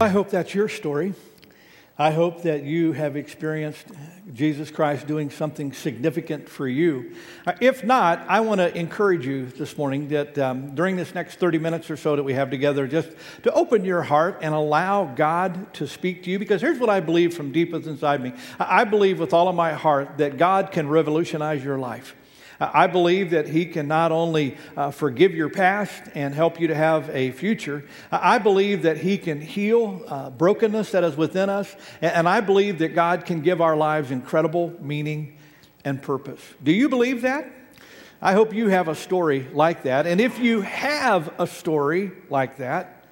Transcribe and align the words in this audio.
I 0.00 0.10
hope 0.10 0.30
that's 0.30 0.54
your 0.54 0.68
story. 0.68 1.12
I 1.98 2.12
hope 2.12 2.42
that 2.42 2.62
you 2.62 2.92
have 2.92 3.16
experienced 3.16 3.84
Jesus 4.32 4.70
Christ 4.70 5.08
doing 5.08 5.28
something 5.28 5.72
significant 5.72 6.48
for 6.48 6.68
you. 6.68 7.16
Uh, 7.44 7.54
if 7.60 7.82
not, 7.82 8.24
I 8.28 8.38
want 8.38 8.60
to 8.60 8.72
encourage 8.78 9.26
you 9.26 9.46
this 9.46 9.76
morning 9.76 10.06
that 10.10 10.38
um, 10.38 10.76
during 10.76 10.94
this 10.94 11.16
next 11.16 11.40
30 11.40 11.58
minutes 11.58 11.90
or 11.90 11.96
so 11.96 12.14
that 12.14 12.22
we 12.22 12.34
have 12.34 12.48
together, 12.48 12.86
just 12.86 13.08
to 13.42 13.52
open 13.52 13.84
your 13.84 14.02
heart 14.02 14.38
and 14.40 14.54
allow 14.54 15.06
God 15.06 15.74
to 15.74 15.88
speak 15.88 16.22
to 16.22 16.30
you. 16.30 16.38
Because 16.38 16.60
here's 16.60 16.78
what 16.78 16.90
I 16.90 17.00
believe 17.00 17.34
from 17.34 17.50
deepest 17.50 17.88
inside 17.88 18.22
me 18.22 18.34
I 18.60 18.84
believe 18.84 19.18
with 19.18 19.32
all 19.32 19.48
of 19.48 19.56
my 19.56 19.72
heart 19.72 20.18
that 20.18 20.36
God 20.36 20.70
can 20.70 20.88
revolutionize 20.88 21.64
your 21.64 21.78
life. 21.78 22.14
I 22.60 22.88
believe 22.88 23.30
that 23.30 23.48
He 23.48 23.66
can 23.66 23.86
not 23.86 24.10
only 24.10 24.56
uh, 24.76 24.90
forgive 24.90 25.34
your 25.34 25.48
past 25.48 26.02
and 26.14 26.34
help 26.34 26.60
you 26.60 26.68
to 26.68 26.74
have 26.74 27.08
a 27.10 27.30
future, 27.30 27.84
I 28.10 28.38
believe 28.38 28.82
that 28.82 28.98
He 28.98 29.16
can 29.18 29.40
heal 29.40 30.02
uh, 30.08 30.30
brokenness 30.30 30.90
that 30.92 31.04
is 31.04 31.16
within 31.16 31.50
us, 31.50 31.74
and 32.02 32.28
I 32.28 32.40
believe 32.40 32.78
that 32.78 32.94
God 32.94 33.24
can 33.24 33.42
give 33.42 33.60
our 33.60 33.76
lives 33.76 34.10
incredible 34.10 34.74
meaning 34.80 35.36
and 35.84 36.02
purpose. 36.02 36.40
Do 36.62 36.72
you 36.72 36.88
believe 36.88 37.22
that? 37.22 37.50
I 38.20 38.32
hope 38.32 38.52
you 38.52 38.68
have 38.68 38.88
a 38.88 38.96
story 38.96 39.46
like 39.52 39.84
that. 39.84 40.06
And 40.06 40.20
if 40.20 40.40
you 40.40 40.62
have 40.62 41.32
a 41.38 41.46
story 41.46 42.10
like 42.28 42.56
that, 42.56 43.04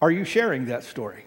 are 0.00 0.10
you 0.10 0.24
sharing 0.24 0.66
that 0.66 0.84
story? 0.84 1.24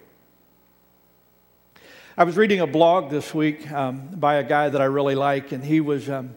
I 2.18 2.23
was 2.23 2.38
reading 2.38 2.62
a 2.62 2.68
blog 2.68 3.09
this 3.09 3.34
week 3.34 3.70
um, 3.72 4.08
by 4.08 4.36
a 4.36 4.44
guy 4.44 4.70
that 4.70 4.82
I 4.82 4.86
really 4.86 5.16
like, 5.16 5.52
and 5.52 5.64
he 5.64 5.82
was 5.82 6.09
um, 6.09 6.36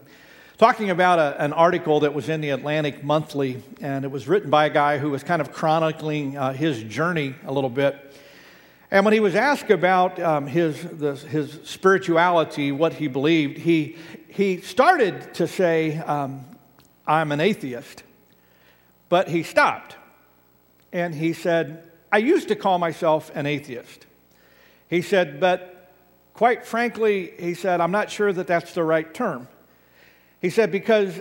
talking 0.57 0.89
about 0.89 1.19
a, 1.19 1.41
an 1.41 1.53
article 1.53 2.01
that 2.01 2.13
was 2.13 2.29
in 2.29 2.41
the 2.41 2.51
Atlantic 2.51 3.03
Monthly, 3.03 3.61
and 3.81 4.05
it 4.05 4.11
was 4.11 4.27
written 4.27 4.49
by 4.49 4.65
a 4.65 4.69
guy 4.69 4.97
who 4.97 5.09
was 5.09 5.23
kind 5.23 5.41
of 5.41 5.51
chronicling 5.51 6.37
uh, 6.37 6.53
his 6.53 6.83
journey 6.83 7.35
a 7.45 7.51
little 7.51 7.69
bit. 7.69 8.13
And 8.91 9.05
when 9.05 9.13
he 9.13 9.19
was 9.19 9.33
asked 9.33 9.71
about 9.71 10.19
um, 10.19 10.45
his, 10.45 10.79
the, 10.83 11.15
his 11.15 11.59
spirituality, 11.63 12.71
what 12.71 12.93
he 12.93 13.07
believed, 13.07 13.57
he, 13.57 13.97
he 14.27 14.61
started 14.61 15.33
to 15.33 15.47
say, 15.47 15.97
um, 15.97 16.45
I'm 17.07 17.31
an 17.31 17.39
atheist. 17.39 18.03
But 19.09 19.29
he 19.29 19.41
stopped. 19.41 19.95
And 20.91 21.15
he 21.15 21.33
said, 21.33 21.89
I 22.11 22.17
used 22.17 22.49
to 22.49 22.55
call 22.55 22.77
myself 22.77 23.31
an 23.33 23.47
atheist. 23.47 24.05
He 24.87 25.01
said, 25.01 25.39
but 25.39 25.91
quite 26.35 26.63
frankly, 26.63 27.33
he 27.39 27.55
said, 27.55 27.81
I'm 27.81 27.91
not 27.91 28.11
sure 28.11 28.31
that 28.31 28.45
that's 28.45 28.73
the 28.75 28.83
right 28.83 29.11
term. 29.11 29.47
He 30.43 30.49
said, 30.49 30.71
Because 30.71 31.19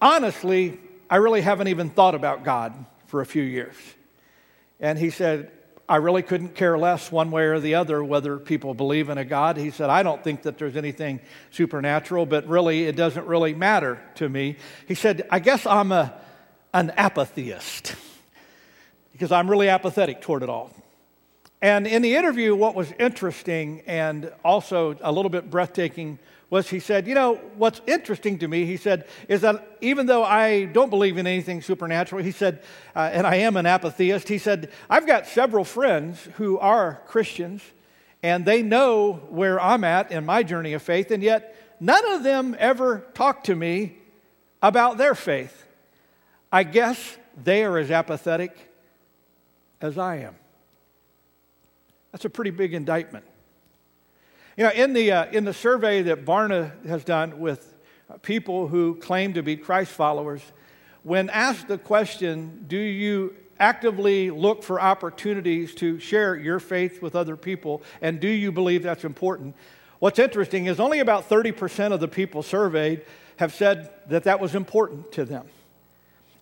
honestly, 0.00 0.80
I 1.08 1.16
really 1.16 1.42
haven't 1.42 1.68
even 1.68 1.90
thought 1.90 2.16
about 2.16 2.42
God 2.42 2.74
for 3.06 3.20
a 3.20 3.26
few 3.26 3.42
years. 3.42 3.76
And 4.80 4.98
he 4.98 5.10
said, 5.10 5.52
I 5.86 5.96
really 5.96 6.22
couldn't 6.22 6.54
care 6.54 6.78
less 6.78 7.12
one 7.12 7.30
way 7.30 7.42
or 7.42 7.60
the 7.60 7.74
other 7.74 8.02
whether 8.02 8.38
people 8.38 8.72
believe 8.72 9.10
in 9.10 9.18
a 9.18 9.24
God. 9.24 9.58
He 9.58 9.70
said, 9.70 9.90
I 9.90 10.02
don't 10.02 10.24
think 10.24 10.42
that 10.42 10.56
there's 10.56 10.76
anything 10.76 11.20
supernatural, 11.50 12.24
but 12.24 12.48
really 12.48 12.84
it 12.84 12.96
doesn't 12.96 13.26
really 13.26 13.52
matter 13.52 14.02
to 14.14 14.28
me. 14.30 14.56
He 14.88 14.94
said, 14.94 15.26
I 15.30 15.38
guess 15.38 15.66
I'm 15.66 15.92
a, 15.92 16.14
an 16.72 16.94
apatheist 16.96 17.94
because 19.12 19.30
I'm 19.30 19.50
really 19.50 19.68
apathetic 19.68 20.22
toward 20.22 20.42
it 20.42 20.48
all. 20.48 20.70
And 21.60 21.86
in 21.86 22.00
the 22.00 22.16
interview, 22.16 22.56
what 22.56 22.74
was 22.74 22.90
interesting 22.98 23.82
and 23.86 24.32
also 24.42 24.96
a 25.02 25.12
little 25.12 25.30
bit 25.30 25.50
breathtaking 25.50 26.18
was 26.52 26.68
he 26.68 26.80
said, 26.80 27.08
You 27.08 27.14
know, 27.14 27.36
what's 27.56 27.80
interesting 27.86 28.38
to 28.40 28.46
me, 28.46 28.66
he 28.66 28.76
said, 28.76 29.08
is 29.26 29.40
that 29.40 29.78
even 29.80 30.04
though 30.04 30.22
I 30.22 30.66
don't 30.66 30.90
believe 30.90 31.16
in 31.16 31.26
anything 31.26 31.62
supernatural, 31.62 32.22
he 32.22 32.30
said, 32.30 32.62
uh, 32.94 33.08
and 33.10 33.26
I 33.26 33.36
am 33.36 33.56
an 33.56 33.64
apatheist, 33.64 34.28
he 34.28 34.36
said, 34.36 34.70
I've 34.90 35.06
got 35.06 35.26
several 35.26 35.64
friends 35.64 36.28
who 36.34 36.58
are 36.58 37.00
Christians, 37.06 37.62
and 38.22 38.44
they 38.44 38.60
know 38.60 39.14
where 39.30 39.58
I'm 39.58 39.82
at 39.82 40.12
in 40.12 40.26
my 40.26 40.42
journey 40.42 40.74
of 40.74 40.82
faith, 40.82 41.10
and 41.10 41.22
yet 41.22 41.56
none 41.80 42.06
of 42.12 42.22
them 42.22 42.54
ever 42.58 43.02
talk 43.14 43.44
to 43.44 43.56
me 43.56 43.96
about 44.60 44.98
their 44.98 45.14
faith. 45.14 45.64
I 46.52 46.64
guess 46.64 47.16
they 47.42 47.64
are 47.64 47.78
as 47.78 47.90
apathetic 47.90 48.70
as 49.80 49.96
I 49.96 50.16
am. 50.16 50.36
That's 52.10 52.26
a 52.26 52.30
pretty 52.30 52.50
big 52.50 52.74
indictment. 52.74 53.24
You 54.56 54.64
know, 54.64 54.70
in 54.70 54.92
the, 54.92 55.12
uh, 55.12 55.26
in 55.32 55.44
the 55.44 55.54
survey 55.54 56.02
that 56.02 56.26
Barna 56.26 56.84
has 56.86 57.04
done 57.04 57.40
with 57.40 57.72
people 58.20 58.68
who 58.68 58.96
claim 58.96 59.32
to 59.34 59.42
be 59.42 59.56
Christ 59.56 59.92
followers, 59.92 60.42
when 61.02 61.30
asked 61.30 61.68
the 61.68 61.78
question, 61.78 62.66
do 62.68 62.76
you 62.76 63.34
actively 63.58 64.30
look 64.30 64.62
for 64.62 64.80
opportunities 64.80 65.74
to 65.76 65.98
share 65.98 66.36
your 66.36 66.60
faith 66.60 67.00
with 67.00 67.16
other 67.16 67.36
people, 67.36 67.82
and 68.02 68.20
do 68.20 68.28
you 68.28 68.52
believe 68.52 68.82
that's 68.82 69.04
important? 69.04 69.54
What's 70.00 70.18
interesting 70.18 70.66
is 70.66 70.80
only 70.80 70.98
about 70.98 71.30
30% 71.30 71.92
of 71.92 72.00
the 72.00 72.08
people 72.08 72.42
surveyed 72.42 73.02
have 73.36 73.54
said 73.54 73.90
that 74.08 74.24
that 74.24 74.38
was 74.38 74.54
important 74.54 75.12
to 75.12 75.24
them. 75.24 75.46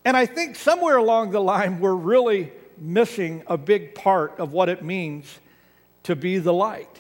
And 0.05 0.17
I 0.17 0.27
think 0.27 0.57
somewhere 0.57 0.97
along 0.97 1.31
the 1.31 1.41
line, 1.41 1.79
we're 1.79 1.95
really 1.95 2.51
missing 2.77 3.45
a 3.47 3.57
big 3.59 3.95
part 3.95 4.39
of 4.39 4.53
what 4.53 4.69
it 4.69 4.83
means 4.83 5.39
to 6.05 6.17
be 6.17 6.39
the 6.39 6.55
light. 6.55 7.00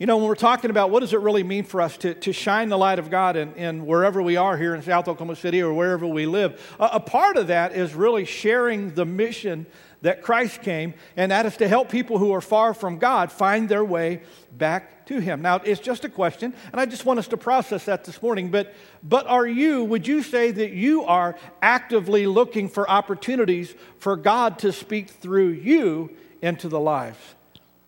You 0.00 0.06
know, 0.06 0.16
when 0.16 0.28
we're 0.28 0.34
talking 0.34 0.70
about 0.70 0.88
what 0.88 1.00
does 1.00 1.12
it 1.12 1.20
really 1.20 1.42
mean 1.42 1.64
for 1.64 1.82
us 1.82 1.98
to, 1.98 2.14
to 2.14 2.32
shine 2.32 2.70
the 2.70 2.78
light 2.78 2.98
of 2.98 3.10
God 3.10 3.36
in, 3.36 3.52
in 3.52 3.84
wherever 3.84 4.22
we 4.22 4.38
are 4.38 4.56
here 4.56 4.74
in 4.74 4.80
South 4.80 5.08
Oklahoma 5.08 5.36
City 5.36 5.60
or 5.60 5.74
wherever 5.74 6.06
we 6.06 6.24
live, 6.24 6.74
a, 6.80 6.92
a 6.94 7.00
part 7.00 7.36
of 7.36 7.48
that 7.48 7.76
is 7.76 7.94
really 7.94 8.24
sharing 8.24 8.94
the 8.94 9.04
mission 9.04 9.66
that 10.00 10.22
Christ 10.22 10.62
came, 10.62 10.94
and 11.18 11.30
that 11.30 11.44
is 11.44 11.58
to 11.58 11.68
help 11.68 11.90
people 11.90 12.16
who 12.16 12.32
are 12.32 12.40
far 12.40 12.72
from 12.72 12.98
God 12.98 13.30
find 13.30 13.68
their 13.68 13.84
way 13.84 14.22
back 14.56 15.04
to 15.04 15.20
Him. 15.20 15.42
Now, 15.42 15.56
it's 15.56 15.82
just 15.82 16.06
a 16.06 16.08
question, 16.08 16.54
and 16.72 16.80
I 16.80 16.86
just 16.86 17.04
want 17.04 17.18
us 17.18 17.28
to 17.28 17.36
process 17.36 17.84
that 17.84 18.04
this 18.04 18.22
morning. 18.22 18.50
But, 18.50 18.72
but 19.02 19.26
are 19.26 19.46
you, 19.46 19.84
would 19.84 20.08
you 20.08 20.22
say 20.22 20.50
that 20.50 20.70
you 20.70 21.04
are 21.04 21.36
actively 21.60 22.26
looking 22.26 22.70
for 22.70 22.88
opportunities 22.88 23.74
for 23.98 24.16
God 24.16 24.60
to 24.60 24.72
speak 24.72 25.10
through 25.10 25.48
you 25.48 26.16
into 26.40 26.70
the 26.70 26.80
lives 26.80 27.18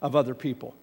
of 0.02 0.14
other 0.14 0.34
people? 0.34 0.74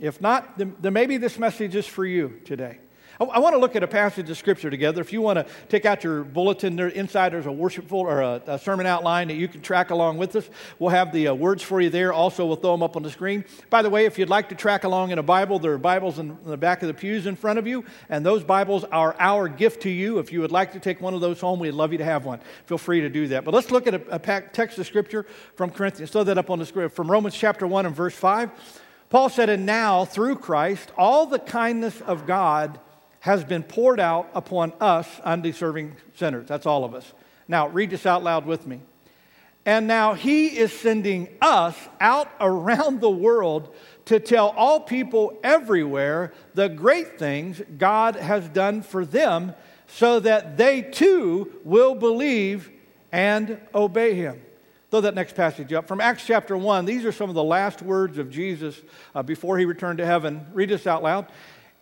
If 0.00 0.20
not, 0.20 0.56
then, 0.56 0.74
then 0.80 0.94
maybe 0.94 1.18
this 1.18 1.38
message 1.38 1.76
is 1.76 1.86
for 1.86 2.06
you 2.06 2.40
today. 2.44 2.78
I, 3.20 3.24
I 3.24 3.38
want 3.38 3.52
to 3.52 3.58
look 3.58 3.76
at 3.76 3.82
a 3.82 3.86
passage 3.86 4.30
of 4.30 4.38
Scripture 4.38 4.70
together. 4.70 5.02
If 5.02 5.12
you 5.12 5.20
want 5.20 5.36
to 5.38 5.46
take 5.68 5.84
out 5.84 6.02
your 6.02 6.24
bulletin, 6.24 6.76
there, 6.76 6.88
inside 6.88 7.32
there's 7.34 7.44
a 7.44 7.52
worshipful 7.52 7.98
or 7.98 8.22
a, 8.22 8.42
a, 8.46 8.58
sermon 8.58 8.86
outline 8.86 9.28
that 9.28 9.34
you 9.34 9.46
can 9.46 9.60
track 9.60 9.90
along 9.90 10.16
with 10.16 10.34
us. 10.36 10.48
We'll 10.78 10.90
have 10.90 11.12
the 11.12 11.28
uh, 11.28 11.34
words 11.34 11.62
for 11.62 11.82
you 11.82 11.90
there. 11.90 12.14
Also, 12.14 12.46
we'll 12.46 12.56
throw 12.56 12.72
them 12.72 12.82
up 12.82 12.96
on 12.96 13.02
the 13.02 13.10
screen. 13.10 13.44
By 13.68 13.82
the 13.82 13.90
way, 13.90 14.06
if 14.06 14.18
you'd 14.18 14.30
like 14.30 14.48
to 14.48 14.54
track 14.54 14.84
along 14.84 15.10
in 15.10 15.18
a 15.18 15.22
Bible, 15.22 15.58
there 15.58 15.74
are 15.74 15.78
Bibles 15.78 16.18
in, 16.18 16.30
in 16.30 16.50
the 16.50 16.56
back 16.56 16.80
of 16.80 16.88
the 16.88 16.94
pews 16.94 17.26
in 17.26 17.36
front 17.36 17.58
of 17.58 17.66
you, 17.66 17.84
and 18.08 18.24
those 18.24 18.42
Bibles 18.42 18.84
are 18.84 19.14
our 19.18 19.48
gift 19.48 19.82
to 19.82 19.90
you. 19.90 20.18
If 20.18 20.32
you 20.32 20.40
would 20.40 20.52
like 20.52 20.72
to 20.72 20.80
take 20.80 21.02
one 21.02 21.12
of 21.12 21.20
those 21.20 21.40
home, 21.40 21.58
we'd 21.58 21.72
love 21.72 21.92
you 21.92 21.98
to 21.98 22.04
have 22.04 22.24
one. 22.24 22.40
Feel 22.64 22.78
free 22.78 23.02
to 23.02 23.10
do 23.10 23.28
that. 23.28 23.44
But 23.44 23.52
let's 23.52 23.70
look 23.70 23.86
at 23.86 23.94
a, 23.94 24.14
a 24.14 24.18
text 24.18 24.78
of 24.78 24.86
Scripture 24.86 25.26
from 25.56 25.70
Corinthians. 25.70 26.10
Throw 26.10 26.24
that 26.24 26.38
up 26.38 26.48
on 26.48 26.58
the 26.58 26.66
screen 26.66 26.88
from 26.88 27.10
Romans 27.10 27.34
chapter 27.34 27.66
1 27.66 27.84
and 27.84 27.94
verse 27.94 28.14
5. 28.14 28.50
Paul 29.10 29.28
said, 29.28 29.50
And 29.50 29.66
now, 29.66 30.04
through 30.04 30.36
Christ, 30.36 30.90
all 30.96 31.26
the 31.26 31.38
kindness 31.38 32.00
of 32.00 32.26
God 32.26 32.78
has 33.20 33.44
been 33.44 33.62
poured 33.62 34.00
out 34.00 34.30
upon 34.34 34.72
us, 34.80 35.06
undeserving 35.24 35.96
sinners. 36.14 36.48
That's 36.48 36.64
all 36.64 36.84
of 36.84 36.94
us. 36.94 37.12
Now, 37.46 37.68
read 37.68 37.90
this 37.90 38.06
out 38.06 38.22
loud 38.22 38.46
with 38.46 38.66
me. 38.66 38.80
And 39.66 39.86
now 39.86 40.14
he 40.14 40.46
is 40.56 40.72
sending 40.72 41.28
us 41.42 41.76
out 42.00 42.30
around 42.40 43.00
the 43.00 43.10
world 43.10 43.74
to 44.06 44.18
tell 44.18 44.48
all 44.56 44.80
people 44.80 45.38
everywhere 45.44 46.32
the 46.54 46.68
great 46.68 47.18
things 47.18 47.60
God 47.76 48.16
has 48.16 48.48
done 48.48 48.80
for 48.82 49.04
them 49.04 49.54
so 49.86 50.20
that 50.20 50.56
they 50.56 50.80
too 50.82 51.52
will 51.64 51.94
believe 51.94 52.70
and 53.12 53.60
obey 53.74 54.14
him. 54.14 54.40
Throw 54.90 55.00
that 55.02 55.14
next 55.14 55.36
passage 55.36 55.72
up. 55.72 55.86
From 55.86 56.00
Acts 56.00 56.26
chapter 56.26 56.56
1, 56.56 56.84
these 56.84 57.04
are 57.04 57.12
some 57.12 57.28
of 57.28 57.36
the 57.36 57.44
last 57.44 57.80
words 57.80 58.18
of 58.18 58.28
Jesus 58.28 58.80
uh, 59.14 59.22
before 59.22 59.56
he 59.56 59.64
returned 59.64 59.98
to 59.98 60.06
heaven. 60.06 60.44
Read 60.52 60.68
this 60.68 60.86
out 60.86 61.02
loud. 61.02 61.26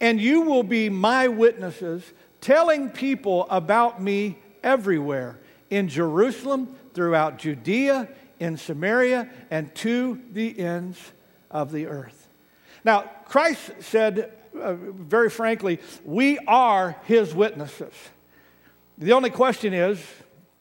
And 0.00 0.20
you 0.20 0.43
will 0.43 0.62
be 0.62 0.90
my 0.90 1.26
witnesses, 1.28 2.05
telling 2.40 2.90
people 2.90 3.46
about 3.49 4.02
me 4.02 4.37
everywhere 4.62 5.38
in 5.70 5.88
Jerusalem, 5.88 6.76
throughout 6.93 7.38
Judea, 7.38 8.08
in 8.40 8.56
Samaria, 8.56 9.31
and 9.50 9.75
to 9.76 10.20
the 10.32 10.58
ends 10.58 10.99
of 11.50 11.72
the 11.72 11.87
earth. 11.87 12.28
Now, 12.84 13.11
Christ 13.25 13.72
said 13.81 14.32
uh, 14.61 14.75
very 14.75 15.31
frankly, 15.31 15.81
we 16.04 16.38
are 16.46 16.96
his 17.04 17.34
witnesses. 17.34 17.94
The 18.99 19.12
only 19.12 19.31
question 19.31 19.72
is, 19.72 20.02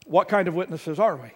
what 0.06 0.28
kind 0.28 0.48
of 0.48 0.54
witnesses 0.54 0.98
are 0.98 1.16
we? 1.16 1.30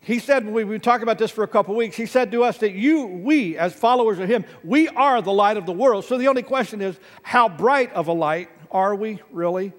He 0.00 0.18
said, 0.18 0.46
we've 0.46 0.68
been 0.68 0.80
talking 0.80 1.02
about 1.02 1.18
this 1.18 1.30
for 1.30 1.44
a 1.44 1.48
couple 1.48 1.74
weeks, 1.74 1.96
he 1.96 2.06
said 2.06 2.32
to 2.32 2.42
us 2.42 2.58
that 2.58 2.72
you, 2.72 3.04
we, 3.04 3.58
as 3.58 3.74
followers 3.74 4.18
of 4.18 4.28
him, 4.28 4.44
we 4.64 4.88
are 4.88 5.20
the 5.20 5.32
light 5.32 5.56
of 5.56 5.66
the 5.66 5.72
world. 5.72 6.04
So 6.06 6.16
the 6.16 6.28
only 6.28 6.42
question 6.42 6.80
is, 6.80 6.98
how 7.22 7.48
bright 7.48 7.92
of 7.92 8.08
a 8.08 8.12
light 8.12 8.48
are 8.70 8.94
we 8.94 9.20
really 9.30 9.72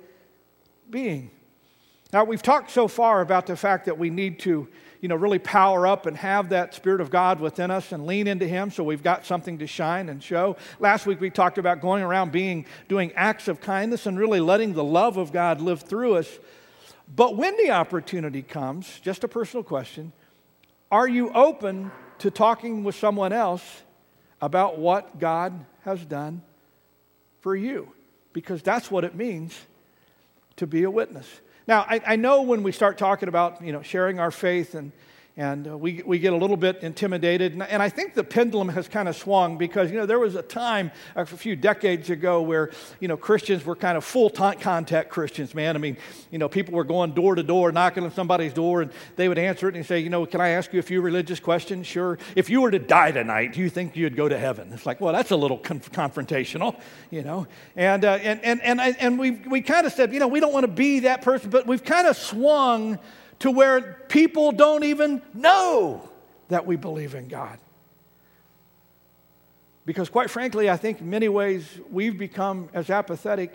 being? 0.90 1.32
Now, 2.14 2.24
we've 2.24 2.42
talked 2.42 2.70
so 2.72 2.88
far 2.88 3.22
about 3.22 3.48
the 3.48 3.56
fact 3.56 3.86
that 3.86 3.98
we 3.98 4.10
need 4.10 4.40
to 4.40 4.68
you 5.02 5.08
know, 5.08 5.16
really 5.16 5.40
power 5.40 5.88
up 5.88 6.06
and 6.06 6.16
have 6.16 6.50
that 6.50 6.76
Spirit 6.76 7.02
of 7.02 7.10
God 7.10 7.40
within 7.40 7.72
us 7.72 7.92
and 7.92 8.06
lean 8.06 8.28
into 8.28 8.48
Him 8.48 8.70
so 8.70 8.84
we've 8.84 9.02
got 9.02 9.26
something 9.26 9.58
to 9.58 9.68
shine 9.68 10.10
and 10.10 10.22
show. 10.22 10.56
Last 10.80 11.08
week 11.08 11.20
we 11.20 11.32
talked 11.32 11.58
about 11.58 11.82
going 11.82 12.04
around 12.04 12.32
being, 12.32 12.68
doing 12.88 13.12
acts 13.16 13.48
of 13.48 13.60
kindness 13.60 14.06
and 14.06 14.18
really 14.18 14.40
letting 14.40 14.74
the 14.74 14.84
love 14.84 15.18
of 15.18 15.34
God 15.34 15.60
live 15.60 15.82
through 15.82 16.18
us. 16.18 16.40
But 17.14 17.36
when 17.36 17.58
the 17.58 17.72
opportunity 17.72 18.42
comes, 18.42 19.00
just 19.02 19.24
a 19.24 19.28
personal 19.28 19.64
question, 19.64 20.14
are 20.92 21.08
you 21.08 21.32
open 21.34 21.92
to 22.20 22.32
talking 22.32 22.84
with 22.84 22.96
someone 22.96 23.34
else 23.34 23.64
about 24.42 24.78
what 24.78 25.20
God 25.20 25.66
has 25.84 26.04
done 26.06 26.42
for 27.42 27.56
you? 27.56 27.92
Because 28.34 28.62
that's 28.62 28.90
what 28.90 29.04
it 29.04 29.16
means 29.16 29.60
to 30.56 30.68
be 30.68 30.84
a 30.84 30.92
witness. 30.92 31.28
Now, 31.68 31.86
I, 31.88 32.02
I, 32.06 32.16
know 32.16 32.42
when 32.42 32.64
we 32.64 32.72
start 32.72 32.98
talking 32.98 33.30
about, 33.30 33.62
you 33.64 33.72
know, 33.72 33.82
sharing 33.82 34.20
our 34.20 34.32
faith 34.32 34.74
and, 34.74 34.92
and 35.42 35.68
uh, 35.68 35.76
we, 35.76 36.04
we 36.06 36.20
get 36.20 36.34
a 36.34 36.36
little 36.36 36.56
bit 36.56 36.84
intimidated. 36.84 37.54
And, 37.54 37.64
and 37.64 37.82
I 37.82 37.90
think 37.90 38.14
the 38.14 38.24
pendulum 38.24 38.70
has 38.70 38.88
kind 38.88 39.10
of 39.10 39.16
swung 39.16 39.58
because, 39.58 39.90
you 39.90 39.98
know, 39.98 40.06
there 40.06 40.20
was 40.20 40.36
a 40.36 40.44
time 40.44 40.92
a 41.16 41.26
few 41.26 41.56
decades 41.56 42.12
ago 42.12 42.44
where, 42.44 42.70
you 43.00 43.08
know, 43.08 43.18
Christians 43.18 43.66
were 43.66 43.76
kind 43.76 43.98
of 43.98 44.06
full 44.06 44.30
contact 44.30 45.10
Christians, 45.10 45.56
man. 45.56 45.76
I 45.76 45.80
mean, 45.80 45.98
you 46.30 46.38
know, 46.38 46.48
people 46.48 46.76
were 46.76 46.84
going 46.84 47.14
door 47.14 47.34
to 47.34 47.42
door, 47.42 47.72
knocking 47.72 48.04
on 48.04 48.12
somebody's 48.12 48.54
door, 48.54 48.84
and 48.84 48.92
they 49.16 49.28
would 49.28 49.40
answer 49.40 49.68
it 49.68 49.76
and 49.76 49.84
say, 49.84 49.98
you 49.98 50.12
know, 50.12 50.28
can 50.28 50.42
I 50.42 50.50
ask 50.50 50.72
you 50.74 50.80
a 50.80 50.84
few 50.84 51.02
religious 51.02 51.40
questions? 51.40 51.88
Sure. 51.88 52.20
If 52.36 52.52
you 52.52 52.62
were 52.62 52.70
to 52.70 52.80
die 52.80 53.12
tonight, 53.12 53.54
do 53.54 53.62
you 53.62 53.70
think 53.72 53.96
you'd 53.96 54.16
go 54.16 54.30
to 54.30 54.38
heaven? 54.38 54.72
It's 54.72 54.86
like, 54.86 55.02
well, 55.02 55.12
that's 55.12 55.32
a 55.32 55.36
little 55.36 55.58
conf- 55.58 55.92
confrontational, 55.92 56.80
you 57.10 57.24
know. 57.24 57.48
And, 57.76 58.06
uh, 58.06 58.20
and, 58.22 58.44
and, 58.44 58.62
and, 58.62 58.80
and 58.80 59.18
we, 59.18 59.32
we 59.32 59.62
kind 59.62 59.88
of 59.88 59.94
said, 59.94 60.14
you 60.14 60.20
know, 60.20 60.28
we 60.28 60.40
don't 60.40 60.54
want 60.54 60.66
to 60.66 60.72
be 60.72 61.00
that 61.00 61.24
person, 61.24 61.50
but 61.50 61.66
we've 61.66 61.84
kind 61.84 62.06
of 62.06 62.16
swung 62.16 63.00
to 63.42 63.50
where 63.50 63.98
people 64.08 64.52
don't 64.52 64.84
even 64.84 65.22
know 65.34 66.08
that 66.50 66.66
we 66.66 66.76
believe 66.76 67.16
in 67.16 67.28
God. 67.28 67.58
Because, 69.84 70.10
quite 70.10 70.30
frankly, 70.30 70.70
I 70.70 70.78
think 70.78 71.02
in 71.02 71.10
many 71.10 71.28
ways 71.28 71.68
we've 71.90 72.18
become 72.18 72.70
as 72.72 72.92
apathetic 72.92 73.52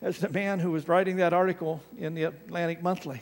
as 0.00 0.18
the 0.18 0.30
man 0.30 0.58
who 0.58 0.70
was 0.70 0.88
writing 0.88 1.18
that 1.18 1.34
article 1.34 1.82
in 1.98 2.14
the 2.14 2.24
Atlantic 2.24 2.82
Monthly. 2.82 3.20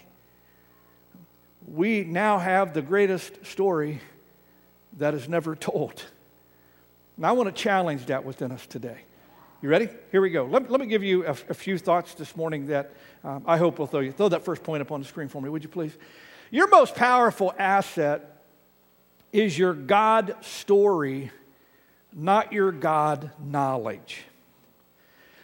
We 1.66 2.04
now 2.04 2.38
have 2.38 2.72
the 2.72 2.82
greatest 2.82 3.44
story 3.44 4.00
that 4.98 5.12
is 5.12 5.28
never 5.28 5.56
told. 5.56 6.04
And 7.16 7.26
I 7.26 7.32
want 7.32 7.54
to 7.54 7.62
challenge 7.62 8.06
that 8.06 8.24
within 8.24 8.52
us 8.52 8.64
today. 8.64 8.98
You 9.62 9.68
ready? 9.68 9.90
Here 10.10 10.22
we 10.22 10.30
go. 10.30 10.46
Let, 10.46 10.70
let 10.70 10.80
me 10.80 10.86
give 10.86 11.04
you 11.04 11.26
a, 11.26 11.32
a 11.32 11.54
few 11.54 11.76
thoughts 11.76 12.14
this 12.14 12.34
morning 12.34 12.68
that 12.68 12.94
um, 13.22 13.44
I 13.46 13.58
hope 13.58 13.78
will 13.78 13.86
throw 13.86 14.00
you. 14.00 14.10
Throw 14.10 14.30
that 14.30 14.42
first 14.42 14.62
point 14.62 14.80
up 14.80 14.90
on 14.90 15.02
the 15.02 15.06
screen 15.06 15.28
for 15.28 15.42
me, 15.42 15.50
would 15.50 15.62
you 15.62 15.68
please? 15.68 15.94
Your 16.50 16.66
most 16.68 16.94
powerful 16.94 17.52
asset 17.58 18.42
is 19.34 19.58
your 19.58 19.74
God 19.74 20.34
story, 20.40 21.30
not 22.10 22.54
your 22.54 22.72
God 22.72 23.32
knowledge. 23.38 24.22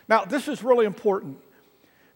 Now, 0.08 0.24
this 0.24 0.48
is 0.48 0.62
really 0.62 0.86
important 0.86 1.36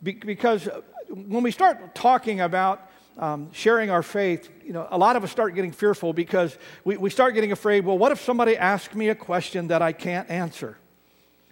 because 0.02 0.70
when 1.11 1.43
we 1.43 1.50
start 1.50 1.94
talking 1.94 2.41
about 2.41 2.91
um, 3.19 3.52
sharing 3.52 3.91
our 3.91 4.02
faith, 4.02 4.49
you 4.64 4.73
know, 4.73 4.88
a 4.91 4.97
lot 4.97 5.17
of 5.17 5.25
us 5.25 5.31
start 5.31 5.55
getting 5.55 5.73
fearful 5.73 6.14
because 6.14 6.56
we, 6.82 6.97
we 6.97 7.11
start 7.11 7.35
getting 7.35 7.52
afraid. 7.52 7.85
Well, 7.85 7.99
what 7.99 8.11
if 8.11 8.23
somebody 8.23 8.56
asks 8.56 8.94
me 8.94 9.11
a 9.11 9.14
question 9.14 9.69
that 9.69 9.82
I 9.82 9.93
can't 9.93 10.31
answer? 10.31 10.79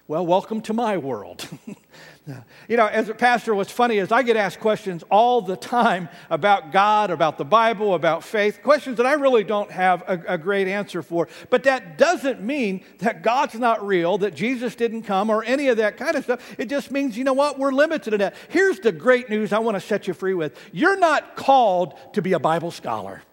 Well, 0.08 0.26
welcome 0.26 0.62
to 0.62 0.72
my 0.72 0.96
world. 0.96 1.46
you 2.66 2.78
know, 2.78 2.87
as 2.87 3.10
a 3.10 3.14
pastor, 3.14 3.55
what's 3.55 3.70
funny 3.70 3.99
is 3.99 4.10
I 4.10 4.22
get 4.22 4.38
asked 4.38 4.58
questions 4.58 5.05
all 5.10 5.43
the 5.43 5.55
time 5.55 6.08
about 6.31 6.72
God, 6.72 7.10
about 7.10 7.37
the 7.37 7.44
Bible, 7.44 7.93
about 7.93 8.25
faith, 8.25 8.62
questions 8.62 8.96
that 8.96 9.05
I 9.05 9.12
really 9.12 9.44
don't 9.44 9.70
have 9.70 10.02
a, 10.08 10.19
a, 10.26 10.38
great 10.38 10.66
answer 10.66 11.02
for. 11.02 11.28
But 11.50 11.64
that 11.64 11.99
doesn't 11.99 12.40
mean 12.40 12.87
that 13.00 13.22
God's 13.22 13.56
not 13.56 13.87
real, 13.87 14.16
that 14.16 14.34
Jesus 14.34 14.75
didn't 14.75 15.02
come, 15.02 15.28
or 15.28 15.44
any 15.44 15.69
of 15.69 15.76
that 15.76 15.99
kind 15.99 16.16
of 16.16 16.25
stuff. 16.25 16.55
It 16.58 16.70
just 16.70 16.90
means, 16.90 17.19
you 17.19 17.25
know 17.25 17.34
what, 17.34 17.58
we're 17.58 17.70
limited 17.70 18.12
to 18.12 18.16
that. 18.16 18.34
Here's 18.49 18.81
the 18.81 18.93
great 18.93 19.28
news 19.28 19.52
I 19.52 19.58
want 19.58 19.75
to 19.75 19.81
set 19.82 20.08
you 20.08 20.14
free 20.14 20.32
with 20.32 20.58
you're 20.72 20.99
not 20.99 21.37
called 21.37 21.93
to 22.14 22.22
be 22.22 22.32
a 22.32 22.38
Bible 22.40 22.70
scholar. 22.70 23.25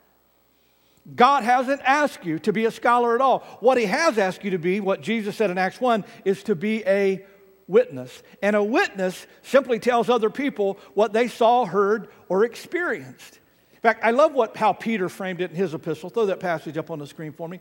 God 1.13 1.43
hasn't 1.43 1.81
asked 1.83 2.25
you 2.25 2.39
to 2.39 2.53
be 2.53 2.65
a 2.65 2.71
scholar 2.71 3.13
at 3.13 3.21
all. 3.21 3.39
What 3.59 3.77
He 3.77 3.85
has 3.85 4.17
asked 4.17 4.43
you 4.43 4.51
to 4.51 4.57
be, 4.57 4.79
what 4.79 5.01
Jesus 5.01 5.35
said 5.35 5.51
in 5.51 5.57
Acts 5.57 5.79
1, 5.79 6.03
is 6.23 6.41
to 6.43 6.55
be 6.55 6.83
a 6.85 7.25
witness. 7.67 8.23
And 8.41 8.55
a 8.55 8.63
witness 8.63 9.27
simply 9.43 9.79
tells 9.79 10.09
other 10.09 10.29
people 10.29 10.79
what 10.93 11.13
they 11.13 11.27
saw, 11.27 11.65
heard, 11.65 12.09
or 12.29 12.43
experienced. 12.43 13.39
In 13.73 13.79
fact, 13.81 14.03
I 14.03 14.11
love 14.11 14.33
what, 14.33 14.57
how 14.57 14.73
Peter 14.73 15.09
framed 15.09 15.41
it 15.41 15.51
in 15.51 15.57
his 15.57 15.73
epistle. 15.75 16.09
Throw 16.09 16.25
that 16.27 16.39
passage 16.39 16.77
up 16.77 16.89
on 16.89 16.97
the 16.97 17.07
screen 17.07 17.33
for 17.33 17.47
me. 17.47 17.59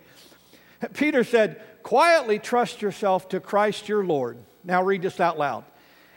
Peter 0.94 1.24
said, 1.24 1.60
Quietly 1.82 2.38
trust 2.38 2.80
yourself 2.80 3.28
to 3.30 3.40
Christ 3.40 3.88
your 3.88 4.04
Lord. 4.04 4.38
Now 4.64 4.82
read 4.82 5.02
this 5.02 5.20
out 5.20 5.38
loud. 5.38 5.64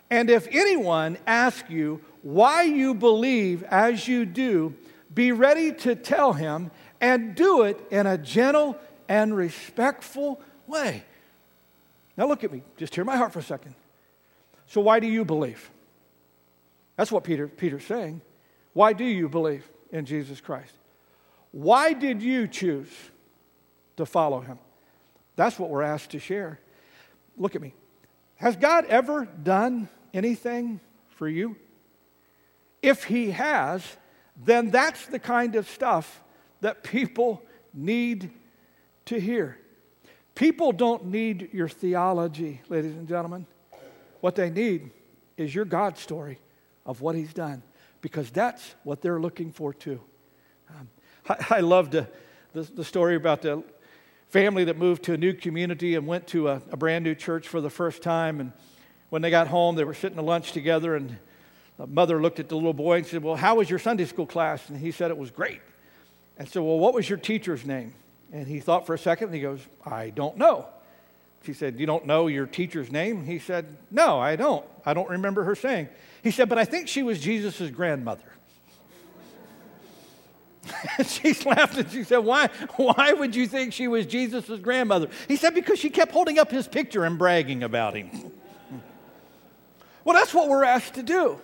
And 0.09 0.29
if 0.29 0.47
anyone 0.49 1.17
asks 1.27 1.69
you 1.69 2.01
why 2.21 2.63
you 2.63 2.93
believe 2.93 3.63
as 3.63 4.07
you 4.07 4.25
do, 4.25 4.73
be 5.13 5.31
ready 5.31 5.73
to 5.73 5.95
tell 5.95 6.33
him 6.33 6.71
and 6.99 7.35
do 7.35 7.63
it 7.63 7.79
in 7.91 8.07
a 8.07 8.17
gentle 8.17 8.77
and 9.07 9.35
respectful 9.35 10.41
way. 10.65 11.03
Now, 12.15 12.27
look 12.27 12.43
at 12.43 12.51
me. 12.51 12.63
Just 12.77 12.95
hear 12.95 13.03
my 13.03 13.17
heart 13.17 13.31
for 13.33 13.39
a 13.39 13.43
second. 13.43 13.75
So, 14.67 14.81
why 14.81 14.99
do 14.99 15.07
you 15.07 15.23
believe? 15.23 15.69
That's 16.95 17.11
what 17.11 17.23
Peter, 17.23 17.47
Peter's 17.47 17.85
saying. 17.85 18.21
Why 18.73 18.93
do 18.93 19.05
you 19.05 19.29
believe 19.29 19.69
in 19.91 20.05
Jesus 20.05 20.41
Christ? 20.41 20.73
Why 21.51 21.93
did 21.93 22.21
you 22.21 22.47
choose 22.47 22.91
to 23.97 24.05
follow 24.05 24.41
him? 24.41 24.59
That's 25.35 25.57
what 25.59 25.69
we're 25.69 25.83
asked 25.83 26.11
to 26.11 26.19
share. 26.19 26.59
Look 27.37 27.55
at 27.55 27.61
me. 27.61 27.73
Has 28.35 28.55
God 28.55 28.85
ever 28.85 29.25
done 29.25 29.89
anything 30.13 30.79
for 31.09 31.27
you? 31.27 31.55
If 32.81 33.05
he 33.05 33.31
has, 33.31 33.83
then 34.43 34.69
that's 34.69 35.05
the 35.07 35.19
kind 35.19 35.55
of 35.55 35.67
stuff 35.69 36.21
that 36.61 36.83
people 36.83 37.43
need 37.73 38.31
to 39.05 39.19
hear. 39.19 39.57
People 40.35 40.71
don't 40.71 41.05
need 41.05 41.49
your 41.53 41.67
theology, 41.67 42.61
ladies 42.69 42.93
and 42.93 43.07
gentlemen. 43.07 43.45
What 44.21 44.35
they 44.35 44.49
need 44.49 44.91
is 45.35 45.53
your 45.53 45.65
God 45.65 45.97
story 45.97 46.39
of 46.85 47.01
what 47.01 47.15
He's 47.15 47.33
done, 47.33 47.63
because 48.01 48.29
that's 48.29 48.75
what 48.83 49.01
they're 49.01 49.19
looking 49.19 49.51
for 49.51 49.73
too. 49.73 49.99
Um, 50.69 50.89
I, 51.29 51.57
I 51.57 51.59
loved 51.61 51.93
the, 51.93 52.07
the, 52.53 52.61
the, 52.61 52.83
story 52.83 53.15
about 53.15 53.41
the 53.41 53.63
family 54.29 54.63
that 54.65 54.77
moved 54.77 55.03
to 55.03 55.13
a 55.13 55.17
new 55.17 55.33
community 55.33 55.95
and 55.95 56.05
went 56.05 56.27
to 56.27 56.49
a, 56.49 56.61
a 56.71 56.77
brand 56.77 57.03
new 57.03 57.15
church 57.15 57.47
for 57.47 57.61
the 57.61 57.69
first 57.69 58.01
time. 58.01 58.39
And 58.39 58.51
when 59.09 59.21
they 59.21 59.29
got 59.29 59.47
home, 59.47 59.75
they 59.75 59.83
were 59.83 59.93
sitting 59.93 60.17
to 60.17 60.23
lunch 60.23 60.51
together, 60.51 60.95
and 60.95 61.17
the 61.77 61.87
mother 61.87 62.21
looked 62.21 62.39
at 62.39 62.49
the 62.49 62.55
little 62.55 62.73
boy 62.73 62.97
and 62.97 63.05
said, 63.05 63.23
Well, 63.23 63.35
how 63.35 63.55
was 63.55 63.69
your 63.69 63.79
Sunday 63.79 64.05
school 64.05 64.25
class? 64.25 64.69
And 64.69 64.77
he 64.77 64.91
said 64.91 65.11
it 65.11 65.17
was 65.17 65.31
great. 65.31 65.61
And 66.37 66.47
said, 66.47 66.61
Well, 66.61 66.79
what 66.79 66.93
was 66.93 67.09
your 67.09 67.17
teacher's 67.17 67.65
name? 67.65 67.93
And 68.31 68.47
he 68.47 68.59
thought 68.59 68.85
for 68.85 68.93
a 68.93 68.99
second 68.99 69.27
and 69.27 69.35
he 69.35 69.41
goes, 69.41 69.61
I 69.85 70.09
don't 70.09 70.37
know. 70.37 70.67
She 71.43 71.53
said, 71.53 71.79
You 71.79 71.85
don't 71.85 72.05
know 72.05 72.27
your 72.27 72.45
teacher's 72.45 72.91
name? 72.91 73.23
He 73.23 73.39
said, 73.39 73.65
No, 73.91 74.19
I 74.19 74.35
don't. 74.35 74.65
I 74.85 74.93
don't 74.93 75.09
remember 75.09 75.43
her 75.43 75.55
saying. 75.55 75.89
He 76.23 76.31
said, 76.31 76.49
But 76.49 76.57
I 76.57 76.65
think 76.65 76.87
she 76.87 77.03
was 77.03 77.19
Jesus' 77.19 77.69
grandmother. 77.71 78.33
she 81.05 81.33
laughed 81.45 81.77
and 81.77 81.89
she 81.89 82.03
said, 82.03 82.19
why, 82.19 82.47
why 82.75 83.13
would 83.13 83.35
you 83.35 83.47
think 83.47 83.73
she 83.73 83.87
was 83.87 84.05
Jesus' 84.05 84.59
grandmother? 84.59 85.07
He 85.27 85.35
said, 85.35 85.53
Because 85.53 85.79
she 85.79 85.89
kept 85.89 86.11
holding 86.11 86.39
up 86.39 86.51
his 86.51 86.67
picture 86.67 87.05
and 87.05 87.17
bragging 87.17 87.63
about 87.63 87.95
him. 87.95 88.09
well, 90.03 90.15
that's 90.15 90.33
what 90.33 90.49
we're 90.49 90.63
asked 90.63 90.95
to 90.95 91.03
do. 91.03 91.39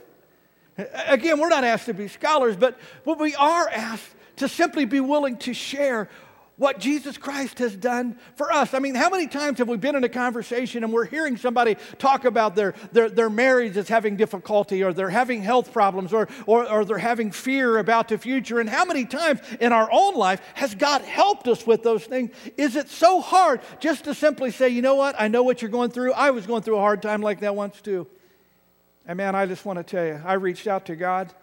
Again, 1.08 1.40
we're 1.40 1.50
not 1.50 1.64
asked 1.64 1.86
to 1.86 1.94
be 1.94 2.08
scholars, 2.08 2.56
but, 2.56 2.80
but 3.06 3.20
we 3.20 3.36
are 3.36 3.70
asked 3.70 4.16
to 4.38 4.48
simply 4.48 4.86
be 4.86 5.00
willing 5.00 5.38
to 5.38 5.54
share 5.54 6.10
what 6.56 6.80
Jesus 6.80 7.18
Christ 7.18 7.60
has 7.60 7.76
done 7.76 8.18
for 8.36 8.52
us. 8.54 8.74
I 8.74 8.80
mean, 8.80 8.94
how 8.94 9.10
many 9.10 9.28
times 9.28 9.58
have 9.58 9.68
we 9.68 9.78
been 9.78 9.96
in 9.96 10.04
a 10.04 10.10
conversation 10.10 10.84
and 10.84 10.94
we're 10.94 11.06
hearing 11.06 11.36
somebody 11.36 11.78
talk 11.98 12.26
about 12.26 12.56
their, 12.56 12.76
their, 12.92 13.10
their 13.10 13.30
marriage 13.30 13.74
that's 13.74 13.90
having 13.90 14.18
difficulty 14.18 14.84
or 14.84 14.94
they're 14.94 15.10
having 15.10 15.42
health 15.42 15.74
problems 15.74 16.14
or, 16.14 16.28
or, 16.46 16.70
or 16.70 16.86
they're 16.86 17.00
having 17.00 17.32
fear 17.32 17.80
about 17.80 18.08
the 18.08 18.20
future? 18.20 18.60
And 18.60 18.70
how 18.70 18.86
many 18.86 19.06
times 19.06 19.40
in 19.60 19.74
our 19.74 19.90
own 19.92 20.16
life 20.16 20.42
has 20.54 20.76
God 20.76 21.02
helped 21.02 21.48
us 21.48 21.66
with 21.66 21.82
those 21.82 22.06
things? 22.06 22.30
Is 22.56 22.76
it 22.76 22.88
so 22.88 23.20
hard 23.20 23.62
just 23.80 24.04
to 24.04 24.14
simply 24.14 24.52
say, 24.52 24.70
you 24.70 24.84
know 24.84 24.96
what, 24.96 25.16
I 25.20 25.30
know 25.30 25.42
what 25.42 25.62
you're 25.62 25.72
going 25.72 25.90
through. 25.90 26.14
I 26.14 26.32
was 26.32 26.46
going 26.46 26.62
through 26.62 26.78
a 26.78 26.82
hard 26.82 27.02
time 27.02 27.22
like 27.22 27.40
that 27.40 27.56
once 27.56 27.82
too. 27.82 28.08
And 29.08 29.18
man, 29.18 29.34
I 29.34 29.48
just 29.48 29.66
want 29.66 29.80
to 29.80 29.84
tell 29.84 30.06
you, 30.06 30.22
I 30.24 30.34
reached 30.34 30.68
out 30.68 30.86
to 30.86 30.96
God 30.96 31.34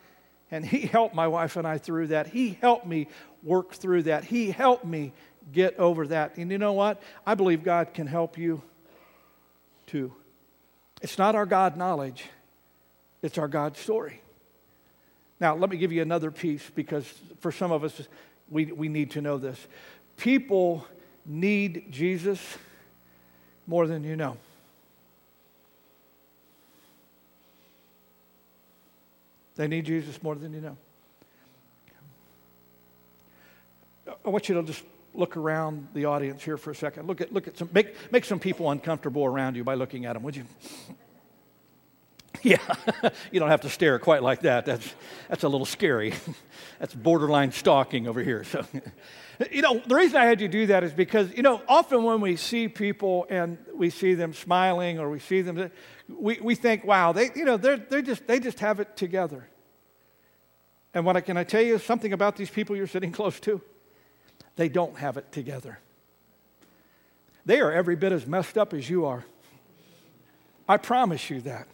and 0.51 0.65
He 0.65 0.81
helped 0.81 1.15
my 1.15 1.29
wife 1.29 1.57
and 1.57 1.67
I 1.67 1.79
through 1.79 2.09
that. 2.09 2.29
He 2.29 2.59
helped 2.61 2.87
me 2.87 3.09
work 3.43 3.73
through 3.73 4.05
that. 4.05 4.25
He 4.25 4.51
helped 4.51 4.85
me 4.85 5.13
get 5.53 5.79
over 5.79 6.07
that. 6.09 6.37
And 6.37 6.51
you 6.51 6.59
know 6.59 6.73
what? 6.73 7.03
I 7.27 7.35
believe 7.35 7.63
God 7.63 7.95
can 7.95 8.07
help 8.07 8.39
you 8.39 8.63
too. 9.87 10.13
It's 11.03 11.19
not 11.19 11.35
our 11.35 11.47
God 11.47 11.77
knowledge, 11.77 12.27
it's 13.23 13.39
our 13.39 13.49
God 13.49 13.77
story. 13.77 14.21
Now, 15.41 15.57
let 15.57 15.71
me 15.71 15.79
give 15.79 15.91
you 15.91 16.03
another 16.03 16.31
piece 16.31 16.69
because 16.75 17.11
for 17.41 17.51
some 17.51 17.73
of 17.73 17.83
us, 17.83 18.09
we, 18.51 18.67
we 18.67 18.89
need 18.89 19.13
to 19.13 19.23
know 19.23 19.39
this. 19.39 19.59
People 20.19 20.87
need 21.25 21.87
Jesus 21.91 22.41
more 23.67 23.87
than 23.87 24.05
you 24.05 24.17
know. 24.17 24.37
They 29.61 29.69
need 29.69 29.85
Jesus 29.85 30.23
more 30.23 30.35
than 30.37 30.55
you 30.55 30.63
know. 30.63 30.77
I 34.25 34.31
want 34.31 34.49
you 34.49 34.55
to 34.55 34.63
just 34.63 34.83
look 35.13 35.37
around 35.37 35.89
the 35.93 36.07
audience 36.07 36.43
here 36.43 36.57
for 36.57 36.71
a 36.71 36.75
second. 36.75 37.07
Look 37.07 37.21
at, 37.21 37.31
look 37.31 37.47
at 37.47 37.59
some, 37.59 37.69
make, 37.71 37.95
make 38.11 38.25
some 38.25 38.39
people 38.39 38.71
uncomfortable 38.71 39.23
around 39.23 39.57
you 39.57 39.63
by 39.63 39.75
looking 39.75 40.07
at 40.07 40.15
them, 40.15 40.23
would 40.23 40.35
you? 40.35 40.45
Yeah, 42.43 42.59
you 43.31 43.41
don't 43.41 43.51
have 43.51 43.63
to 43.63 43.69
stare 43.69 43.99
quite 43.99 44.23
like 44.23 44.43
that. 44.43 44.65
That's, 44.65 44.95
that's 45.29 45.45
a 45.45 45.49
little 45.49 45.67
scary. 45.67 46.15
That's 46.79 46.95
borderline 46.95 47.53
stalking 47.53 48.09
over 48.09 48.23
here. 48.23 48.45
So, 48.45 48.65
you 49.51 49.61
know, 49.61 49.83
the 49.85 49.95
reason 49.95 50.17
I 50.17 50.25
had 50.25 50.41
you 50.41 50.49
do 50.49 50.67
that 50.69 50.83
is 50.83 50.93
because, 50.93 51.35
you 51.37 51.43
know, 51.43 51.61
often 51.69 52.03
when 52.05 52.23
we 52.23 52.37
see 52.37 52.69
people 52.69 53.27
and 53.29 53.59
we 53.75 53.91
see 53.91 54.15
them 54.15 54.33
smiling 54.33 54.99
or 54.99 55.11
we 55.11 55.19
see 55.19 55.43
them, 55.43 55.71
we, 56.09 56.39
we 56.41 56.55
think, 56.55 56.85
wow, 56.85 57.13
they, 57.13 57.31
you 57.35 57.45
know, 57.45 57.59
they're, 57.59 57.77
they're 57.77 58.01
just, 58.01 58.27
they 58.27 58.41
just 58.41 58.61
have 58.61 58.81
it 58.81 58.97
together. 58.97 59.47
And 60.95 61.05
what 61.05 61.17
I, 61.17 61.21
can 61.21 61.37
I 61.37 61.45
tell 61.45 61.63
you 61.63 61.79
something 61.79 62.13
about 62.13 62.37
these 62.37 62.51
people 62.51 62.75
you're 62.75 62.87
sitting 62.87 63.13
close 63.13 63.39
to? 63.41 63.61
They 64.57 64.69
don't 64.71 64.97
have 64.97 65.17
it 65.19 65.31
together. 65.31 65.79
They 67.45 67.61
are 67.61 67.73
every 67.73 67.97
bit 67.97 68.13
as 68.13 68.27
messed 68.27 68.57
up 68.57 68.73
as 68.73 68.89
you 68.89 69.07
are. 69.07 69.25
I 70.69 70.77
promise 70.77 71.29
you 71.29 71.41
that. 71.43 71.67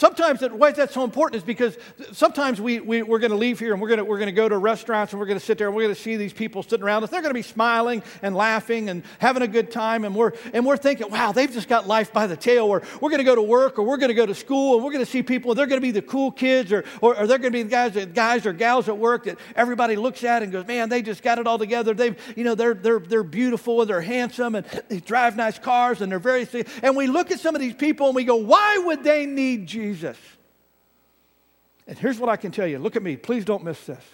Sometimes 0.00 0.40
that, 0.40 0.54
why 0.54 0.70
is 0.70 0.76
that 0.76 0.94
so 0.94 1.04
important 1.04 1.36
is 1.36 1.44
because 1.44 1.76
sometimes 2.12 2.58
we, 2.58 2.80
we, 2.80 3.02
we're 3.02 3.18
going 3.18 3.32
to 3.32 3.36
leave 3.36 3.58
here 3.58 3.74
and 3.74 3.82
we're 3.82 3.88
going 3.94 4.02
we're 4.06 4.24
to 4.24 4.32
go 4.32 4.48
to 4.48 4.56
restaurants 4.56 5.12
and 5.12 5.20
we're 5.20 5.26
going 5.26 5.38
to 5.38 5.44
sit 5.44 5.58
there 5.58 5.66
and 5.66 5.76
we're 5.76 5.82
going 5.82 5.94
to 5.94 6.00
see 6.00 6.16
these 6.16 6.32
people 6.32 6.62
sitting 6.62 6.82
around 6.82 7.04
us. 7.04 7.10
They're 7.10 7.20
going 7.20 7.34
to 7.34 7.38
be 7.38 7.42
smiling 7.42 8.02
and 8.22 8.34
laughing 8.34 8.88
and 8.88 9.02
having 9.18 9.42
a 9.42 9.46
good 9.46 9.70
time. 9.70 10.06
And 10.06 10.14
we're, 10.14 10.32
and 10.54 10.64
we're 10.64 10.78
thinking, 10.78 11.10
wow, 11.10 11.32
they've 11.32 11.52
just 11.52 11.68
got 11.68 11.86
life 11.86 12.14
by 12.14 12.26
the 12.26 12.34
tail. 12.34 12.64
Or 12.64 12.80
we're 13.02 13.10
going 13.10 13.18
to 13.18 13.24
go 13.24 13.34
to 13.34 13.42
work 13.42 13.78
or 13.78 13.82
we're 13.82 13.98
going 13.98 14.08
to 14.08 14.14
go 14.14 14.24
to 14.24 14.34
school 14.34 14.76
and 14.76 14.82
we're 14.82 14.90
going 14.90 15.04
to 15.04 15.10
see 15.10 15.22
people. 15.22 15.54
They're 15.54 15.66
going 15.66 15.82
to 15.82 15.86
be 15.86 15.90
the 15.90 16.00
cool 16.00 16.30
kids 16.30 16.72
or, 16.72 16.86
or, 17.02 17.14
or 17.18 17.26
they're 17.26 17.36
going 17.36 17.52
to 17.52 17.58
be 17.58 17.62
the 17.64 17.68
guys, 17.68 18.06
guys 18.14 18.46
or 18.46 18.54
gals 18.54 18.88
at 18.88 18.96
work 18.96 19.24
that 19.24 19.36
everybody 19.54 19.96
looks 19.96 20.24
at 20.24 20.42
and 20.42 20.50
goes, 20.50 20.66
man, 20.66 20.88
they 20.88 21.02
just 21.02 21.22
got 21.22 21.38
it 21.38 21.46
all 21.46 21.58
together. 21.58 21.92
They've, 21.92 22.18
you 22.38 22.44
know, 22.44 22.54
they're, 22.54 22.72
they're, 22.72 23.00
they're 23.00 23.22
beautiful 23.22 23.82
and 23.82 23.90
they're 23.90 24.00
handsome 24.00 24.54
and 24.54 24.64
they 24.88 25.00
drive 25.00 25.36
nice 25.36 25.58
cars 25.58 26.00
and 26.00 26.10
they're 26.10 26.18
very, 26.18 26.48
and 26.82 26.96
we 26.96 27.06
look 27.06 27.30
at 27.30 27.38
some 27.38 27.54
of 27.54 27.60
these 27.60 27.74
people 27.74 28.06
and 28.06 28.16
we 28.16 28.24
go, 28.24 28.36
why 28.36 28.78
would 28.78 29.04
they 29.04 29.26
need 29.26 29.66
Jesus? 29.66 29.89
Jesus. 29.90 30.18
And 31.86 31.98
here's 31.98 32.18
what 32.18 32.28
I 32.28 32.36
can 32.36 32.52
tell 32.52 32.66
you 32.66 32.78
look 32.78 32.96
at 32.96 33.02
me, 33.02 33.16
please 33.16 33.44
don't 33.44 33.64
miss 33.64 33.84
this. 33.86 34.04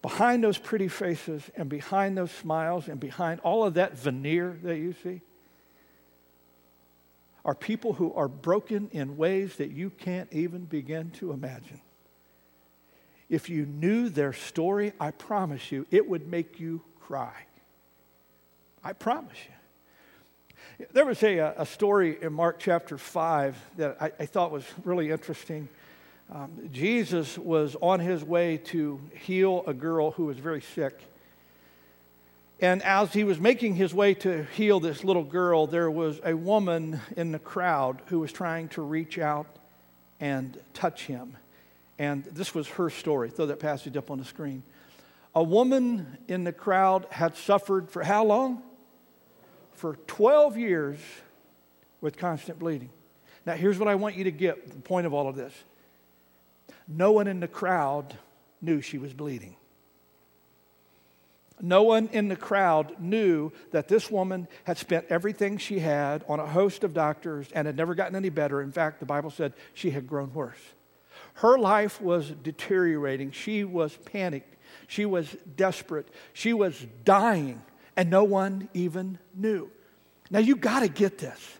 Behind 0.00 0.42
those 0.42 0.58
pretty 0.58 0.88
faces 0.88 1.48
and 1.56 1.68
behind 1.68 2.18
those 2.18 2.32
smiles 2.32 2.88
and 2.88 2.98
behind 2.98 3.40
all 3.40 3.64
of 3.64 3.74
that 3.74 3.96
veneer 3.96 4.58
that 4.64 4.76
you 4.76 4.94
see 5.02 5.20
are 7.44 7.54
people 7.54 7.92
who 7.92 8.12
are 8.14 8.28
broken 8.28 8.88
in 8.92 9.16
ways 9.16 9.56
that 9.56 9.70
you 9.70 9.90
can't 9.90 10.28
even 10.32 10.64
begin 10.64 11.10
to 11.10 11.32
imagine. 11.32 11.80
If 13.28 13.48
you 13.48 13.64
knew 13.64 14.08
their 14.08 14.32
story, 14.32 14.92
I 14.98 15.12
promise 15.12 15.70
you, 15.70 15.86
it 15.90 16.08
would 16.08 16.28
make 16.28 16.58
you 16.58 16.82
cry. 17.00 17.46
I 18.82 18.92
promise 18.92 19.38
you. 19.46 19.54
There 20.92 21.06
was 21.06 21.22
a, 21.22 21.54
a 21.56 21.66
story 21.66 22.18
in 22.20 22.32
Mark 22.32 22.58
chapter 22.58 22.98
5 22.98 23.56
that 23.76 23.96
I, 24.00 24.12
I 24.20 24.26
thought 24.26 24.50
was 24.50 24.64
really 24.84 25.10
interesting. 25.10 25.68
Um, 26.30 26.70
Jesus 26.72 27.36
was 27.36 27.76
on 27.80 28.00
his 28.00 28.24
way 28.24 28.56
to 28.56 29.00
heal 29.20 29.64
a 29.66 29.74
girl 29.74 30.12
who 30.12 30.26
was 30.26 30.38
very 30.38 30.62
sick. 30.62 30.98
And 32.60 32.82
as 32.84 33.12
he 33.12 33.24
was 33.24 33.40
making 33.40 33.74
his 33.74 33.92
way 33.92 34.14
to 34.14 34.44
heal 34.56 34.80
this 34.80 35.02
little 35.02 35.24
girl, 35.24 35.66
there 35.66 35.90
was 35.90 36.20
a 36.24 36.34
woman 36.34 37.00
in 37.16 37.32
the 37.32 37.38
crowd 37.38 38.00
who 38.06 38.20
was 38.20 38.32
trying 38.32 38.68
to 38.68 38.82
reach 38.82 39.18
out 39.18 39.46
and 40.20 40.58
touch 40.72 41.06
him. 41.06 41.36
And 41.98 42.24
this 42.24 42.54
was 42.54 42.68
her 42.68 42.88
story. 42.88 43.30
Throw 43.30 43.46
that 43.46 43.58
passage 43.58 43.96
up 43.96 44.10
on 44.10 44.18
the 44.18 44.24
screen. 44.24 44.62
A 45.34 45.42
woman 45.42 46.18
in 46.28 46.44
the 46.44 46.52
crowd 46.52 47.06
had 47.10 47.36
suffered 47.36 47.90
for 47.90 48.02
how 48.02 48.24
long? 48.24 48.62
For 49.74 49.96
12 50.06 50.56
years 50.56 50.98
with 52.00 52.16
constant 52.16 52.58
bleeding. 52.58 52.90
Now, 53.46 53.54
here's 53.54 53.78
what 53.78 53.88
I 53.88 53.94
want 53.94 54.16
you 54.16 54.24
to 54.24 54.30
get 54.30 54.68
the 54.70 54.80
point 54.80 55.06
of 55.06 55.14
all 55.14 55.28
of 55.28 55.36
this. 55.36 55.52
No 56.86 57.12
one 57.12 57.26
in 57.26 57.40
the 57.40 57.48
crowd 57.48 58.16
knew 58.60 58.80
she 58.80 58.98
was 58.98 59.12
bleeding. 59.12 59.56
No 61.60 61.84
one 61.84 62.08
in 62.12 62.28
the 62.28 62.36
crowd 62.36 63.00
knew 63.00 63.52
that 63.70 63.86
this 63.86 64.10
woman 64.10 64.48
had 64.64 64.78
spent 64.78 65.06
everything 65.10 65.58
she 65.58 65.78
had 65.78 66.24
on 66.28 66.40
a 66.40 66.46
host 66.46 66.82
of 66.82 66.92
doctors 66.92 67.46
and 67.54 67.66
had 67.66 67.76
never 67.76 67.94
gotten 67.94 68.16
any 68.16 68.30
better. 68.30 68.60
In 68.60 68.72
fact, 68.72 68.98
the 68.98 69.06
Bible 69.06 69.30
said 69.30 69.52
she 69.72 69.90
had 69.90 70.08
grown 70.08 70.34
worse. 70.34 70.58
Her 71.34 71.58
life 71.58 72.00
was 72.00 72.30
deteriorating. 72.30 73.30
She 73.30 73.62
was 73.62 73.96
panicked. 73.96 74.56
She 74.88 75.06
was 75.06 75.36
desperate. 75.56 76.08
She 76.32 76.52
was 76.52 76.84
dying 77.04 77.62
and 77.96 78.10
no 78.10 78.24
one 78.24 78.68
even 78.74 79.18
knew. 79.34 79.70
Now, 80.30 80.38
you 80.38 80.56
got 80.56 80.80
to 80.80 80.88
get 80.88 81.18
this. 81.18 81.58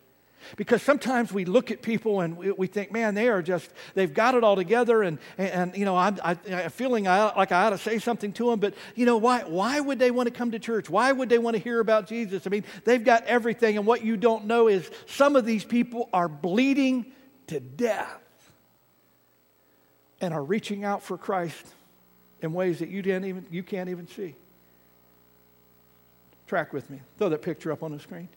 Because 0.56 0.82
sometimes 0.82 1.32
we 1.32 1.44
look 1.44 1.70
at 1.70 1.82
people 1.82 2.20
and 2.20 2.36
we, 2.36 2.50
we, 2.52 2.66
think, 2.66 2.92
man, 2.92 3.14
they 3.14 3.28
are 3.28 3.42
just, 3.42 3.70
they've 3.94 4.12
got 4.12 4.34
it 4.34 4.44
all 4.44 4.56
together. 4.56 5.02
And, 5.02 5.18
and, 5.38 5.50
and 5.50 5.76
you 5.76 5.84
know, 5.84 5.96
I'm, 5.96 6.18
I, 6.22 6.36
am 6.46 6.70
feeling 6.70 7.08
I, 7.08 7.34
like 7.36 7.52
I 7.52 7.64
ought 7.64 7.70
to 7.70 7.78
say 7.78 7.98
something 7.98 8.32
to 8.34 8.50
them. 8.50 8.60
But, 8.60 8.74
you 8.94 9.06
know, 9.06 9.16
why, 9.16 9.44
why 9.44 9.80
would 9.80 9.98
they 9.98 10.10
want 10.10 10.28
to 10.28 10.34
come 10.34 10.50
to 10.50 10.58
church? 10.58 10.90
Why 10.90 11.12
would 11.12 11.28
they 11.28 11.38
want 11.38 11.56
to 11.56 11.62
hear 11.62 11.80
about 11.80 12.06
Jesus? 12.06 12.46
I 12.46 12.50
mean, 12.50 12.64
they've 12.84 13.02
got 13.02 13.24
everything. 13.24 13.76
And 13.76 13.86
what 13.86 14.04
you 14.04 14.16
don't 14.16 14.46
know 14.46 14.68
is 14.68 14.90
some 15.06 15.36
of 15.36 15.46
these 15.46 15.64
people 15.64 16.08
are 16.12 16.28
bleeding 16.28 17.06
to 17.46 17.60
death 17.60 18.20
and 20.20 20.34
are 20.34 20.42
reaching 20.42 20.84
out 20.84 21.02
for 21.02 21.16
Christ 21.16 21.66
in 22.40 22.52
ways 22.52 22.80
that 22.80 22.88
you, 22.88 23.02
didn't 23.02 23.26
even, 23.26 23.46
you 23.50 23.62
can't 23.62 23.88
even 23.88 24.06
see. 24.06 24.34
Track 26.46 26.72
with 26.72 26.88
me. 26.90 27.00
Throw 27.18 27.28
that 27.28 27.42
picture 27.42 27.72
up 27.72 27.82
on 27.82 27.92
the 27.92 28.00
screen. 28.00 28.28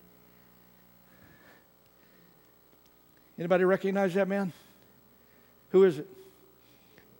Anybody 3.38 3.66
recognize 3.66 4.14
that 4.14 4.28
man? 4.28 4.54
Who 5.72 5.84
is 5.84 6.00
it? 6.00 6.08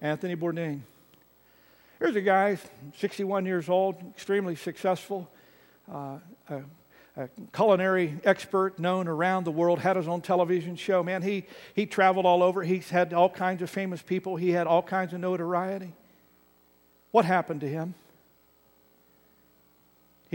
Anthony 0.02 0.36
Bourdain. 0.36 0.82
Here's 2.00 2.16
a 2.16 2.22
guy, 2.22 2.58
61 2.98 3.46
years 3.46 3.70
old, 3.70 3.96
extremely 4.12 4.56
successful, 4.56 5.30
uh, 5.92 6.20
a, 6.50 6.62
a, 7.18 7.30
culinary 7.54 8.20
expert 8.24 8.80
known 8.80 9.08
around 9.08 9.46
the 9.46 9.52
world, 9.52 9.80
had 9.80 9.96
his 9.96 10.08
own 10.08 10.22
television 10.22 10.76
show. 10.76 11.04
Man, 11.04 11.22
he, 11.22 11.46
he 11.74 11.86
traveled 11.86 12.26
all 12.26 12.44
over. 12.44 12.64
He's 12.64 12.90
had 12.90 13.14
all 13.14 13.30
kinds 13.30 13.62
of 13.62 13.70
famous 13.70 14.02
people. 14.02 14.36
He 14.36 14.52
had 14.52 14.68
all 14.68 14.84
kinds 14.84 15.14
of 15.14 15.20
notoriety. 15.20 15.94
What 17.12 17.26
happened 17.26 17.62
to 17.62 17.70
him? 17.70 17.94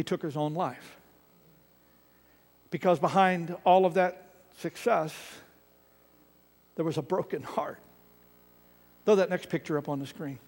He 0.00 0.04
took 0.04 0.22
his 0.22 0.34
own 0.34 0.54
life. 0.54 0.96
Because 2.70 2.98
behind 2.98 3.54
all 3.66 3.84
of 3.84 3.92
that 3.94 4.28
success, 4.56 5.12
there 6.74 6.86
was 6.86 6.96
a 6.96 7.02
broken 7.02 7.42
heart. 7.42 7.78
Throw 9.04 9.16
that 9.16 9.28
next 9.28 9.50
picture 9.50 9.76
up 9.76 9.90
on 9.90 9.98
the 9.98 10.06
screen. 10.06 10.38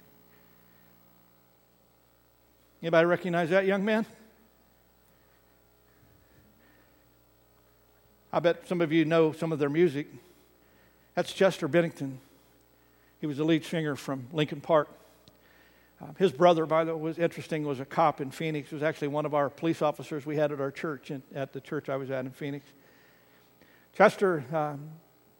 Anybody 2.80 3.04
recognize 3.04 3.50
that 3.50 3.66
young 3.66 3.84
man? 3.84 4.06
I 8.32 8.40
bet 8.40 8.66
some 8.66 8.80
of 8.80 8.90
you 8.90 9.04
know 9.04 9.32
some 9.32 9.52
of 9.52 9.58
their 9.58 9.68
music. 9.68 10.06
That's 11.14 11.30
Chester 11.30 11.68
Bennington. 11.68 12.20
He 13.20 13.26
was 13.26 13.36
the 13.36 13.44
lead 13.44 13.66
singer 13.66 13.96
from 13.96 14.28
Linkin 14.32 14.62
Park. 14.62 14.88
Um, 16.02 16.14
his 16.18 16.32
brother, 16.32 16.66
by 16.66 16.84
the 16.84 16.96
way, 16.96 17.02
was 17.02 17.18
interesting, 17.18 17.64
was 17.64 17.80
a 17.80 17.84
cop 17.84 18.20
in 18.20 18.30
Phoenix. 18.30 18.70
He 18.70 18.74
was 18.74 18.82
actually 18.82 19.08
one 19.08 19.24
of 19.24 19.34
our 19.34 19.48
police 19.48 19.82
officers 19.82 20.26
we 20.26 20.36
had 20.36 20.50
at 20.50 20.60
our 20.60 20.70
church, 20.70 21.10
in, 21.10 21.22
at 21.34 21.52
the 21.52 21.60
church 21.60 21.88
I 21.88 21.96
was 21.96 22.10
at 22.10 22.24
in 22.24 22.32
Phoenix. 22.32 22.66
Chester, 23.94 24.44
um, 24.52 24.80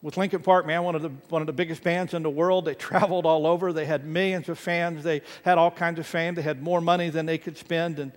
with 0.03 0.17
Linkin 0.17 0.43
Park, 0.43 0.67
man, 0.67 0.83
one 0.83 0.95
of, 0.95 1.03
the, 1.03 1.11
one 1.29 1.43
of 1.43 1.47
the 1.47 1.53
biggest 1.53 1.83
bands 1.83 2.15
in 2.15 2.23
the 2.23 2.31
world. 2.31 2.65
They 2.65 2.75
traveled 2.75 3.27
all 3.27 3.47
over. 3.47 3.73
They 3.73 3.87
had 3.87 4.07
millions 4.07 4.49
of 4.49 4.59
fans. 4.59 5.03
They 5.03 5.23
had 5.45 5.59
all 5.59 5.71
kinds 5.71 5.99
of 5.99 6.07
fame. 6.07 6.35
They 6.35 6.43
had 6.43 6.63
more 6.63 6.81
money 6.81 7.09
than 7.09 7.27
they 7.27 7.39
could 7.39 7.57
spend. 7.57 7.99
And, 7.99 8.13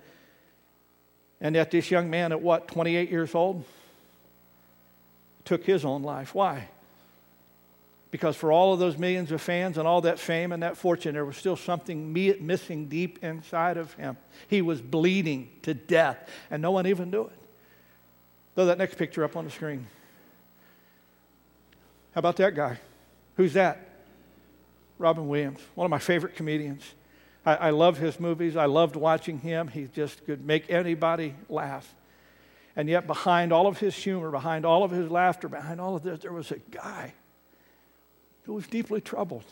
and 1.40 1.54
yet, 1.54 1.70
this 1.70 1.90
young 1.90 2.10
man 2.10 2.32
at 2.32 2.40
what, 2.40 2.68
28 2.68 3.10
years 3.10 3.34
old, 3.34 3.64
took 5.44 5.64
his 5.64 5.84
own 5.84 6.02
life. 6.02 6.34
Why? 6.34 6.68
Because 8.10 8.36
for 8.36 8.52
all 8.52 8.72
of 8.72 8.78
those 8.78 8.96
millions 8.96 9.32
of 9.32 9.40
fans 9.40 9.78
and 9.78 9.86
all 9.86 10.00
that 10.02 10.18
fame 10.18 10.52
and 10.52 10.62
that 10.62 10.76
fortune, 10.76 11.14
there 11.14 11.24
was 11.24 11.36
still 11.36 11.56
something 11.56 12.12
missing 12.12 12.86
deep 12.86 13.18
inside 13.22 13.76
of 13.76 13.92
him. 13.94 14.16
He 14.48 14.62
was 14.62 14.80
bleeding 14.80 15.50
to 15.62 15.74
death, 15.74 16.28
and 16.50 16.62
no 16.62 16.70
one 16.70 16.86
even 16.86 17.10
knew 17.10 17.24
it. 17.24 17.38
Throw 18.54 18.66
that 18.66 18.78
next 18.78 18.96
picture 18.96 19.24
up 19.24 19.36
on 19.36 19.44
the 19.44 19.50
screen. 19.50 19.86
How 22.14 22.20
about 22.20 22.36
that 22.36 22.54
guy? 22.54 22.78
Who's 23.36 23.52
that? 23.54 23.80
Robin 24.98 25.28
Williams, 25.28 25.60
one 25.74 25.84
of 25.84 25.90
my 25.90 25.98
favorite 25.98 26.36
comedians. 26.36 26.82
I, 27.44 27.56
I 27.56 27.70
love 27.70 27.98
his 27.98 28.18
movies. 28.18 28.56
I 28.56 28.64
loved 28.64 28.96
watching 28.96 29.40
him. 29.40 29.68
He 29.68 29.88
just 29.94 30.24
could 30.24 30.46
make 30.46 30.70
anybody 30.70 31.34
laugh. 31.50 31.94
And 32.74 32.88
yet, 32.88 33.06
behind 33.06 33.52
all 33.52 33.66
of 33.66 33.78
his 33.78 33.94
humor, 33.94 34.30
behind 34.30 34.64
all 34.64 34.84
of 34.84 34.90
his 34.90 35.10
laughter, 35.10 35.48
behind 35.48 35.80
all 35.80 35.96
of 35.96 36.02
this, 36.02 36.20
there 36.20 36.32
was 36.32 36.50
a 36.50 36.58
guy 36.70 37.12
who 38.46 38.54
was 38.54 38.66
deeply 38.66 39.00
troubled, 39.00 39.44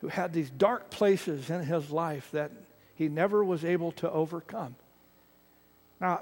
who 0.00 0.08
had 0.08 0.32
these 0.32 0.48
dark 0.48 0.90
places 0.90 1.50
in 1.50 1.62
his 1.62 1.90
life 1.90 2.30
that 2.32 2.52
he 2.94 3.08
never 3.08 3.44
was 3.44 3.64
able 3.64 3.92
to 3.92 4.10
overcome. 4.10 4.76
Now, 6.00 6.20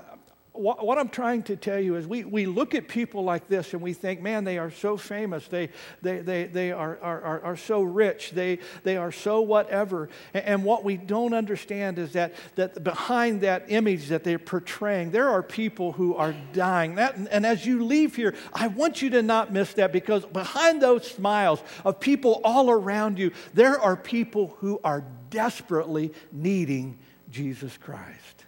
what, 0.52 0.84
what, 0.84 0.98
I'm 0.98 1.08
trying 1.08 1.44
to 1.44 1.56
tell 1.56 1.78
you 1.78 1.96
is 1.96 2.06
we, 2.06 2.24
we 2.24 2.46
look 2.46 2.74
at 2.74 2.88
people 2.88 3.22
like 3.22 3.48
this 3.48 3.74
and 3.74 3.82
we 3.82 3.92
think, 3.92 4.20
man, 4.20 4.44
they 4.44 4.58
are 4.58 4.70
so 4.70 4.96
famous. 4.96 5.46
They, 5.46 5.68
they, 6.02 6.18
they, 6.18 6.44
they 6.44 6.72
are, 6.72 6.98
are, 7.00 7.20
are, 7.22 7.40
are 7.42 7.56
so 7.56 7.82
rich. 7.82 8.32
They, 8.32 8.58
they 8.82 8.96
are 8.96 9.12
so 9.12 9.40
whatever. 9.40 10.08
And, 10.34 10.44
and 10.44 10.64
what 10.64 10.84
we 10.84 10.96
don't 10.96 11.32
understand 11.32 11.98
is 11.98 12.12
that, 12.12 12.34
that 12.56 12.82
behind 12.82 13.42
that 13.42 13.66
image 13.68 14.08
that 14.08 14.24
they're 14.24 14.38
portraying, 14.38 15.10
there 15.10 15.28
are 15.28 15.42
people 15.42 15.92
who 15.92 16.16
are 16.16 16.34
dying. 16.52 16.96
That, 16.96 17.16
and 17.16 17.46
as 17.46 17.64
you 17.64 17.84
leave 17.84 18.16
here, 18.16 18.34
I 18.52 18.66
want 18.66 19.00
you 19.00 19.10
to 19.10 19.22
not 19.22 19.52
miss 19.52 19.74
that 19.74 19.92
because 19.92 20.24
behind 20.26 20.82
those 20.82 21.08
smiles 21.08 21.62
of 21.84 22.00
people 22.00 22.40
all 22.42 22.70
around 22.70 23.18
you, 23.18 23.32
there 23.54 23.80
are 23.80 23.96
people 23.96 24.56
who 24.58 24.80
are 24.82 25.04
desperately 25.30 26.12
needing 26.32 26.98
Jesus 27.30 27.76
Christ. 27.76 28.44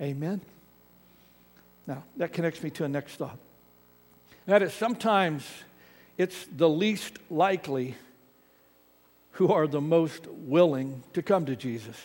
Amen. 0.00 0.40
Now, 1.86 2.02
that 2.16 2.32
connects 2.32 2.62
me 2.62 2.70
to 2.70 2.84
a 2.84 2.88
next 2.88 3.16
thought. 3.16 3.38
That 4.46 4.62
is, 4.62 4.72
sometimes 4.72 5.46
it's 6.18 6.46
the 6.56 6.68
least 6.68 7.18
likely 7.30 7.94
who 9.32 9.52
are 9.52 9.66
the 9.66 9.80
most 9.80 10.26
willing 10.26 11.02
to 11.12 11.22
come 11.22 11.46
to 11.46 11.56
Jesus. 11.56 11.96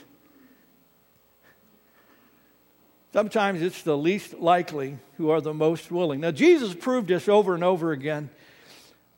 Sometimes 3.13 3.61
it's 3.61 3.81
the 3.81 3.97
least 3.97 4.39
likely 4.39 4.97
who 5.17 5.29
are 5.29 5.41
the 5.41 5.53
most 5.53 5.91
willing. 5.91 6.21
Now, 6.21 6.31
Jesus 6.31 6.73
proved 6.73 7.07
this 7.09 7.27
over 7.27 7.55
and 7.55 7.63
over 7.63 7.91
again 7.91 8.29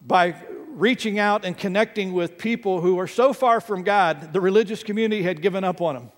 by 0.06 0.36
reaching 0.70 1.20
out 1.20 1.46
and 1.46 1.58
connecting 1.58 2.14
with 2.14 2.38
people 2.38 2.82
who 2.82 3.00
are 3.00 3.08
so 3.08 3.34
far 3.34 3.62
from 3.62 3.84
God, 3.84 4.34
the 4.34 4.42
religious 4.42 4.84
community 4.84 5.24
had 5.24 5.42
given 5.42 5.64
up 5.64 5.82
on 5.82 5.96
them. 5.96 6.12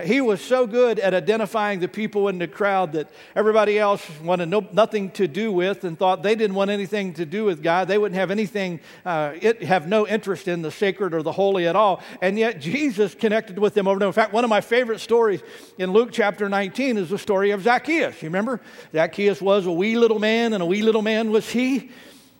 He 0.00 0.22
was 0.22 0.40
so 0.40 0.66
good 0.66 0.98
at 0.98 1.12
identifying 1.12 1.80
the 1.80 1.88
people 1.88 2.28
in 2.28 2.38
the 2.38 2.48
crowd 2.48 2.92
that 2.92 3.10
everybody 3.36 3.78
else 3.78 4.02
wanted 4.20 4.48
no, 4.48 4.66
nothing 4.72 5.10
to 5.12 5.28
do 5.28 5.52
with 5.52 5.84
and 5.84 5.98
thought 5.98 6.22
they 6.22 6.34
didn't 6.34 6.56
want 6.56 6.70
anything 6.70 7.12
to 7.14 7.26
do 7.26 7.44
with 7.44 7.62
God. 7.62 7.88
They 7.88 7.98
wouldn't 7.98 8.18
have 8.18 8.30
anything, 8.30 8.80
uh, 9.04 9.34
it, 9.38 9.62
have 9.62 9.86
no 9.86 10.06
interest 10.06 10.48
in 10.48 10.62
the 10.62 10.70
sacred 10.70 11.12
or 11.12 11.22
the 11.22 11.32
holy 11.32 11.68
at 11.68 11.76
all. 11.76 12.00
And 12.22 12.38
yet 12.38 12.58
Jesus 12.58 13.14
connected 13.14 13.58
with 13.58 13.74
them 13.74 13.86
over 13.86 13.96
and 13.96 14.02
over. 14.04 14.08
In 14.08 14.14
fact, 14.14 14.32
one 14.32 14.44
of 14.44 14.50
my 14.50 14.62
favorite 14.62 14.98
stories 14.98 15.42
in 15.76 15.92
Luke 15.92 16.08
chapter 16.10 16.48
19 16.48 16.96
is 16.96 17.10
the 17.10 17.18
story 17.18 17.50
of 17.50 17.62
Zacchaeus. 17.62 18.22
You 18.22 18.30
remember? 18.30 18.62
Zacchaeus 18.92 19.42
was 19.42 19.66
a 19.66 19.72
wee 19.72 19.98
little 19.98 20.18
man, 20.18 20.54
and 20.54 20.62
a 20.62 20.66
wee 20.66 20.82
little 20.82 21.02
man 21.02 21.30
was 21.30 21.50
he. 21.50 21.90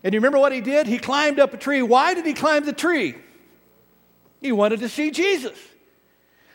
And 0.02 0.14
you 0.14 0.20
remember 0.20 0.38
what 0.38 0.52
he 0.52 0.62
did? 0.62 0.86
He 0.86 0.98
climbed 0.98 1.38
up 1.38 1.52
a 1.52 1.58
tree. 1.58 1.82
Why 1.82 2.14
did 2.14 2.24
he 2.24 2.32
climb 2.32 2.64
the 2.64 2.72
tree? 2.72 3.14
He 4.40 4.52
wanted 4.52 4.80
to 4.80 4.88
see 4.88 5.10
Jesus. 5.10 5.58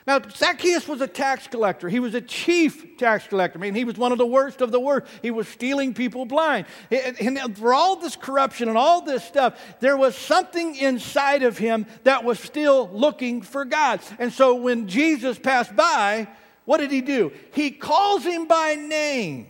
Now, 0.07 0.21
Zacchaeus 0.21 0.87
was 0.87 1.01
a 1.01 1.07
tax 1.07 1.47
collector. 1.47 1.89
He 1.89 1.99
was 1.99 2.15
a 2.15 2.21
chief 2.21 2.97
tax 2.97 3.27
collector. 3.27 3.59
I 3.59 3.61
mean, 3.61 3.75
he 3.75 3.83
was 3.83 3.97
one 3.97 4.13
of 4.13 4.17
the 4.17 4.25
worst 4.25 4.61
of 4.61 4.71
the 4.71 4.79
worst. 4.79 5.05
He 5.21 5.31
was 5.31 5.49
stealing 5.49 5.93
people 5.93 6.25
blind. 6.25 6.65
And 6.89 7.57
for 7.57 7.73
all 7.73 7.97
this 7.97 8.15
corruption 8.15 8.69
and 8.69 8.77
all 8.77 9.01
this 9.01 9.25
stuff, 9.25 9.59
there 9.81 9.97
was 9.97 10.15
something 10.15 10.77
inside 10.77 11.43
of 11.43 11.57
him 11.57 11.85
that 12.05 12.23
was 12.23 12.39
still 12.39 12.89
looking 12.93 13.41
for 13.41 13.65
God. 13.65 13.99
And 14.17 14.31
so 14.31 14.55
when 14.55 14.87
Jesus 14.87 15.37
passed 15.37 15.75
by, 15.75 16.29
what 16.63 16.77
did 16.77 16.91
he 16.91 17.01
do? 17.01 17.33
He 17.51 17.71
calls 17.71 18.23
him 18.23 18.47
by 18.47 18.75
name. 18.75 19.47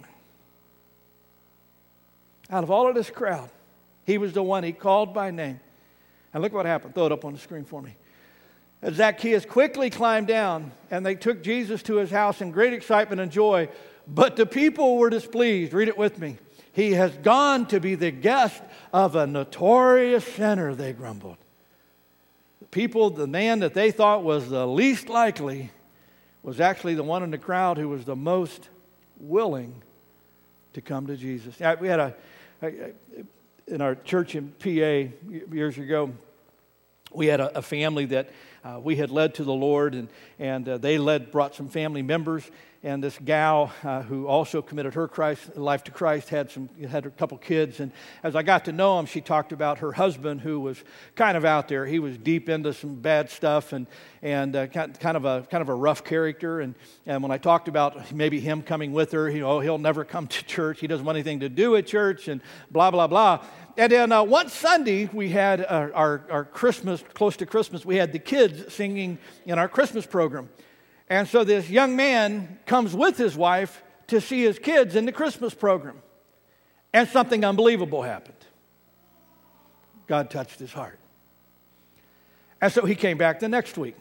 Out 2.50 2.64
of 2.64 2.72
all 2.72 2.88
of 2.88 2.96
this 2.96 3.12
crowd, 3.12 3.52
he 4.06 4.18
was 4.18 4.34
the 4.34 4.42
one 4.42 4.64
he 4.64 4.72
called 4.72 5.14
by 5.14 5.30
name. 5.30 5.60
And 6.34 6.42
look 6.42 6.54
what 6.54 6.66
happened. 6.66 6.96
Throw 6.96 7.06
it 7.06 7.12
up 7.12 7.26
on 7.26 7.34
the 7.34 7.40
screen 7.40 7.64
for 7.64 7.80
me. 7.80 7.97
Zacchaeus 8.86 9.46
quickly 9.46 9.90
climbed 9.90 10.28
down, 10.28 10.72
and 10.92 11.06
they 11.06 11.16
took 11.16 11.44
Jesus 11.44 11.82
to 11.84 11.96
his 11.96 12.12
house 12.12 12.42
in 12.42 12.52
great 12.52 12.74
excitement 12.74 13.20
and 13.20 13.32
joy. 13.32 13.70
But 14.08 14.36
the 14.36 14.46
people 14.46 14.98
were 14.98 15.10
displeased. 15.10 15.74
Read 15.74 15.88
it 15.88 15.98
with 15.98 16.20
me. 16.20 16.38
He 16.74 16.94
has 16.94 17.12
gone 17.18 17.66
to 17.68 17.80
be 17.80 17.96
the 17.96 18.12
guest 18.12 18.62
of 18.94 19.16
a 19.16 19.26
notorious 19.26 20.24
sinner, 20.24 20.76
they 20.76 20.94
grumbled. 20.94 21.38
The 22.62 22.68
people, 22.68 23.10
the 23.10 23.28
man 23.28 23.60
that 23.60 23.74
they 23.74 23.90
thought 23.90 24.24
was 24.24 24.50
the 24.50 24.68
least 24.68 25.10
likely, 25.10 25.72
was 26.44 26.60
actually 26.60 26.94
the 26.94 27.04
one 27.04 27.24
in 27.24 27.32
the 27.32 27.38
crowd 27.38 27.78
who 27.78 27.90
was 27.90 28.06
the 28.06 28.16
most 28.16 28.70
willing 29.20 29.82
to 30.74 30.82
come 30.82 31.08
to 31.08 31.18
Jesus. 31.18 31.60
We 31.80 31.88
had 31.88 32.00
a, 32.00 32.16
in 33.68 33.82
our 33.82 33.96
church 33.96 34.36
in 34.36 34.54
PA 34.60 35.12
years 35.52 35.78
ago, 35.80 36.14
we 37.12 37.26
had 37.26 37.40
a, 37.40 37.58
a 37.58 37.62
family 37.62 38.06
that 38.06 38.30
uh, 38.64 38.80
we 38.82 38.96
had 38.96 39.12
led 39.12 39.36
to 39.36 39.44
the 39.44 39.54
Lord, 39.54 39.96
and, 39.96 40.08
and 40.40 40.68
uh, 40.68 40.78
they 40.78 40.98
led, 40.98 41.32
brought 41.32 41.56
some 41.56 41.70
family 41.70 42.02
members. 42.02 42.50
And 42.84 43.04
this 43.04 43.18
gal 43.26 43.74
uh, 43.84 44.04
who 44.04 44.28
also 44.28 44.62
committed 44.62 44.94
her 44.94 45.08
Christ, 45.08 45.58
life 45.58 45.84
to 45.86 45.92
Christ 45.92 46.30
had, 46.30 46.52
some, 46.52 46.70
had 46.88 47.08
a 47.08 47.10
couple 47.10 47.38
kids. 47.38 47.80
And 47.80 47.92
as 48.22 48.36
I 48.36 48.44
got 48.44 48.66
to 48.66 48.72
know 48.72 49.00
him, 49.00 49.08
she 49.08 49.20
talked 49.20 49.52
about 49.52 49.80
her 49.80 49.92
husband 49.92 50.42
who 50.42 50.60
was 50.60 50.82
kind 51.16 51.36
of 51.36 51.44
out 51.44 51.68
there. 51.68 51.88
He 51.88 51.98
was 51.98 52.18
deep 52.18 52.50
into 52.50 52.74
some 52.74 52.96
bad 52.96 53.32
stuff 53.32 53.74
and, 53.74 53.88
and 54.22 54.56
uh, 54.56 54.68
kind, 54.68 55.18
of 55.18 55.26
a, 55.26 55.48
kind 55.50 55.64
of 55.64 55.70
a 55.70 55.74
rough 55.74 56.04
character. 56.04 56.62
And, 56.62 56.76
and 57.08 57.24
when 57.24 57.32
I 57.32 57.40
talked 57.40 57.68
about 57.68 58.14
maybe 58.14 58.40
him 58.40 58.62
coming 58.62 58.94
with 58.94 59.12
her, 59.12 59.28
you 59.28 59.40
know, 59.40 59.60
he'll 59.60 59.80
never 59.80 60.06
come 60.06 60.28
to 60.28 60.46
church. 60.46 60.80
He 60.80 60.88
doesn't 60.88 61.06
want 61.06 61.16
anything 61.16 61.40
to 61.40 61.50
do 61.50 61.76
at 61.76 61.88
church 61.88 62.28
and 62.28 62.42
blah, 62.70 62.92
blah, 62.92 63.08
blah. 63.08 63.44
And 63.80 63.92
then 63.92 64.12
uh, 64.12 64.24
one 64.24 64.50
Sunday, 64.50 65.08
we 65.14 65.30
had 65.30 65.64
our, 65.64 65.94
our, 65.94 66.24
our, 66.32 66.46
Christmas, 66.46 67.04
close 67.14 67.38
to 67.38 67.46
Christmas, 67.46 67.86
we 67.86 67.96
had 67.96 68.12
the 68.12 68.18
kids 68.48 68.74
singing 68.74 69.18
in 69.46 69.60
our 69.60 69.68
Christmas 69.68 70.06
program. 70.06 70.50
And 71.10 71.28
so 71.28 71.44
this 71.44 71.70
young 71.70 71.96
man 71.96 72.60
comes 72.66 72.94
with 72.94 73.18
his 73.18 73.36
wife 73.36 73.84
to 74.08 74.20
see 74.22 74.42
his 74.44 74.60
kids 74.60 74.96
in 74.96 75.06
the 75.06 75.12
Christmas 75.12 75.54
program. 75.54 76.02
And 76.94 77.08
something 77.08 77.44
unbelievable 77.44 78.02
happened. 78.02 78.36
God 80.08 80.30
touched 80.30 80.60
his 80.60 80.74
heart. 80.74 81.00
And 82.62 82.72
so 82.72 82.86
he 82.86 82.96
came 82.96 83.18
back 83.18 83.40
the 83.40 83.50
next 83.50 83.78
week. 83.78 83.96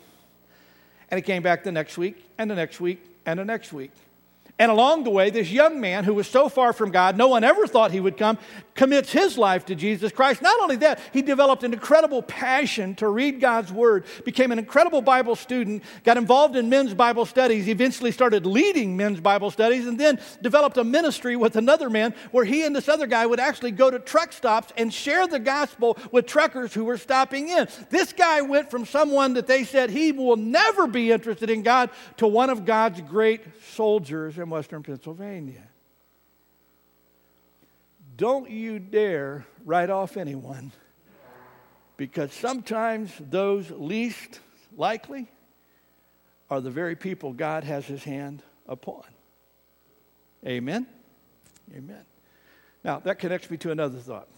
And 1.11 1.19
he 1.19 1.23
came 1.23 1.43
back 1.43 1.63
the 1.63 1.71
next 1.71 1.97
week, 1.97 2.17
and 2.37 2.51
the 2.51 2.57
next 2.57 2.81
week, 2.81 3.01
and 3.27 3.39
the 3.39 3.45
next 3.45 3.73
week. 3.73 3.93
And 4.59 4.71
along 4.71 5.05
the 5.05 5.11
way, 5.11 5.29
this 5.29 5.51
young 5.51 5.83
man 5.83 6.05
who 6.05 6.15
was 6.15 6.27
so 6.27 6.49
far 6.49 6.73
from 6.73 6.91
God, 6.91 7.19
no 7.19 7.29
one 7.29 7.45
ever 7.45 7.67
thought 7.67 7.91
he 7.91 8.01
would 8.01 8.17
come, 8.17 8.39
commits 8.75 9.13
his 9.13 9.37
life 9.37 9.67
to 9.67 9.75
Jesus 9.75 10.13
Christ. 10.13 10.41
Not 10.41 10.59
only 10.63 10.77
that, 10.77 10.99
he 11.13 11.21
developed 11.21 11.63
an 11.63 11.75
incredible 11.75 12.23
passion 12.23 12.95
to 12.97 13.09
read 13.09 13.39
God's 13.39 13.71
Word, 13.71 14.05
became 14.25 14.53
an 14.53 14.59
incredible 14.59 15.03
Bible 15.03 15.37
student, 15.37 15.83
got 16.05 16.17
involved 16.17 16.57
in 16.57 16.71
men's 16.71 16.95
Bible 16.95 17.27
studies, 17.27 17.69
eventually 17.69 18.13
started 18.13 18.47
leading 18.47 18.97
men's 18.97 19.21
Bible 19.21 19.51
studies, 19.51 19.87
and 19.87 20.01
then 20.01 20.19
developed 20.41 20.79
a 20.79 20.85
ministry 20.85 21.37
with 21.37 21.57
another 21.57 21.91
man 21.91 22.15
where 22.31 22.45
he 22.47 22.65
and 22.65 22.75
this 22.75 22.89
other 22.89 23.07
guy 23.07 23.27
would 23.27 23.41
actually 23.41 23.73
go 23.73 23.91
to 23.91 23.99
truck 23.99 24.33
stops 24.33 24.73
and 24.79 24.93
share 24.93 25.27
the 25.27 25.39
gospel 25.39 25.99
with 26.13 26.25
truckers 26.25 26.73
who 26.73 26.85
were 26.85 26.99
stopping 26.99 27.51
in. 27.51 27.69
This 27.91 28.15
guy 28.15 28.41
went 28.41 28.71
from 28.71 28.87
someone 28.87 29.35
that 29.35 29.47
they 29.47 29.65
said 29.65 29.91
he 29.91 30.13
will 30.13 30.37
never 30.37 30.87
be 30.87 31.13
interested 31.13 31.51
in 31.51 31.63
God 31.63 31.91
to 32.17 32.27
one 32.27 32.49
of 32.49 32.65
God's 32.65 33.03
great 33.03 33.43
soldiers 33.75 34.39
in 34.47 34.51
Western 34.51 34.83
Pennsylvania. 34.83 35.69
Don't 38.17 38.49
you 38.49 38.79
dare 38.79 39.45
write 39.65 39.91
off 39.91 40.17
anyone 40.17 40.73
because 41.97 42.33
sometimes 42.33 43.13
those 43.19 43.71
least 43.73 44.39
likely 44.77 45.27
are 46.49 46.61
the 46.61 46.71
very 46.71 46.95
people 46.95 47.33
God 47.33 47.65
has 47.65 47.85
his 47.87 48.05
hand 48.05 48.41
upon. 48.69 49.03
Amen? 50.47 50.87
Amen. 51.75 52.05
Now, 52.85 53.01
that 53.01 53.19
connects 53.19 53.51
me 53.51 53.57
to 53.59 53.73
another 53.73 53.99
thought. 53.99 54.29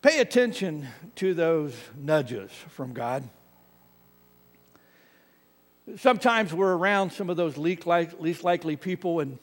Pay 0.00 0.20
attention 0.20 0.86
to 1.16 1.34
those 1.34 1.74
nudges 1.96 2.52
from 2.68 2.92
God. 2.92 3.28
Sometimes 5.96 6.52
we're 6.52 6.76
around 6.76 7.12
some 7.12 7.30
of 7.30 7.36
those 7.36 7.56
least 7.56 7.86
likely 7.86 8.76
people, 8.76 9.20
and 9.20 9.38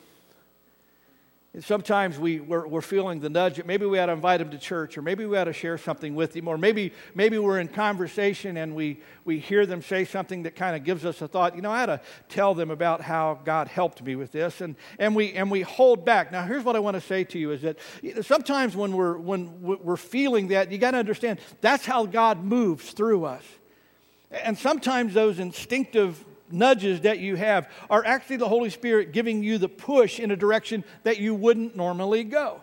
sometimes 1.62 2.20
we, 2.20 2.40
we're, 2.40 2.68
we're, 2.68 2.82
feeling 2.82 3.20
the 3.20 3.30
nudge. 3.30 3.56
That 3.56 3.66
maybe 3.66 3.86
we 3.86 3.98
ought 4.00 4.08
to 4.08 4.12
invite 4.12 4.40
them 4.40 4.52
to 4.52 4.58
church, 4.58 4.98
or 4.98 5.02
maybe 5.02 5.26
we 5.26 5.38
ought 5.38 5.46
to 5.46 5.54
share 5.54 5.78
something 5.78 6.14
with 6.14 6.34
them, 6.34 6.48
or 6.48 6.58
maybe, 6.58 6.94
maybe 7.16 7.38
we're 7.38 7.60
in 7.60 7.68
conversation 7.68 8.58
and 8.58 8.76
we, 8.76 9.00
we 9.26 9.40
hear 9.40 9.66
them 9.66 9.82
say 9.82 10.06
something 10.06 10.44
that 10.44 10.56
kind 10.56 10.76
of 10.76 10.84
gives 10.84 11.06
us 11.06 11.22
a 11.22 11.28
thought. 11.28 11.56
You 11.56 11.62
know, 11.62 11.72
I 11.72 11.84
ought 11.84 11.88
to 11.88 12.02
tell 12.30 12.54
them 12.54 12.70
about 12.70 13.02
how 13.02 13.40
God 13.44 13.68
helped 13.68 14.04
me 14.04 14.16
with 14.16 14.32
this, 14.32 14.62
and, 14.62 14.76
and, 15.00 15.16
we, 15.16 15.34
and 15.34 15.50
we 15.50 15.62
hold 15.62 16.06
back. 16.06 16.32
Now, 16.32 16.44
here's 16.44 16.64
what 16.64 16.76
I 16.76 16.80
want 16.80 16.96
to 16.96 17.02
say 17.02 17.24
to 17.24 17.40
you 17.40 17.52
is 17.52 17.62
that 17.62 17.78
sometimes 18.22 18.76
when 18.76 18.94
we're, 18.94 19.18
when 19.18 19.62
we're 19.62 19.98
feeling 19.98 20.50
that, 20.50 20.72
you 20.72 20.78
got 20.78 20.92
to 20.92 20.98
understand 20.98 21.40
that's 21.62 21.86
how 21.86 22.06
God 22.06 22.44
moves 22.44 22.92
through 22.92 23.26
us. 23.26 23.44
And 24.30 24.58
sometimes 24.58 25.14
those 25.14 25.40
instinctive 25.40 26.24
nudges 26.52 27.02
that 27.02 27.20
you 27.20 27.36
have 27.36 27.70
are 27.90 28.06
actually 28.06 28.38
the 28.38 28.48
Holy 28.48 28.70
Spirit 28.70 29.12
giving 29.12 29.44
you 29.44 29.58
the 29.58 29.70
push 29.70 30.20
in 30.20 30.32
a 30.32 30.36
direction 30.36 30.84
that 31.04 31.18
you 31.18 31.34
wouldn't 31.36 31.76
normally 31.76 32.24
go. 32.24 32.62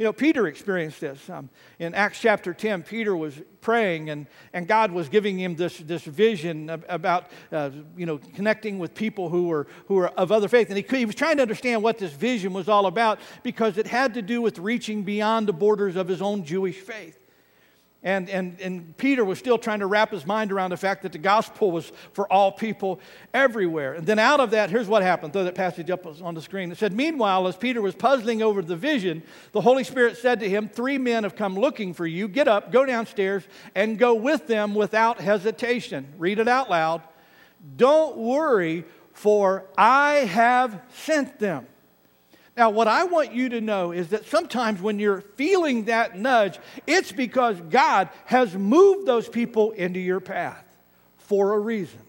You 0.00 0.04
know, 0.04 0.14
Peter 0.14 0.46
experienced 0.46 1.02
this. 1.02 1.28
Um, 1.28 1.50
in 1.78 1.94
Acts 1.94 2.18
chapter 2.18 2.54
10, 2.54 2.84
Peter 2.84 3.14
was 3.14 3.34
praying, 3.60 4.08
and, 4.08 4.26
and 4.54 4.66
God 4.66 4.92
was 4.92 5.10
giving 5.10 5.38
him 5.38 5.56
this, 5.56 5.76
this 5.76 6.04
vision 6.04 6.70
about, 6.88 7.26
uh, 7.52 7.68
you 7.98 8.06
know, 8.06 8.16
connecting 8.34 8.78
with 8.78 8.94
people 8.94 9.28
who 9.28 9.48
were, 9.48 9.66
who 9.88 9.96
were 9.96 10.08
of 10.08 10.32
other 10.32 10.48
faith. 10.48 10.70
And 10.70 10.78
he, 10.78 10.96
he 10.96 11.04
was 11.04 11.14
trying 11.14 11.36
to 11.36 11.42
understand 11.42 11.82
what 11.82 11.98
this 11.98 12.14
vision 12.14 12.54
was 12.54 12.66
all 12.66 12.86
about 12.86 13.18
because 13.42 13.76
it 13.76 13.86
had 13.86 14.14
to 14.14 14.22
do 14.22 14.40
with 14.40 14.58
reaching 14.58 15.02
beyond 15.02 15.46
the 15.46 15.52
borders 15.52 15.96
of 15.96 16.08
his 16.08 16.22
own 16.22 16.46
Jewish 16.46 16.76
faith. 16.76 17.19
And, 18.02 18.30
and, 18.30 18.58
and 18.60 18.96
Peter 18.96 19.26
was 19.26 19.38
still 19.38 19.58
trying 19.58 19.80
to 19.80 19.86
wrap 19.86 20.10
his 20.10 20.24
mind 20.24 20.52
around 20.52 20.70
the 20.70 20.78
fact 20.78 21.02
that 21.02 21.12
the 21.12 21.18
gospel 21.18 21.70
was 21.70 21.92
for 22.14 22.30
all 22.32 22.50
people 22.50 22.98
everywhere. 23.34 23.92
And 23.92 24.06
then 24.06 24.18
out 24.18 24.40
of 24.40 24.52
that, 24.52 24.70
here's 24.70 24.88
what 24.88 25.02
happened. 25.02 25.34
Throw 25.34 25.44
that 25.44 25.54
passage 25.54 25.90
up 25.90 26.06
on 26.22 26.34
the 26.34 26.40
screen. 26.40 26.72
It 26.72 26.78
said, 26.78 26.94
Meanwhile, 26.94 27.46
as 27.46 27.56
Peter 27.56 27.82
was 27.82 27.94
puzzling 27.94 28.40
over 28.40 28.62
the 28.62 28.76
vision, 28.76 29.22
the 29.52 29.60
Holy 29.60 29.84
Spirit 29.84 30.16
said 30.16 30.40
to 30.40 30.48
him, 30.48 30.70
Three 30.70 30.96
men 30.96 31.24
have 31.24 31.36
come 31.36 31.58
looking 31.58 31.92
for 31.92 32.06
you. 32.06 32.26
Get 32.26 32.48
up, 32.48 32.72
go 32.72 32.86
downstairs, 32.86 33.42
and 33.74 33.98
go 33.98 34.14
with 34.14 34.46
them 34.46 34.74
without 34.74 35.20
hesitation. 35.20 36.06
Read 36.16 36.38
it 36.38 36.48
out 36.48 36.70
loud. 36.70 37.02
Don't 37.76 38.16
worry, 38.16 38.86
for 39.12 39.66
I 39.76 40.12
have 40.20 40.80
sent 40.88 41.38
them. 41.38 41.66
Now, 42.56 42.70
what 42.70 42.88
I 42.88 43.04
want 43.04 43.32
you 43.32 43.48
to 43.50 43.60
know 43.60 43.92
is 43.92 44.08
that 44.08 44.26
sometimes 44.26 44.82
when 44.82 44.98
you're 44.98 45.20
feeling 45.20 45.84
that 45.84 46.18
nudge, 46.18 46.58
it's 46.86 47.12
because 47.12 47.60
God 47.70 48.08
has 48.26 48.54
moved 48.54 49.06
those 49.06 49.28
people 49.28 49.70
into 49.72 50.00
your 50.00 50.20
path 50.20 50.64
for 51.18 51.54
a 51.54 51.58
reason. 51.58 52.00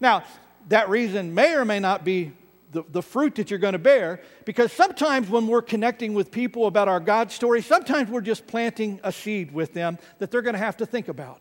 Now, 0.00 0.24
that 0.68 0.88
reason 0.88 1.34
may 1.34 1.54
or 1.54 1.64
may 1.64 1.78
not 1.78 2.04
be 2.04 2.32
the, 2.72 2.82
the 2.90 3.02
fruit 3.02 3.36
that 3.36 3.50
you're 3.50 3.58
going 3.58 3.72
to 3.72 3.78
bear, 3.78 4.20
because 4.44 4.72
sometimes 4.72 5.28
when 5.30 5.46
we're 5.46 5.62
connecting 5.62 6.14
with 6.14 6.30
people 6.30 6.66
about 6.66 6.88
our 6.88 7.00
God 7.00 7.30
story, 7.30 7.62
sometimes 7.62 8.10
we're 8.10 8.20
just 8.20 8.46
planting 8.46 9.00
a 9.02 9.12
seed 9.12 9.52
with 9.52 9.72
them 9.72 9.98
that 10.18 10.30
they're 10.30 10.42
going 10.42 10.54
to 10.54 10.58
have 10.58 10.76
to 10.78 10.86
think 10.86 11.08
about. 11.08 11.40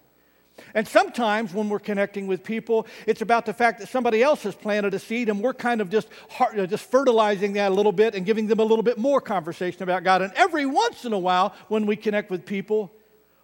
And 0.73 0.87
sometimes 0.87 1.53
when 1.53 1.69
we're 1.69 1.79
connecting 1.79 2.27
with 2.27 2.43
people, 2.43 2.87
it's 3.05 3.21
about 3.21 3.45
the 3.45 3.53
fact 3.53 3.79
that 3.79 3.89
somebody 3.89 4.21
else 4.21 4.43
has 4.43 4.55
planted 4.55 4.93
a 4.93 4.99
seed 4.99 5.29
and 5.29 5.41
we're 5.41 5.53
kind 5.53 5.81
of 5.81 5.89
just, 5.89 6.07
just 6.53 6.89
fertilizing 6.89 7.53
that 7.53 7.71
a 7.71 7.75
little 7.75 7.91
bit 7.91 8.15
and 8.15 8.25
giving 8.25 8.47
them 8.47 8.59
a 8.59 8.63
little 8.63 8.83
bit 8.83 8.97
more 8.97 9.21
conversation 9.21 9.83
about 9.83 10.03
God. 10.03 10.21
And 10.21 10.33
every 10.33 10.65
once 10.65 11.05
in 11.05 11.13
a 11.13 11.19
while, 11.19 11.53
when 11.67 11.85
we 11.85 11.95
connect 11.95 12.29
with 12.29 12.45
people, 12.45 12.91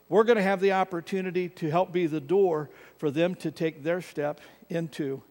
we're 0.10 0.24
going 0.24 0.38
to 0.38 0.44
have 0.44 0.60
the 0.60 0.74
opportunity 0.74 1.50
to 1.50 1.70
help 1.70 1.92
be 1.92 2.08
the 2.08 2.20
door 2.20 2.70
for 2.98 3.10
them 3.10 3.36
to 3.36 3.52
take 3.52 3.84
their 3.84 4.02
step 4.02 4.42
into 4.70 5.22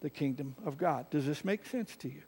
the 0.00 0.10
kingdom 0.10 0.54
of 0.64 0.76
God. 0.76 1.08
Does 1.10 1.26
this 1.26 1.44
make 1.44 1.66
sense 1.66 1.96
to 1.96 2.08
you? 2.08 2.22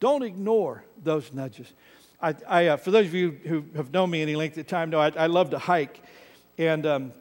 Don't 0.00 0.22
ignore 0.22 0.84
those 1.02 1.32
nudges. 1.32 1.72
I, 2.20 2.34
I 2.48 2.66
uh, 2.68 2.76
for 2.76 2.90
those 2.90 3.06
of 3.06 3.14
you 3.14 3.38
who 3.44 3.64
have 3.76 3.92
known 3.92 4.10
me 4.10 4.22
any 4.22 4.36
length 4.36 4.56
of 4.58 4.66
time, 4.66 4.90
know 4.90 5.00
I, 5.00 5.08
I 5.10 5.26
love 5.26 5.50
to 5.50 5.58
hike. 5.58 6.00
And 6.56 6.86
um, 6.86 7.12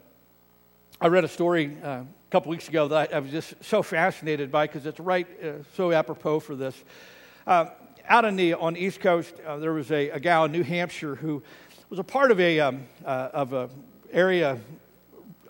I 1.00 1.10
read 1.10 1.24
a 1.24 1.28
story 1.28 1.78
uh, 1.84 1.88
a 1.90 2.06
couple 2.32 2.50
weeks 2.50 2.68
ago 2.68 2.88
that 2.88 3.14
I, 3.14 3.18
I, 3.18 3.20
was 3.20 3.30
just 3.30 3.54
so 3.64 3.84
fascinated 3.84 4.52
by 4.52 4.66
because 4.66 4.84
it's 4.88 5.00
right 5.00 5.28
uh, 5.44 5.62
so 5.76 5.92
apropos 5.92 6.40
for 6.40 6.56
this. 6.56 6.76
Uh, 7.46 7.68
out 8.08 8.26
on 8.26 8.36
the 8.36 8.56
on 8.56 8.74
the 8.74 8.80
East 8.80 9.00
Coast, 9.00 9.36
uh, 9.46 9.58
there 9.58 9.74
was 9.74 9.92
a, 9.92 10.10
a, 10.10 10.20
gal 10.20 10.46
in 10.46 10.52
New 10.52 10.64
Hampshire 10.64 11.14
who 11.14 11.44
was 11.92 12.00
a 12.00 12.04
part 12.04 12.32
of 12.32 12.40
a 12.40 12.60
um, 12.60 12.88
uh, 13.06 13.30
of 13.32 13.54
a 13.54 13.70
area 14.12 14.60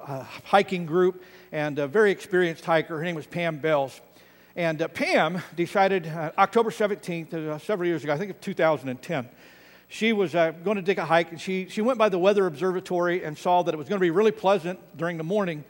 uh, 0.05 0.23
hiking 0.43 0.85
group 0.85 1.23
and 1.53 1.79
a 1.79 1.87
very 1.87 2.11
experienced 2.11 2.65
hiker. 2.65 2.97
Her 2.97 3.03
name 3.05 3.15
was 3.15 3.25
Pam 3.25 3.59
Bales. 3.59 4.01
And 4.57 4.85
Pam 4.93 5.41
decided 5.55 6.07
October 6.37 6.71
17th, 6.71 7.61
several 7.61 7.87
years 7.87 8.03
ago, 8.03 8.11
I 8.11 8.17
think 8.17 8.31
of 8.31 8.41
2010, 8.41 9.29
she 9.87 10.11
was 10.13 10.35
uh, 10.35 10.51
going 10.51 10.77
to 10.77 10.83
take 10.83 10.97
a 10.97 11.05
hike, 11.05 11.31
and 11.31 11.39
she, 11.39 11.67
she 11.69 11.81
went 11.81 11.97
by 11.97 12.09
the 12.09 12.19
weather 12.19 12.45
observatory 12.45 13.23
and 13.23 13.37
saw 13.37 13.63
that 13.63 13.73
it 13.73 13.77
was 13.77 13.87
going 13.87 13.99
to 13.99 14.03
be 14.03 14.11
really 14.11 14.31
pleasant 14.31 14.79
during 14.97 15.17
the 15.17 15.23
morning, 15.23 15.63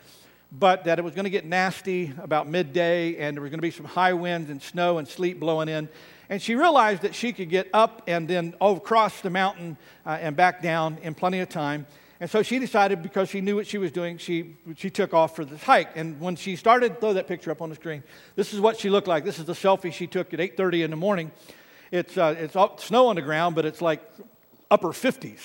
but 0.51 0.85
that 0.85 0.97
it 0.97 1.03
was 1.03 1.13
going 1.13 1.25
to 1.25 1.29
get 1.29 1.45
nasty 1.45 2.13
about 2.21 2.47
midday, 2.47 3.17
and 3.17 3.37
there 3.37 3.41
was 3.41 3.51
going 3.51 3.59
to 3.59 3.61
be 3.61 3.71
some 3.71 3.85
high 3.85 4.13
winds 4.13 4.49
and 4.49 4.61
snow 4.61 4.97
and 4.97 5.07
sleet 5.07 5.39
blowing 5.39 5.69
in. 5.69 5.87
And 6.29 6.41
she 6.41 6.55
realized 6.55 7.03
that 7.03 7.15
she 7.15 7.31
could 7.31 7.49
get 7.49 7.69
up 7.73 8.01
and 8.07 8.27
then 8.27 8.55
across 8.59 9.21
the 9.21 9.29
mountain 9.29 9.77
uh, 10.05 10.17
and 10.19 10.35
back 10.35 10.61
down 10.61 10.97
in 11.01 11.13
plenty 11.13 11.39
of 11.39 11.49
time. 11.49 11.85
And 12.19 12.29
so 12.29 12.41
she 12.41 12.57
decided, 12.57 13.03
because 13.03 13.29
she 13.29 13.41
knew 13.41 13.55
what 13.55 13.67
she 13.67 13.77
was 13.77 13.91
doing, 13.91 14.17
she, 14.17 14.55
she 14.75 14.89
took 14.89 15.13
off 15.13 15.35
for 15.35 15.45
this 15.45 15.61
hike. 15.61 15.95
And 15.95 16.19
when 16.19 16.35
she 16.35 16.55
started, 16.55 16.99
throw 16.99 17.13
that 17.13 17.27
picture 17.27 17.51
up 17.51 17.61
on 17.61 17.69
the 17.69 17.75
screen. 17.75 18.03
This 18.35 18.53
is 18.53 18.59
what 18.59 18.79
she 18.79 18.89
looked 18.89 19.07
like. 19.07 19.23
This 19.23 19.37
is 19.37 19.45
the 19.45 19.53
selfie 19.53 19.93
she 19.93 20.07
took 20.07 20.33
at 20.33 20.39
8.30 20.39 20.85
in 20.85 20.89
the 20.89 20.97
morning. 20.97 21.31
It's, 21.91 22.17
uh, 22.17 22.35
it's 22.37 22.55
all, 22.55 22.77
snow 22.77 23.07
on 23.07 23.15
the 23.15 23.21
ground, 23.21 23.55
but 23.55 23.65
it's 23.65 23.81
like 23.81 24.01
upper 24.69 24.89
50s 24.89 25.39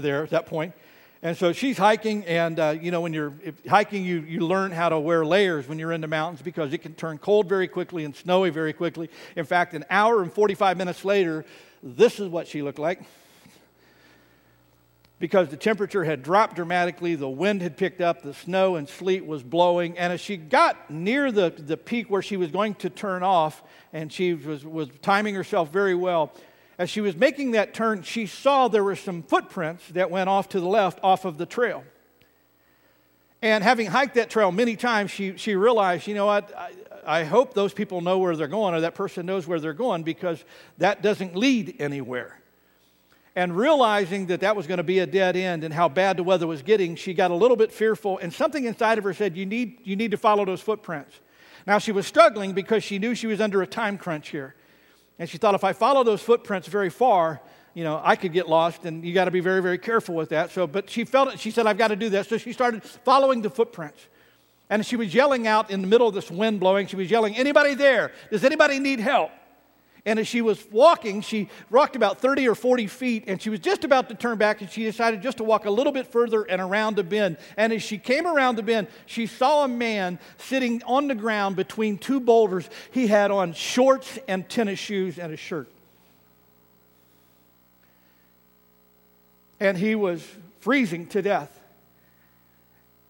there 0.00 0.22
at 0.22 0.30
that 0.30 0.46
point. 0.46 0.74
And 1.20 1.36
so 1.36 1.52
she's 1.52 1.76
hiking, 1.76 2.24
and 2.26 2.60
uh, 2.60 2.76
you 2.80 2.92
know, 2.92 3.00
when 3.00 3.12
you're 3.12 3.32
hiking, 3.68 4.04
you, 4.04 4.20
you 4.20 4.40
learn 4.40 4.70
how 4.70 4.88
to 4.88 5.00
wear 5.00 5.24
layers 5.26 5.66
when 5.66 5.78
you're 5.78 5.92
in 5.92 6.00
the 6.00 6.06
mountains 6.06 6.42
because 6.42 6.72
it 6.72 6.78
can 6.78 6.94
turn 6.94 7.18
cold 7.18 7.48
very 7.48 7.66
quickly 7.66 8.04
and 8.04 8.14
snowy 8.14 8.50
very 8.50 8.72
quickly. 8.72 9.10
In 9.34 9.44
fact, 9.44 9.74
an 9.74 9.84
hour 9.90 10.22
and 10.22 10.32
45 10.32 10.76
minutes 10.76 11.04
later, 11.04 11.44
this 11.82 12.20
is 12.20 12.28
what 12.28 12.46
she 12.46 12.62
looked 12.62 12.78
like 12.78 13.02
because 15.18 15.48
the 15.48 15.56
temperature 15.56 16.04
had 16.04 16.22
dropped 16.22 16.56
dramatically, 16.56 17.14
the 17.14 17.28
wind 17.28 17.60
had 17.60 17.76
picked 17.76 18.00
up, 18.00 18.22
the 18.22 18.34
snow 18.34 18.76
and 18.76 18.88
sleet 18.88 19.26
was 19.26 19.42
blowing. 19.42 19.98
And 19.98 20.12
as 20.12 20.20
she 20.20 20.36
got 20.36 20.90
near 20.90 21.32
the, 21.32 21.50
the 21.50 21.76
peak 21.76 22.08
where 22.08 22.22
she 22.22 22.36
was 22.36 22.50
going 22.50 22.74
to 22.76 22.90
turn 22.90 23.22
off, 23.22 23.62
and 23.92 24.12
she 24.12 24.34
was, 24.34 24.64
was 24.64 24.88
timing 25.02 25.34
herself 25.34 25.70
very 25.72 25.94
well, 25.94 26.32
as 26.78 26.88
she 26.88 27.00
was 27.00 27.16
making 27.16 27.52
that 27.52 27.74
turn, 27.74 28.02
she 28.02 28.26
saw 28.26 28.68
there 28.68 28.84
were 28.84 28.94
some 28.94 29.24
footprints 29.24 29.88
that 29.88 30.10
went 30.10 30.28
off 30.28 30.50
to 30.50 30.60
the 30.60 30.68
left 30.68 31.00
off 31.02 31.24
of 31.24 31.36
the 31.36 31.46
trail. 31.46 31.82
And 33.42 33.64
having 33.64 33.86
hiked 33.86 34.14
that 34.14 34.30
trail 34.30 34.52
many 34.52 34.76
times, 34.76 35.10
she, 35.10 35.36
she 35.36 35.56
realized, 35.56 36.06
you 36.06 36.14
know 36.14 36.26
what, 36.26 36.56
I, 36.56 36.70
I 37.04 37.24
hope 37.24 37.54
those 37.54 37.72
people 37.72 38.00
know 38.00 38.18
where 38.18 38.36
they're 38.36 38.46
going, 38.46 38.74
or 38.74 38.80
that 38.82 38.94
person 38.94 39.26
knows 39.26 39.46
where 39.48 39.58
they're 39.58 39.72
going, 39.72 40.04
because 40.04 40.44
that 40.78 41.02
doesn't 41.02 41.34
lead 41.34 41.76
anywhere. 41.80 42.37
And 43.38 43.56
realizing 43.56 44.26
that 44.26 44.40
that 44.40 44.56
was 44.56 44.66
going 44.66 44.78
to 44.78 44.82
be 44.82 44.98
a 44.98 45.06
dead 45.06 45.36
end 45.36 45.62
and 45.62 45.72
how 45.72 45.88
bad 45.88 46.16
the 46.16 46.24
weather 46.24 46.48
was 46.48 46.60
getting, 46.60 46.96
she 46.96 47.14
got 47.14 47.30
a 47.30 47.36
little 47.36 47.56
bit 47.56 47.70
fearful, 47.70 48.18
and 48.18 48.34
something 48.34 48.64
inside 48.64 48.98
of 48.98 49.04
her 49.04 49.14
said, 49.14 49.36
You 49.36 49.46
need, 49.46 49.78
you 49.84 49.94
need 49.94 50.10
to 50.10 50.16
follow 50.16 50.44
those 50.44 50.60
footprints. 50.60 51.20
Now, 51.64 51.78
she 51.78 51.92
was 51.92 52.04
struggling 52.04 52.52
because 52.52 52.82
she 52.82 52.98
knew 52.98 53.14
she 53.14 53.28
was 53.28 53.40
under 53.40 53.62
a 53.62 53.66
time 53.68 53.96
crunch 53.96 54.30
here. 54.30 54.56
And 55.20 55.30
she 55.30 55.38
thought, 55.38 55.54
if 55.54 55.62
I 55.62 55.72
follow 55.72 56.02
those 56.02 56.20
footprints 56.20 56.66
very 56.66 56.90
far, 56.90 57.40
you 57.74 57.84
know, 57.84 58.00
I 58.02 58.16
could 58.16 58.32
get 58.32 58.48
lost, 58.48 58.84
and 58.84 59.04
you 59.04 59.14
got 59.14 59.26
to 59.26 59.30
be 59.30 59.38
very, 59.38 59.62
very 59.62 59.78
careful 59.78 60.16
with 60.16 60.30
that. 60.30 60.50
So, 60.50 60.66
but 60.66 60.90
she 60.90 61.04
felt 61.04 61.32
it. 61.32 61.38
She 61.38 61.52
said, 61.52 61.68
I've 61.68 61.78
got 61.78 61.88
to 61.88 61.96
do 61.96 62.08
that. 62.08 62.26
So 62.26 62.38
she 62.38 62.52
started 62.52 62.82
following 62.82 63.42
the 63.42 63.50
footprints. 63.50 64.04
And 64.68 64.84
she 64.84 64.96
was 64.96 65.14
yelling 65.14 65.46
out 65.46 65.70
in 65.70 65.80
the 65.80 65.86
middle 65.86 66.08
of 66.08 66.14
this 66.16 66.28
wind 66.28 66.58
blowing. 66.58 66.88
She 66.88 66.96
was 66.96 67.08
yelling, 67.08 67.36
Anybody 67.36 67.74
there? 67.74 68.10
Does 68.32 68.42
anybody 68.42 68.80
need 68.80 68.98
help? 68.98 69.30
And 70.04 70.18
as 70.18 70.26
she 70.26 70.40
was 70.40 70.64
walking, 70.70 71.20
she 71.20 71.48
walked 71.70 71.96
about 71.96 72.20
30 72.20 72.48
or 72.48 72.54
40 72.54 72.86
feet, 72.86 73.24
and 73.26 73.40
she 73.40 73.50
was 73.50 73.60
just 73.60 73.84
about 73.84 74.08
to 74.08 74.14
turn 74.14 74.38
back, 74.38 74.60
and 74.60 74.70
she 74.70 74.84
decided 74.84 75.22
just 75.22 75.38
to 75.38 75.44
walk 75.44 75.66
a 75.66 75.70
little 75.70 75.92
bit 75.92 76.06
further 76.06 76.42
and 76.42 76.60
around 76.60 76.96
the 76.96 77.04
bend. 77.04 77.36
And 77.56 77.72
as 77.72 77.82
she 77.82 77.98
came 77.98 78.26
around 78.26 78.56
the 78.56 78.62
bend, 78.62 78.88
she 79.06 79.26
saw 79.26 79.64
a 79.64 79.68
man 79.68 80.18
sitting 80.38 80.82
on 80.84 81.08
the 81.08 81.14
ground 81.14 81.56
between 81.56 81.98
two 81.98 82.20
boulders. 82.20 82.68
He 82.90 83.06
had 83.06 83.30
on 83.30 83.52
shorts 83.52 84.18
and 84.28 84.48
tennis 84.48 84.78
shoes 84.78 85.18
and 85.18 85.32
a 85.32 85.36
shirt. 85.36 85.68
And 89.60 89.76
he 89.76 89.94
was 89.94 90.24
freezing 90.60 91.06
to 91.08 91.22
death. 91.22 91.58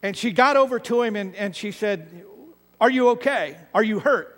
And 0.03 0.17
she 0.17 0.31
got 0.31 0.57
over 0.57 0.79
to 0.79 1.03
him 1.03 1.17
and, 1.17 1.35
and 1.35 1.55
she 1.55 1.73
said, 1.73 2.25
Are 2.81 2.91
you 2.91 3.11
okay? 3.11 3.57
Are 3.75 3.83
you 3.83 3.99
hurt? 3.99 4.38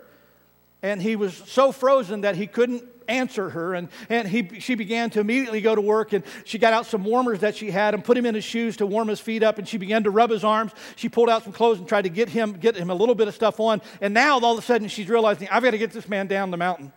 And 0.81 1.01
he 1.01 1.15
was 1.15 1.35
so 1.47 1.71
frozen 1.71 2.21
that 2.21 2.35
he 2.35 2.47
couldn't 2.47 2.83
answer 3.07 3.49
her. 3.49 3.73
And, 3.73 3.89
and 4.09 4.27
he, 4.27 4.59
she 4.59 4.75
began 4.75 5.09
to 5.11 5.19
immediately 5.19 5.61
go 5.61 5.75
to 5.75 5.81
work, 5.81 6.13
and 6.13 6.23
she 6.45 6.57
got 6.57 6.73
out 6.73 6.85
some 6.85 7.03
warmers 7.03 7.39
that 7.41 7.55
she 7.55 7.71
had 7.71 7.93
and 7.93 8.03
put 8.03 8.17
him 8.17 8.25
in 8.25 8.35
his 8.35 8.43
shoes 8.43 8.77
to 8.77 8.85
warm 8.85 9.07
his 9.07 9.19
feet 9.19 9.43
up, 9.43 9.57
and 9.57 9.67
she 9.67 9.77
began 9.77 10.03
to 10.03 10.09
rub 10.09 10.29
his 10.29 10.43
arms. 10.43 10.71
She 10.95 11.09
pulled 11.09 11.29
out 11.29 11.43
some 11.43 11.53
clothes 11.53 11.79
and 11.79 11.87
tried 11.87 12.03
to 12.03 12.09
get 12.09 12.29
him, 12.29 12.53
get 12.53 12.75
him 12.75 12.89
a 12.89 12.95
little 12.95 13.15
bit 13.15 13.27
of 13.27 13.35
stuff 13.35 13.59
on. 13.59 13.81
And 13.99 14.13
now, 14.13 14.39
all 14.39 14.53
of 14.53 14.59
a 14.59 14.61
sudden, 14.61 14.87
she's 14.87 15.09
realizing, 15.09 15.47
I've 15.49 15.63
got 15.63 15.71
to 15.71 15.77
get 15.77 15.91
this 15.91 16.07
man 16.07 16.27
down 16.27 16.51
the 16.51 16.57
mountain. 16.57 16.93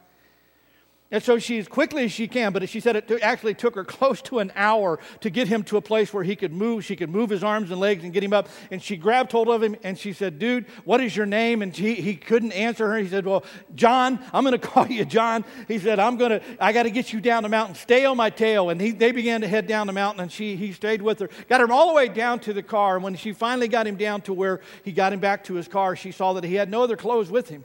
And 1.10 1.22
so 1.22 1.38
she, 1.38 1.58
as 1.58 1.68
quickly 1.68 2.04
as 2.04 2.12
she 2.12 2.26
can, 2.26 2.52
but 2.52 2.66
she 2.68 2.80
said 2.80 2.96
it 2.96 3.10
actually 3.22 3.54
took 3.54 3.74
her 3.74 3.84
close 3.84 4.22
to 4.22 4.38
an 4.38 4.50
hour 4.56 4.98
to 5.20 5.30
get 5.30 5.48
him 5.48 5.62
to 5.64 5.76
a 5.76 5.80
place 5.80 6.12
where 6.14 6.24
he 6.24 6.34
could 6.34 6.52
move. 6.52 6.84
She 6.84 6.96
could 6.96 7.10
move 7.10 7.30
his 7.30 7.44
arms 7.44 7.70
and 7.70 7.78
legs 7.78 8.04
and 8.04 8.12
get 8.12 8.24
him 8.24 8.32
up. 8.32 8.48
And 8.70 8.82
she 8.82 8.96
grabbed 8.96 9.30
hold 9.30 9.48
of 9.48 9.62
him 9.62 9.76
and 9.82 9.98
she 9.98 10.12
said, 10.12 10.38
Dude, 10.38 10.66
what 10.84 11.00
is 11.02 11.14
your 11.14 11.26
name? 11.26 11.60
And 11.60 11.76
he, 11.76 11.94
he 11.94 12.16
couldn't 12.16 12.52
answer 12.52 12.88
her. 12.90 12.98
He 12.98 13.06
said, 13.06 13.26
Well, 13.26 13.44
John, 13.74 14.18
I'm 14.32 14.44
going 14.44 14.58
to 14.58 14.66
call 14.66 14.86
you 14.88 15.04
John. 15.04 15.44
He 15.68 15.78
said, 15.78 15.98
I'm 15.98 16.16
going 16.16 16.32
to, 16.32 16.42
I 16.58 16.72
got 16.72 16.84
to 16.84 16.90
get 16.90 17.12
you 17.12 17.20
down 17.20 17.42
the 17.42 17.48
mountain. 17.50 17.74
Stay 17.74 18.06
on 18.06 18.16
my 18.16 18.30
tail. 18.30 18.70
And 18.70 18.80
he, 18.80 18.90
they 18.90 19.12
began 19.12 19.42
to 19.42 19.48
head 19.48 19.66
down 19.66 19.86
the 19.86 19.92
mountain 19.92 20.22
and 20.22 20.32
she, 20.32 20.56
he 20.56 20.72
stayed 20.72 21.02
with 21.02 21.18
her. 21.20 21.28
Got 21.48 21.60
him 21.60 21.70
all 21.70 21.88
the 21.88 21.94
way 21.94 22.08
down 22.08 22.40
to 22.40 22.54
the 22.54 22.62
car. 22.62 22.96
And 22.96 23.04
when 23.04 23.14
she 23.14 23.32
finally 23.32 23.68
got 23.68 23.86
him 23.86 23.96
down 23.96 24.22
to 24.22 24.32
where 24.32 24.62
he 24.82 24.90
got 24.90 25.12
him 25.12 25.20
back 25.20 25.44
to 25.44 25.54
his 25.54 25.68
car, 25.68 25.96
she 25.96 26.12
saw 26.12 26.32
that 26.32 26.44
he 26.44 26.54
had 26.54 26.70
no 26.70 26.82
other 26.82 26.96
clothes 26.96 27.30
with 27.30 27.50
him. 27.50 27.64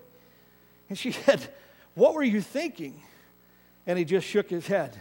And 0.90 0.98
she 0.98 1.12
said, 1.26 1.48
What 1.96 2.14
were 2.14 2.24
you 2.24 2.42
thinking? 2.42 3.02
And 3.90 3.98
he 3.98 4.06
just 4.06 4.28
shook 4.28 4.52
his 4.52 4.68
head. 4.68 4.96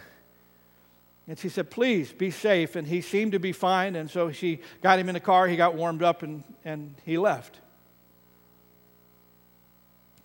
And 1.28 1.38
she 1.38 1.50
said, 1.50 1.70
Please 1.70 2.10
be 2.10 2.30
safe. 2.30 2.74
And 2.74 2.88
he 2.88 3.02
seemed 3.02 3.32
to 3.32 3.38
be 3.38 3.52
fine. 3.52 3.96
And 3.96 4.10
so 4.10 4.32
she 4.32 4.60
got 4.82 4.98
him 4.98 5.10
in 5.10 5.12
the 5.12 5.20
car. 5.20 5.46
He 5.46 5.56
got 5.56 5.74
warmed 5.74 6.02
up 6.02 6.22
and, 6.22 6.42
and 6.64 6.94
he 7.04 7.18
left. 7.18 7.54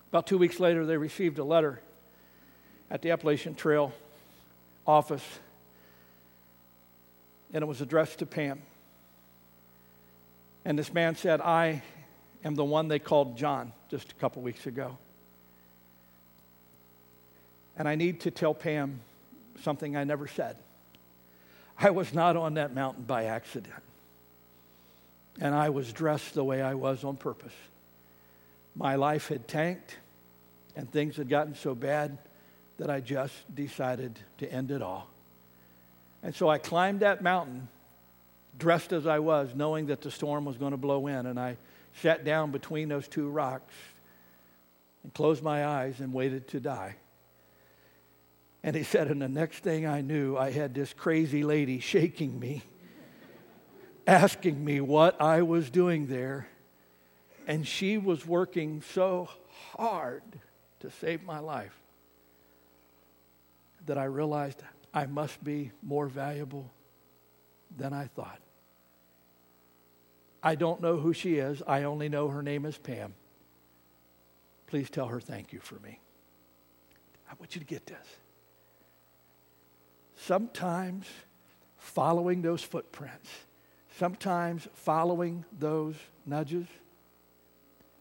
About 0.08 0.26
two 0.26 0.38
weeks 0.38 0.58
later, 0.58 0.86
they 0.86 0.96
received 0.96 1.38
a 1.38 1.44
letter 1.44 1.78
at 2.90 3.02
the 3.02 3.10
Appalachian 3.10 3.54
Trail 3.54 3.92
office. 4.86 5.26
And 7.52 7.60
it 7.60 7.66
was 7.66 7.82
addressed 7.82 8.20
to 8.20 8.26
Pam. 8.26 8.62
And 10.64 10.78
this 10.78 10.90
man 10.90 11.16
said, 11.16 11.42
I 11.42 11.82
am 12.42 12.54
the 12.54 12.64
one 12.64 12.88
they 12.88 12.98
called 12.98 13.36
John 13.36 13.74
just 13.90 14.12
a 14.12 14.14
couple 14.14 14.40
weeks 14.40 14.66
ago. 14.66 14.96
And 17.76 17.88
I 17.88 17.94
need 17.94 18.20
to 18.20 18.30
tell 18.30 18.54
Pam 18.54 19.00
something 19.62 19.96
I 19.96 20.04
never 20.04 20.26
said. 20.26 20.56
I 21.78 21.90
was 21.90 22.14
not 22.14 22.36
on 22.36 22.54
that 22.54 22.74
mountain 22.74 23.04
by 23.04 23.24
accident. 23.24 23.74
And 25.40 25.54
I 25.54 25.70
was 25.70 25.92
dressed 25.92 26.34
the 26.34 26.44
way 26.44 26.62
I 26.62 26.74
was 26.74 27.02
on 27.02 27.16
purpose. 27.16 27.52
My 28.76 28.94
life 28.94 29.28
had 29.28 29.48
tanked, 29.48 29.96
and 30.76 30.90
things 30.90 31.16
had 31.16 31.28
gotten 31.28 31.54
so 31.54 31.74
bad 31.74 32.18
that 32.78 32.90
I 32.90 33.00
just 33.00 33.34
decided 33.54 34.18
to 34.38 34.52
end 34.52 34.70
it 34.70 34.82
all. 34.82 35.08
And 36.22 36.34
so 36.34 36.48
I 36.48 36.58
climbed 36.58 37.00
that 37.00 37.22
mountain, 37.22 37.68
dressed 38.58 38.92
as 38.92 39.06
I 39.06 39.18
was, 39.18 39.50
knowing 39.54 39.86
that 39.86 40.00
the 40.00 40.10
storm 40.10 40.44
was 40.44 40.56
going 40.56 40.70
to 40.70 40.76
blow 40.76 41.06
in. 41.06 41.26
And 41.26 41.38
I 41.38 41.56
sat 42.00 42.24
down 42.24 42.50
between 42.50 42.88
those 42.88 43.06
two 43.08 43.28
rocks 43.28 43.74
and 45.02 45.12
closed 45.12 45.42
my 45.42 45.66
eyes 45.66 46.00
and 46.00 46.12
waited 46.12 46.48
to 46.48 46.60
die. 46.60 46.96
And 48.64 48.74
he 48.74 48.82
said, 48.82 49.08
and 49.08 49.20
the 49.20 49.28
next 49.28 49.58
thing 49.58 49.86
I 49.86 50.00
knew, 50.00 50.38
I 50.38 50.50
had 50.50 50.72
this 50.72 50.94
crazy 50.94 51.42
lady 51.42 51.80
shaking 51.80 52.40
me, 52.40 52.62
asking 54.06 54.64
me 54.64 54.80
what 54.80 55.20
I 55.20 55.42
was 55.42 55.68
doing 55.68 56.06
there. 56.06 56.48
And 57.46 57.68
she 57.68 57.98
was 57.98 58.26
working 58.26 58.82
so 58.94 59.28
hard 59.76 60.22
to 60.80 60.90
save 60.90 61.24
my 61.24 61.40
life 61.40 61.78
that 63.84 63.98
I 63.98 64.04
realized 64.04 64.62
I 64.94 65.04
must 65.04 65.44
be 65.44 65.70
more 65.82 66.06
valuable 66.06 66.72
than 67.76 67.92
I 67.92 68.06
thought. 68.06 68.40
I 70.42 70.54
don't 70.54 70.80
know 70.80 70.96
who 70.96 71.12
she 71.12 71.34
is. 71.34 71.62
I 71.66 71.82
only 71.82 72.08
know 72.08 72.28
her 72.28 72.42
name 72.42 72.64
is 72.64 72.78
Pam. 72.78 73.12
Please 74.68 74.88
tell 74.88 75.08
her 75.08 75.20
thank 75.20 75.52
you 75.52 75.60
for 75.60 75.78
me. 75.80 76.00
I 77.30 77.34
want 77.38 77.54
you 77.54 77.60
to 77.60 77.66
get 77.66 77.84
this 77.84 78.23
sometimes 80.26 81.06
following 81.76 82.42
those 82.42 82.62
footprints, 82.62 83.28
sometimes 83.98 84.66
following 84.74 85.44
those 85.58 85.96
nudges 86.26 86.66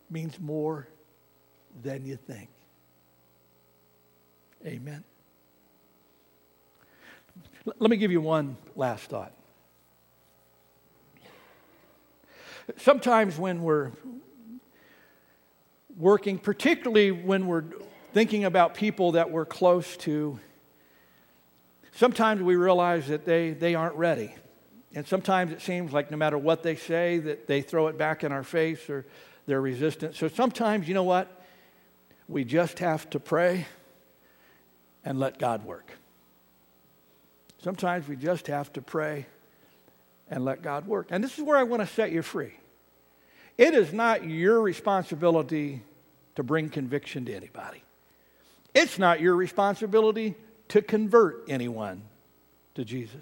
means 0.09 0.39
more 0.39 0.87
than 1.81 2.05
you 2.05 2.15
think. 2.15 2.49
Amen. 4.65 5.03
Let 7.65 7.89
me 7.89 7.97
give 7.97 8.11
you 8.11 8.21
one 8.21 8.57
last 8.75 9.05
thought. 9.05 9.33
Sometimes 12.77 13.37
when 13.37 13.61
we're 13.61 13.91
working, 15.97 16.37
particularly 16.37 17.11
when 17.11 17.47
we're 17.47 17.65
thinking 18.13 18.45
about 18.45 18.73
people 18.73 19.13
that 19.13 19.31
we're 19.31 19.45
close 19.45 19.97
to, 19.97 20.39
sometimes 21.95 22.41
we 22.41 22.55
realize 22.55 23.07
that 23.07 23.25
they, 23.25 23.51
they 23.51 23.75
aren't 23.75 23.95
ready. 23.95 24.33
And 24.95 25.07
sometimes 25.07 25.51
it 25.51 25.61
seems 25.61 25.91
like 25.91 26.11
no 26.11 26.17
matter 26.17 26.37
what 26.37 26.61
they 26.61 26.75
say, 26.75 27.17
that 27.19 27.47
they 27.47 27.61
throw 27.61 27.87
it 27.87 27.97
back 27.97 28.23
in 28.23 28.31
our 28.31 28.43
face 28.43 28.89
or 28.89 29.05
they're 29.45 29.61
resistant. 29.61 30.15
So 30.15 30.27
sometimes, 30.27 30.87
you 30.87 30.93
know 30.93 31.03
what? 31.03 31.41
We 32.27 32.43
just 32.43 32.79
have 32.79 33.09
to 33.11 33.19
pray 33.19 33.65
and 35.03 35.19
let 35.19 35.39
God 35.39 35.65
work. 35.65 35.91
Sometimes 37.61 38.07
we 38.07 38.15
just 38.15 38.47
have 38.47 38.71
to 38.73 38.81
pray 38.81 39.25
and 40.29 40.45
let 40.45 40.61
God 40.61 40.87
work. 40.87 41.07
And 41.09 41.23
this 41.23 41.37
is 41.37 41.43
where 41.43 41.57
I 41.57 41.63
want 41.63 41.81
to 41.81 41.87
set 41.87 42.11
you 42.11 42.21
free. 42.21 42.53
It 43.57 43.73
is 43.73 43.93
not 43.93 44.25
your 44.25 44.61
responsibility 44.61 45.81
to 46.35 46.43
bring 46.43 46.69
conviction 46.69 47.25
to 47.25 47.33
anybody. 47.33 47.83
It's 48.73 48.97
not 48.97 49.21
your 49.21 49.35
responsibility 49.35 50.35
to 50.73 50.81
convert 50.81 51.43
anyone 51.47 52.01
to 52.73 52.83
Jesus. 52.83 53.21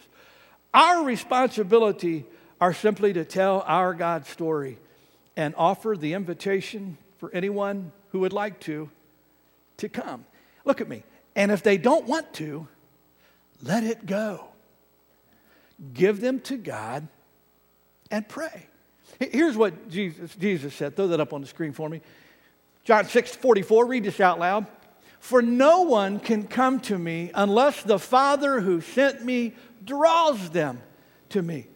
Our 0.74 1.04
responsibility 1.04 2.24
are 2.62 2.74
simply 2.74 3.12
to 3.12 3.26
tell 3.26 3.66
our 3.68 3.94
God 3.94 4.26
story 4.26 4.78
and 5.36 5.54
offer 5.58 5.98
the 6.00 6.14
invitation 6.14 6.98
for 7.18 7.30
anyone 7.34 7.92
who 8.14 8.20
would 8.20 8.32
like 8.32 8.62
to 8.62 8.90
to 9.78 9.90
come. 9.90 10.24
Look 10.64 10.80
at 10.80 10.88
me. 10.88 11.04
And 11.36 11.52
if 11.52 11.62
they 11.62 11.78
don't 11.78 12.06
want 12.06 12.32
to, 12.36 12.70
let 13.62 13.84
it 13.84 14.06
go. 14.06 14.46
Give 15.94 16.22
them 16.22 16.40
to 16.42 16.56
God 16.56 17.06
and 18.10 18.26
pray. 18.30 18.68
Here's 19.20 19.58
what 19.58 19.90
Jesus, 19.90 20.34
Jesus 20.36 20.74
said. 20.74 20.96
Throw 20.96 21.10
that 21.10 21.20
up 21.20 21.34
on 21.34 21.42
the 21.42 21.48
screen 21.48 21.74
for 21.74 21.90
me. 21.90 22.00
John 22.86 23.04
6 23.04 23.36
44, 23.36 23.88
read 23.88 24.06
this 24.06 24.22
out 24.22 24.40
loud. 24.40 24.68
For 25.22 25.44
no 25.44 25.82
one 25.84 26.20
can 26.20 26.48
come 26.48 26.80
to 26.82 26.98
me 26.98 27.30
unless 27.36 27.84
the 27.84 28.00
Father 28.00 28.60
who 28.60 28.82
sent 28.82 29.24
me 29.24 29.54
draws 29.86 30.50
them 30.50 30.82
to 31.30 31.44
me. 31.44 31.68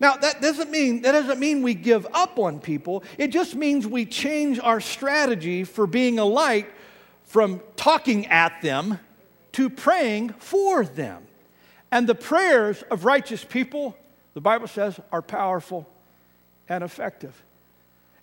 Now 0.00 0.16
that 0.16 0.42
doesn't 0.42 0.72
mean 0.72 1.02
that 1.02 1.12
doesn't 1.12 1.38
mean 1.38 1.62
we 1.62 1.74
give 1.74 2.04
up 2.12 2.36
on 2.40 2.58
people. 2.58 3.04
It 3.16 3.28
just 3.28 3.54
means 3.54 3.86
we 3.86 4.06
change 4.06 4.58
our 4.58 4.80
strategy 4.80 5.62
for 5.62 5.86
being 5.86 6.18
a 6.18 6.24
light 6.24 6.66
from 7.22 7.62
talking 7.76 8.26
at 8.26 8.60
them 8.60 8.98
to 9.52 9.70
praying 9.70 10.30
for 10.40 10.84
them. 10.84 11.22
And 11.92 12.08
the 12.08 12.16
prayers 12.16 12.82
of 12.90 13.04
righteous 13.04 13.44
people, 13.44 13.96
the 14.34 14.40
Bible 14.40 14.66
says, 14.66 14.98
are 15.12 15.22
powerful 15.22 15.88
and 16.68 16.82
effective. 16.82 17.40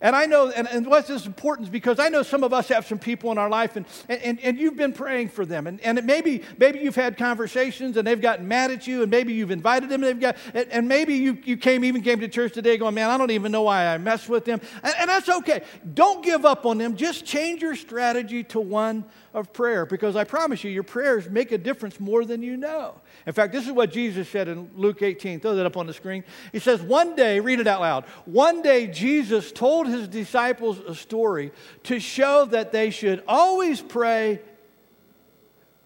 And 0.00 0.14
I 0.14 0.26
know, 0.26 0.48
and, 0.50 0.68
and 0.68 0.86
what's 0.86 1.08
this 1.08 1.26
important 1.26 1.66
is 1.66 1.72
because 1.72 1.98
I 1.98 2.08
know 2.08 2.22
some 2.22 2.44
of 2.44 2.52
us 2.52 2.68
have 2.68 2.86
some 2.86 3.00
people 3.00 3.32
in 3.32 3.38
our 3.38 3.48
life 3.48 3.74
and, 3.74 3.84
and, 4.08 4.38
and 4.40 4.56
you've 4.56 4.76
been 4.76 4.92
praying 4.92 5.30
for 5.30 5.44
them. 5.44 5.66
And, 5.66 5.80
and 5.80 6.04
maybe, 6.04 6.42
maybe 6.56 6.78
you've 6.78 6.94
had 6.94 7.16
conversations 7.16 7.96
and 7.96 8.06
they've 8.06 8.20
gotten 8.20 8.46
mad 8.46 8.70
at 8.70 8.86
you 8.86 9.02
and 9.02 9.10
maybe 9.10 9.32
you've 9.32 9.50
invited 9.50 9.88
them 9.88 10.04
and 10.04 10.10
they've 10.10 10.20
got, 10.20 10.36
and, 10.54 10.68
and 10.70 10.88
maybe 10.88 11.14
you, 11.14 11.36
you 11.44 11.56
came, 11.56 11.84
even 11.84 12.02
came 12.02 12.20
to 12.20 12.28
church 12.28 12.52
today 12.52 12.76
going, 12.76 12.94
man, 12.94 13.10
I 13.10 13.18
don't 13.18 13.32
even 13.32 13.50
know 13.50 13.62
why 13.62 13.88
I 13.88 13.98
mess 13.98 14.28
with 14.28 14.44
them. 14.44 14.60
And, 14.84 14.94
and 15.00 15.10
that's 15.10 15.28
okay. 15.28 15.62
Don't 15.94 16.24
give 16.24 16.44
up 16.44 16.64
on 16.64 16.78
them. 16.78 16.94
Just 16.94 17.24
change 17.24 17.60
your 17.60 17.74
strategy 17.74 18.44
to 18.44 18.60
one 18.60 19.04
of 19.34 19.52
prayer 19.52 19.84
because 19.84 20.14
I 20.14 20.22
promise 20.22 20.62
you, 20.62 20.70
your 20.70 20.84
prayers 20.84 21.28
make 21.28 21.50
a 21.50 21.58
difference 21.58 21.98
more 21.98 22.24
than 22.24 22.42
you 22.42 22.56
know. 22.56 23.00
In 23.26 23.32
fact, 23.32 23.52
this 23.52 23.66
is 23.66 23.72
what 23.72 23.92
Jesus 23.92 24.28
said 24.28 24.48
in 24.48 24.70
Luke 24.76 25.02
18. 25.02 25.40
Throw 25.40 25.54
that 25.56 25.66
up 25.66 25.76
on 25.76 25.86
the 25.86 25.92
screen. 25.92 26.24
He 26.52 26.58
says, 26.58 26.80
One 26.80 27.14
day, 27.14 27.40
read 27.40 27.60
it 27.60 27.66
out 27.66 27.80
loud. 27.80 28.04
One 28.24 28.62
day, 28.62 28.86
Jesus 28.86 29.52
told 29.52 29.86
his 29.86 30.08
disciples 30.08 30.78
a 30.78 30.94
story 30.94 31.52
to 31.84 32.00
show 32.00 32.46
that 32.46 32.72
they 32.72 32.90
should 32.90 33.22
always 33.26 33.80
pray 33.80 34.40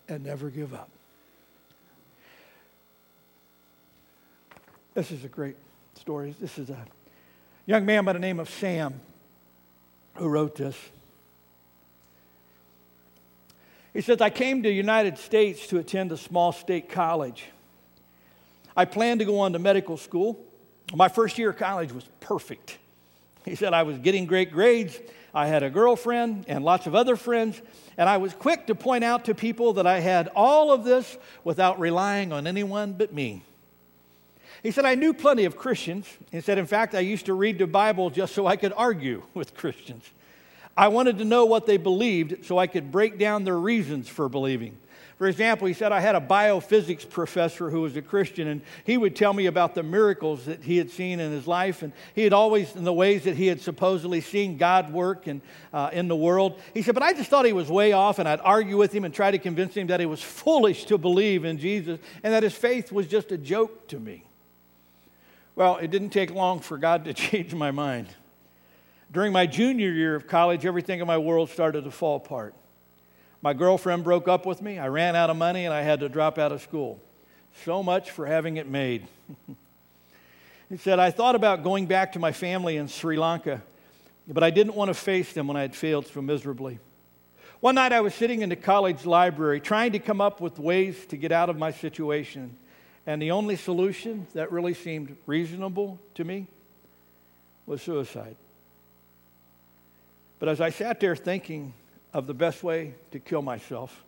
and 0.09 0.25
never 0.25 0.51
give 0.51 0.75
up. 0.75 0.89
This 4.95 5.11
is 5.11 5.25
a 5.25 5.29
great 5.29 5.57
story. 5.95 6.35
This 6.39 6.59
is 6.59 6.69
a 6.69 6.85
young 7.65 7.87
man 7.87 8.05
by 8.05 8.13
the 8.13 8.19
name 8.19 8.39
of 8.39 8.51
Sam 8.51 9.01
who 10.15 10.29
wrote 10.29 10.55
this. 10.57 10.77
He 13.93 14.01
says, 14.01 14.21
I 14.21 14.31
came 14.31 14.63
to 14.63 14.69
the 14.69 14.75
United 14.75 15.19
States 15.19 15.67
to 15.69 15.79
attend 15.79 16.13
a 16.13 16.17
small 16.17 16.53
state 16.53 16.89
college. 16.89 17.45
I 18.77 18.87
planned 18.87 19.21
to 19.21 19.27
go 19.27 19.41
on 19.41 19.53
to 19.53 19.59
medical 19.59 19.97
school. 19.97 20.43
My 20.95 21.09
first 21.09 21.39
year 21.39 21.51
of 21.51 21.59
college 21.59 21.93
was 21.93 22.05
perfect. 22.21 22.79
He 23.45 23.55
said, 23.55 23.75
I 23.75 23.83
was 23.83 23.99
getting 23.99 24.27
great 24.27 24.51
grades. 24.51 24.99
I 25.35 25.47
had 25.47 25.63
a 25.63 25.71
girlfriend 25.71 26.45
and 26.49 26.65
lots 26.65 26.87
of 26.87 26.95
other 26.95 27.17
friends, 27.17 27.61
and 27.97 28.09
I 28.09 28.19
was 28.19 28.35
quick 28.35 28.67
to 28.67 28.75
point 28.75 29.05
out 29.05 29.27
to 29.27 29.35
people 29.35 29.75
that 29.75 29.87
I 29.87 30.01
had 30.01 30.29
all 30.35 30.73
of 30.73 30.85
this 30.85 31.17
without 31.43 31.81
relying 31.81 32.33
on 32.33 32.47
anyone 32.47 32.93
but 32.93 33.13
me. 33.13 33.43
He 34.63 34.71
said, 34.71 34.85
I 34.85 34.95
knew 34.95 35.13
plenty 35.13 35.45
of 35.45 35.57
Christians. 35.57 36.07
He 36.31 36.41
said, 36.41 36.59
in 36.59 36.67
fact, 36.67 36.95
I 36.95 37.01
used 37.01 37.27
to 37.27 37.35
read 37.35 37.59
the 37.59 37.67
Bible 37.67 38.11
just 38.11 38.35
so 38.35 38.47
I 38.47 38.57
could 38.57 38.73
argue 38.77 39.23
with 39.35 39.57
Christians. 39.57 40.09
I 40.77 40.89
wanted 40.89 41.19
to 41.19 41.25
know 41.25 41.45
what 41.45 41.67
they 41.67 41.77
believed 41.77 42.47
so 42.47 42.59
I 42.59 42.67
could 42.67 42.91
break 42.91 43.19
down 43.19 43.45
their 43.45 43.59
reasons 43.59 44.09
for 44.09 44.29
believing. 44.29 44.79
For 45.23 45.29
example, 45.29 45.69
he 45.69 45.75
said, 45.75 45.93
I 45.93 46.01
had 46.01 46.17
a 46.17 46.21
biophysics 46.21 47.09
professor 47.09 47.71
who 47.71 47.83
was 47.83 47.97
a 47.97 48.03
Christian, 48.03 48.49
and 48.49 48.61
he 48.83 48.97
would 48.97 49.15
tell 49.15 49.33
me 49.33 49.47
about 49.47 49.77
the 49.77 49.85
miracles 49.85 50.47
that 50.47 50.65
he 50.65 50.79
had 50.79 50.91
seen 50.91 51.21
in 51.21 51.31
his 51.31 51.47
life. 51.47 51.83
And 51.83 51.93
he 52.15 52.25
had 52.25 52.33
always, 52.33 52.75
in 52.75 52.83
the 52.83 52.93
ways 52.93 53.23
that 53.23 53.37
he 53.37 53.47
had 53.47 53.61
supposedly 53.61 54.21
seen 54.21 54.57
God 54.57 54.93
work 54.93 55.29
in, 55.29 55.41
uh, 55.73 55.91
in 55.93 56.09
the 56.09 56.17
world. 56.17 56.61
He 56.75 56.83
said, 56.83 56.95
But 56.95 57.05
I 57.05 57.13
just 57.13 57.31
thought 57.31 57.45
he 57.45 57.53
was 57.53 57.71
way 57.71 57.93
off, 57.93 58.19
and 58.19 58.29
I'd 58.29 58.41
argue 58.41 58.77
with 58.77 58.93
him 58.93 59.05
and 59.05 59.15
try 59.15 59.31
to 59.31 59.39
convince 59.39 59.77
him 59.77 59.87
that 59.89 60.01
he 60.01 60.07
was 60.07 60.21
foolish 60.21 60.87
to 60.87 60.99
believe 60.99 61.45
in 61.45 61.57
Jesus 61.57 62.01
and 62.25 62.35
that 62.35 62.43
his 62.43 62.55
faith 62.55 62.91
was 62.91 63.07
just 63.07 63.31
a 63.31 63.39
joke 63.39 63.87
to 63.89 64.01
me. 64.01 64.25
Well, 65.55 65.77
it 65.77 65.93
didn't 65.93 66.11
take 66.11 66.35
long 66.35 66.59
for 66.59 66.79
God 66.79 67.05
to 67.05 67.15
change 67.15 67.55
my 67.55 67.71
mind. 67.71 68.09
During 69.13 69.33
my 69.33 69.45
junior 69.47 69.91
year 69.91 70.15
of 70.15 70.27
college, 70.27 70.65
everything 70.65 71.01
in 71.01 71.07
my 71.07 71.19
world 71.19 71.51
started 71.51 71.85
to 71.85 71.91
fall 71.91 72.17
apart. 72.17 72.55
My 73.43 73.53
girlfriend 73.53 74.05
broke 74.05 74.27
up 74.27 74.47
with 74.47 74.63
me. 74.63 74.79
I 74.79 74.89
ran 74.89 75.15
out 75.15 75.29
of 75.29 75.37
money 75.37 75.67
and 75.67 75.75
I 75.75 75.83
had 75.83 76.01
to 76.01 76.09
drop 76.09 76.39
out 76.39 76.51
of 76.51 76.63
school. 76.63 76.99
So 77.65 77.83
much 77.83 78.11
for 78.11 78.25
having 78.25 78.57
it 78.57 78.67
made. 78.67 79.07
he 80.71 80.79
said, 80.79 80.99
I 80.99 81.11
thought 81.11 81.35
about 81.35 81.63
going 81.63 81.85
back 81.85 82.13
to 82.13 82.19
my 82.19 82.33
family 82.33 82.79
in 82.79 82.89
Sri 82.89 83.19
Lanka, 83.19 83.61
but 84.27 84.43
I 84.43 84.49
didn't 84.49 84.75
want 84.75 84.89
to 84.89 84.95
face 84.95 85.35
them 85.35 85.47
when 85.47 85.59
I 85.59 85.63
had 85.63 85.77
failed 85.77 86.07
so 86.07 86.23
miserably. 86.23 86.79
One 87.61 87.75
night 87.75 87.93
I 87.93 88.01
was 88.01 88.15
sitting 88.15 88.41
in 88.41 88.49
the 88.49 88.57
college 88.57 89.05
library 89.05 89.61
trying 89.61 89.93
to 89.93 89.99
come 89.99 90.23
up 90.23 90.41
with 90.41 90.59
ways 90.59 91.05
to 91.07 91.19
get 91.19 91.33
out 91.33 91.51
of 91.51 91.59
my 91.59 91.71
situation, 91.71 92.57
and 93.07 93.21
the 93.21 93.33
only 93.33 93.57
solution 93.57 94.27
that 94.33 94.51
really 94.51 94.75
seemed 94.75 95.17
reasonable 95.27 96.01
to 96.15 96.25
me 96.25 96.47
was 97.67 97.83
suicide. 97.83 98.37
But 100.43 100.49
as 100.49 100.61
I 100.61 100.71
sat 100.71 100.99
there 100.99 101.15
thinking, 101.15 101.73
of 102.13 102.27
the 102.27 102.35
best 102.35 102.65
way 102.65 102.95
to 103.13 103.21
kill 103.21 103.43
myself, 103.43 104.03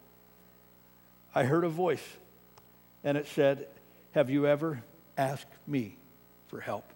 I 1.32 1.44
heard 1.44 1.62
a 1.62 1.68
voice, 1.68 2.02
and 3.04 3.16
it 3.16 3.28
said, 3.28 3.68
Have 4.16 4.30
you 4.30 4.44
ever 4.44 4.82
asked 5.16 5.46
me 5.64 5.94
for 6.48 6.58
help? 6.58 6.92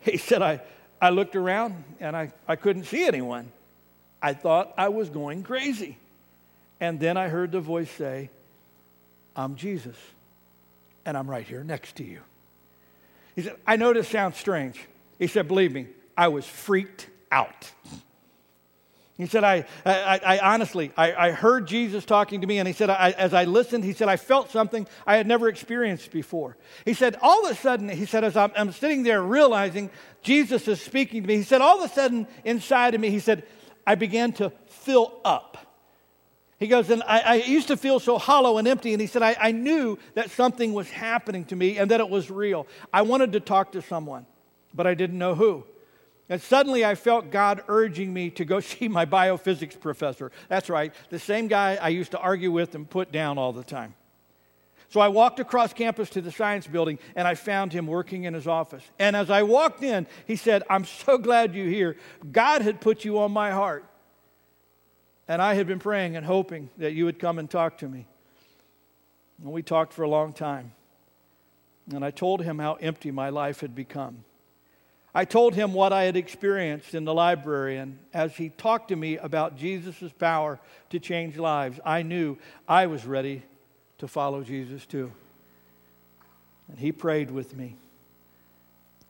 He 0.00 0.16
said, 0.16 0.40
I, 0.40 0.62
I 1.02 1.10
looked 1.10 1.36
around 1.36 1.84
and 2.00 2.16
I, 2.16 2.32
I 2.48 2.56
couldn't 2.56 2.84
see 2.84 3.04
anyone. 3.04 3.52
I 4.22 4.32
thought 4.32 4.72
I 4.78 4.88
was 4.88 5.10
going 5.10 5.42
crazy. 5.42 5.98
And 6.80 6.98
then 6.98 7.18
I 7.18 7.28
heard 7.28 7.52
the 7.52 7.60
voice 7.60 7.90
say, 7.90 8.30
I'm 9.36 9.54
Jesus, 9.54 9.98
and 11.04 11.14
I'm 11.14 11.30
right 11.30 11.46
here 11.46 11.62
next 11.62 11.96
to 11.96 12.04
you. 12.04 12.22
He 13.36 13.42
said, 13.42 13.56
I 13.66 13.76
know 13.76 13.92
this 13.92 14.08
sounds 14.08 14.38
strange. 14.38 14.80
He 15.18 15.26
said, 15.26 15.46
Believe 15.46 15.74
me, 15.74 15.88
I 16.16 16.28
was 16.28 16.46
freaked 16.46 17.08
out. 17.32 17.72
He 19.18 19.26
said, 19.26 19.44
I, 19.44 19.66
I, 19.84 20.20
I 20.24 20.38
honestly, 20.54 20.90
I, 20.96 21.12
I, 21.12 21.30
heard 21.32 21.66
Jesus 21.66 22.04
talking 22.04 22.40
to 22.40 22.46
me, 22.46 22.58
and 22.58 22.66
he 22.66 22.72
said, 22.72 22.90
I, 22.90 23.10
as 23.10 23.34
I 23.34 23.44
listened, 23.44 23.84
he 23.84 23.92
said, 23.92 24.08
I 24.08 24.16
felt 24.16 24.50
something 24.50 24.86
I 25.06 25.16
had 25.16 25.26
never 25.26 25.48
experienced 25.48 26.10
before. 26.10 26.56
He 26.84 26.94
said, 26.94 27.16
all 27.20 27.44
of 27.44 27.52
a 27.52 27.54
sudden, 27.54 27.88
he 27.88 28.06
said, 28.06 28.24
as 28.24 28.36
I'm, 28.36 28.50
I'm 28.56 28.72
sitting 28.72 29.02
there 29.02 29.22
realizing 29.22 29.90
Jesus 30.22 30.66
is 30.66 30.80
speaking 30.80 31.22
to 31.22 31.28
me, 31.28 31.36
he 31.36 31.42
said, 31.42 31.60
all 31.60 31.82
of 31.82 31.90
a 31.90 31.94
sudden, 31.94 32.26
inside 32.44 32.94
of 32.94 33.00
me, 33.00 33.10
he 33.10 33.20
said, 33.20 33.44
I 33.86 33.96
began 33.96 34.32
to 34.34 34.50
fill 34.66 35.12
up. 35.24 35.58
He 36.58 36.66
goes, 36.68 36.90
and 36.90 37.02
I, 37.02 37.20
I 37.20 37.34
used 37.34 37.68
to 37.68 37.76
feel 37.76 38.00
so 38.00 38.18
hollow 38.18 38.58
and 38.58 38.66
empty. 38.66 38.92
And 38.92 39.00
he 39.00 39.08
said, 39.08 39.22
I, 39.22 39.36
I 39.38 39.52
knew 39.52 39.98
that 40.14 40.30
something 40.30 40.72
was 40.72 40.88
happening 40.88 41.44
to 41.46 41.56
me 41.56 41.76
and 41.76 41.90
that 41.90 42.00
it 42.00 42.08
was 42.08 42.30
real. 42.30 42.66
I 42.92 43.02
wanted 43.02 43.32
to 43.32 43.40
talk 43.40 43.72
to 43.72 43.82
someone, 43.82 44.26
but 44.72 44.86
I 44.86 44.94
didn't 44.94 45.18
know 45.18 45.34
who. 45.34 45.64
And 46.32 46.40
suddenly 46.40 46.82
I 46.82 46.94
felt 46.94 47.30
God 47.30 47.62
urging 47.68 48.10
me 48.10 48.30
to 48.30 48.46
go 48.46 48.58
see 48.60 48.88
my 48.88 49.04
biophysics 49.04 49.78
professor. 49.78 50.32
That's 50.48 50.70
right, 50.70 50.94
the 51.10 51.18
same 51.18 51.46
guy 51.46 51.78
I 51.78 51.90
used 51.90 52.12
to 52.12 52.18
argue 52.18 52.50
with 52.50 52.74
and 52.74 52.88
put 52.88 53.12
down 53.12 53.36
all 53.36 53.52
the 53.52 53.62
time. 53.62 53.94
So 54.88 54.98
I 54.98 55.08
walked 55.08 55.40
across 55.40 55.74
campus 55.74 56.08
to 56.10 56.22
the 56.22 56.32
science 56.32 56.66
building 56.66 56.98
and 57.16 57.28
I 57.28 57.34
found 57.34 57.74
him 57.74 57.86
working 57.86 58.24
in 58.24 58.32
his 58.32 58.46
office. 58.46 58.82
And 58.98 59.14
as 59.14 59.28
I 59.28 59.42
walked 59.42 59.82
in, 59.82 60.06
he 60.26 60.36
said, 60.36 60.62
I'm 60.70 60.84
so 61.04 61.18
glad 61.18 61.54
you're 61.54 61.66
here. 61.66 61.98
God 62.30 62.62
had 62.62 62.80
put 62.80 63.04
you 63.04 63.18
on 63.18 63.30
my 63.30 63.50
heart. 63.50 63.84
And 65.28 65.42
I 65.42 65.52
had 65.52 65.66
been 65.66 65.80
praying 65.80 66.16
and 66.16 66.24
hoping 66.24 66.70
that 66.78 66.94
you 66.94 67.04
would 67.04 67.18
come 67.18 67.38
and 67.38 67.50
talk 67.50 67.76
to 67.78 67.88
me. 67.88 68.06
And 69.42 69.52
we 69.52 69.62
talked 69.62 69.92
for 69.92 70.02
a 70.02 70.08
long 70.08 70.32
time. 70.32 70.72
And 71.92 72.02
I 72.02 72.10
told 72.10 72.40
him 72.40 72.58
how 72.58 72.78
empty 72.80 73.10
my 73.10 73.28
life 73.28 73.60
had 73.60 73.74
become. 73.74 74.24
I 75.14 75.26
told 75.26 75.54
him 75.54 75.74
what 75.74 75.92
I 75.92 76.04
had 76.04 76.16
experienced 76.16 76.94
in 76.94 77.04
the 77.04 77.12
library, 77.12 77.76
and 77.76 77.98
as 78.14 78.34
he 78.34 78.48
talked 78.48 78.88
to 78.88 78.96
me 78.96 79.18
about 79.18 79.58
Jesus' 79.58 80.10
power 80.12 80.58
to 80.90 80.98
change 80.98 81.36
lives, 81.36 81.78
I 81.84 82.02
knew 82.02 82.38
I 82.66 82.86
was 82.86 83.04
ready 83.04 83.42
to 83.98 84.08
follow 84.08 84.42
Jesus 84.42 84.86
too. 84.86 85.12
And 86.68 86.78
he 86.78 86.92
prayed 86.92 87.30
with 87.30 87.54
me, 87.54 87.76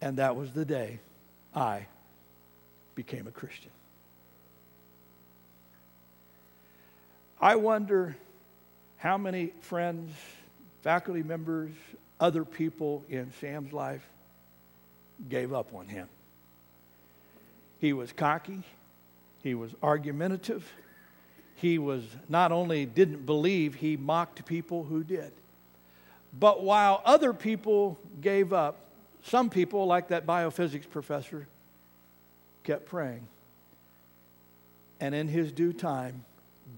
and 0.00 0.18
that 0.18 0.34
was 0.34 0.50
the 0.50 0.64
day 0.64 0.98
I 1.54 1.86
became 2.96 3.28
a 3.28 3.30
Christian. 3.30 3.70
I 7.40 7.56
wonder 7.56 8.16
how 8.96 9.18
many 9.18 9.52
friends, 9.60 10.12
faculty 10.82 11.22
members, 11.22 11.70
other 12.18 12.44
people 12.44 13.04
in 13.08 13.32
Sam's 13.40 13.72
life 13.72 14.04
gave 15.28 15.52
up 15.52 15.74
on 15.74 15.86
him. 15.86 16.08
He 17.78 17.92
was 17.92 18.12
cocky, 18.12 18.62
he 19.42 19.54
was 19.54 19.72
argumentative, 19.82 20.70
he 21.56 21.78
was 21.78 22.04
not 22.28 22.52
only 22.52 22.86
didn't 22.86 23.26
believe, 23.26 23.74
he 23.74 23.96
mocked 23.96 24.44
people 24.46 24.84
who 24.84 25.04
did. 25.04 25.32
But 26.38 26.62
while 26.62 27.02
other 27.04 27.32
people 27.32 27.98
gave 28.20 28.52
up, 28.52 28.78
some 29.24 29.50
people, 29.50 29.86
like 29.86 30.08
that 30.08 30.26
biophysics 30.26 30.88
professor, 30.88 31.46
kept 32.64 32.86
praying. 32.86 33.26
And 35.00 35.14
in 35.14 35.28
his 35.28 35.52
due 35.52 35.72
time, 35.72 36.24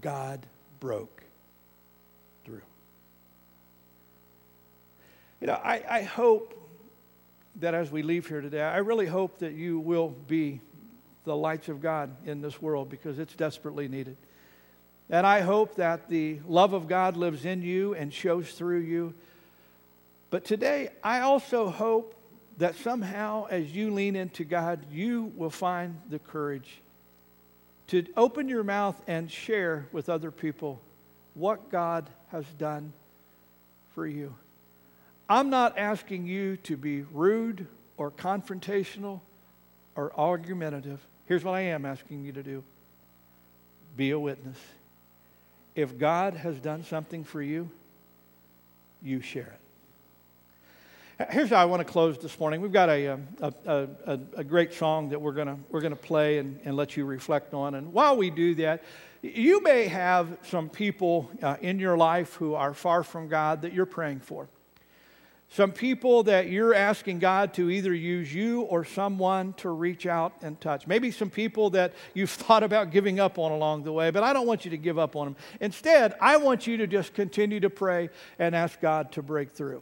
God 0.01 0.45
broke 0.79 1.23
through. 2.43 2.61
You 5.41 5.47
know, 5.47 5.53
I, 5.53 5.83
I 5.89 6.01
hope 6.03 6.64
that 7.59 7.73
as 7.73 7.91
we 7.91 8.03
leave 8.03 8.27
here 8.27 8.41
today, 8.41 8.61
I 8.61 8.77
really 8.77 9.05
hope 9.05 9.39
that 9.39 9.53
you 9.53 9.79
will 9.79 10.09
be 10.09 10.61
the 11.23 11.35
lights 11.35 11.69
of 11.69 11.81
God 11.81 12.15
in 12.25 12.41
this 12.41 12.61
world 12.61 12.89
because 12.89 13.19
it's 13.19 13.35
desperately 13.35 13.87
needed. 13.87 14.17
And 15.09 15.25
I 15.25 15.41
hope 15.41 15.75
that 15.75 16.09
the 16.09 16.39
love 16.47 16.73
of 16.73 16.87
God 16.87 17.15
lives 17.15 17.45
in 17.45 17.61
you 17.61 17.93
and 17.93 18.13
shows 18.13 18.51
through 18.51 18.79
you. 18.79 19.13
But 20.29 20.45
today, 20.45 20.89
I 21.03 21.21
also 21.21 21.69
hope 21.69 22.15
that 22.57 22.75
somehow, 22.75 23.45
as 23.49 23.71
you 23.71 23.91
lean 23.91 24.15
into 24.15 24.43
God, 24.43 24.79
you 24.91 25.31
will 25.35 25.49
find 25.49 25.99
the 26.09 26.19
courage 26.19 26.81
to 27.87 28.05
open 28.17 28.49
your 28.49 28.63
mouth 28.63 28.99
and 29.07 29.29
share 29.29 29.87
with 29.91 30.09
other 30.09 30.31
people 30.31 30.81
what 31.35 31.69
God 31.69 32.09
has 32.31 32.45
done 32.57 32.93
for 33.93 34.07
you. 34.07 34.33
I'm 35.29 35.49
not 35.49 35.77
asking 35.77 36.27
you 36.27 36.57
to 36.57 36.77
be 36.77 37.01
rude 37.01 37.67
or 37.97 38.11
confrontational 38.11 39.21
or 39.95 40.11
argumentative. 40.17 40.99
Here's 41.25 41.43
what 41.43 41.55
I 41.55 41.61
am 41.61 41.85
asking 41.85 42.23
you 42.23 42.31
to 42.33 42.43
do 42.43 42.63
be 43.97 44.11
a 44.11 44.19
witness. 44.19 44.57
If 45.73 45.97
God 45.97 46.35
has 46.35 46.59
done 46.59 46.83
something 46.83 47.23
for 47.23 47.41
you, 47.41 47.69
you 49.01 49.21
share 49.21 49.55
it. 51.19 51.27
Here's 51.29 51.49
how 51.49 51.57
I 51.57 51.65
want 51.65 51.79
to 51.79 51.85
close 51.85 52.17
this 52.17 52.37
morning. 52.39 52.59
We've 52.59 52.73
got 52.73 52.89
a, 52.89 53.07
um, 53.07 53.27
a, 53.41 53.87
a, 54.05 54.19
a 54.35 54.43
great 54.43 54.73
song 54.73 55.09
that 55.09 55.21
we're 55.21 55.31
going 55.31 55.47
to 55.47 55.57
we're 55.69 55.79
gonna 55.79 55.95
play 55.95 56.39
and, 56.39 56.59
and 56.65 56.75
let 56.75 56.97
you 56.97 57.05
reflect 57.05 57.53
on. 57.53 57.75
And 57.75 57.93
while 57.93 58.17
we 58.17 58.29
do 58.29 58.53
that, 58.55 58.83
you 59.21 59.61
may 59.63 59.87
have 59.87 60.37
some 60.43 60.69
people 60.69 61.29
uh, 61.41 61.55
in 61.61 61.79
your 61.79 61.95
life 61.95 62.33
who 62.35 62.53
are 62.53 62.73
far 62.73 63.01
from 63.01 63.29
God 63.29 63.61
that 63.61 63.71
you're 63.71 63.85
praying 63.85 64.19
for. 64.19 64.49
Some 65.55 65.71
people 65.71 66.23
that 66.23 66.49
you're 66.49 66.73
asking 66.73 67.19
God 67.19 67.53
to 67.53 67.69
either 67.69 67.93
use 67.93 68.33
you 68.33 68.63
or 68.63 68.83
someone 68.83 69.53
to 69.53 69.69
reach 69.69 70.05
out 70.05 70.33
and 70.41 70.59
touch. 70.59 70.85
Maybe 70.85 71.11
some 71.11 71.29
people 71.29 71.69
that 71.69 71.93
you've 72.13 72.29
thought 72.41 72.61
about 72.61 72.91
giving 72.91 73.21
up 73.21 73.39
on 73.39 73.53
along 73.53 73.85
the 73.85 73.93
way, 73.93 74.11
but 74.11 74.21
I 74.21 74.33
don't 74.33 74.47
want 74.47 74.65
you 74.65 74.71
to 74.71 74.77
give 74.77 74.99
up 74.99 75.15
on 75.15 75.27
them. 75.27 75.35
Instead, 75.61 76.13
I 76.19 76.35
want 76.35 76.67
you 76.67 76.75
to 76.75 76.87
just 76.87 77.13
continue 77.13 77.61
to 77.61 77.69
pray 77.69 78.09
and 78.37 78.53
ask 78.53 78.81
God 78.81 79.13
to 79.13 79.21
break 79.21 79.53
through. 79.53 79.81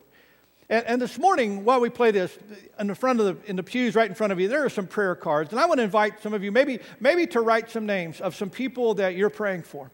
And, 0.70 0.86
and, 0.86 1.02
this 1.02 1.18
morning, 1.18 1.66
while 1.66 1.80
we 1.80 1.90
play 1.90 2.12
this, 2.12 2.38
in 2.78 2.86
the 2.86 2.94
front 2.94 3.20
of 3.20 3.26
the 3.26 3.50
in 3.50 3.56
the 3.56 3.64
pews, 3.64 3.96
right 3.96 4.08
in 4.08 4.14
front 4.14 4.32
of 4.32 4.40
you, 4.40 4.48
there 4.48 4.64
are 4.64 4.70
some 4.70 4.86
prayer 4.86 5.16
cards, 5.16 5.54
and 5.54 5.60
I 5.60 5.66
want 5.66 5.80
to 5.80 5.84
invite 5.84 6.22
some 6.22 6.36
of 6.36 6.44
you, 6.44 6.52
maybe 6.52 6.82
maybe 7.00 7.26
to 7.28 7.42
write 7.42 7.72
some 7.72 7.88
names 7.88 8.22
of 8.22 8.36
some 8.36 8.52
people 8.52 8.94
that 8.96 9.16
you're 9.16 9.32
praying 9.32 9.64
for, 9.64 9.90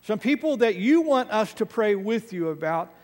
some 0.00 0.18
people 0.18 0.56
that 0.56 0.76
you 0.76 1.02
want 1.02 1.30
us 1.30 1.52
to 1.54 1.66
pray 1.66 1.94
with 1.94 2.32
you 2.32 2.48
about, 2.48 2.94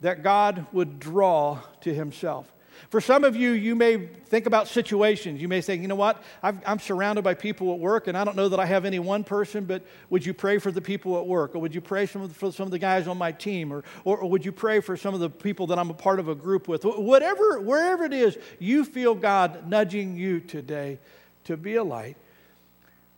that 0.00 0.22
God 0.22 0.66
would 0.72 0.98
draw 0.98 1.60
to 1.82 1.94
Himself. 1.94 2.52
For 2.90 3.00
some 3.00 3.24
of 3.24 3.34
you, 3.34 3.52
you 3.52 3.74
may 3.74 4.06
think 4.06 4.46
about 4.46 4.68
situations. 4.68 5.40
You 5.40 5.48
may 5.48 5.60
say, 5.60 5.76
you 5.76 5.88
know 5.88 5.94
what? 5.94 6.22
i 6.42 6.52
am 6.64 6.78
surrounded 6.78 7.22
by 7.22 7.34
people 7.34 7.72
at 7.72 7.78
work, 7.78 8.06
and 8.06 8.16
I 8.16 8.24
don't 8.24 8.36
know 8.36 8.48
that 8.48 8.60
I 8.60 8.66
have 8.66 8.84
any 8.84 8.98
one 8.98 9.24
person, 9.24 9.64
but 9.64 9.82
would 10.10 10.24
you 10.24 10.34
pray 10.34 10.58
for 10.58 10.70
the 10.70 10.80
people 10.80 11.18
at 11.18 11.26
work? 11.26 11.54
Or 11.54 11.58
would 11.60 11.74
you 11.74 11.80
pray 11.80 12.06
some 12.06 12.28
for 12.28 12.52
some 12.52 12.66
of 12.66 12.70
the 12.70 12.78
guys 12.78 13.08
on 13.08 13.18
my 13.18 13.32
team? 13.32 13.72
Or, 13.72 13.82
or, 14.04 14.18
or 14.18 14.30
would 14.30 14.44
you 14.44 14.52
pray 14.52 14.80
for 14.80 14.96
some 14.96 15.14
of 15.14 15.20
the 15.20 15.30
people 15.30 15.66
that 15.68 15.78
I'm 15.78 15.90
a 15.90 15.94
part 15.94 16.20
of 16.20 16.28
a 16.28 16.34
group 16.34 16.68
with? 16.68 16.84
Whatever, 16.84 17.60
wherever 17.60 18.04
it 18.04 18.12
is, 18.12 18.38
you 18.58 18.84
feel 18.84 19.14
God 19.14 19.68
nudging 19.68 20.16
you 20.16 20.40
today 20.40 20.98
to 21.44 21.56
be 21.56 21.76
a 21.76 21.84
light. 21.84 22.16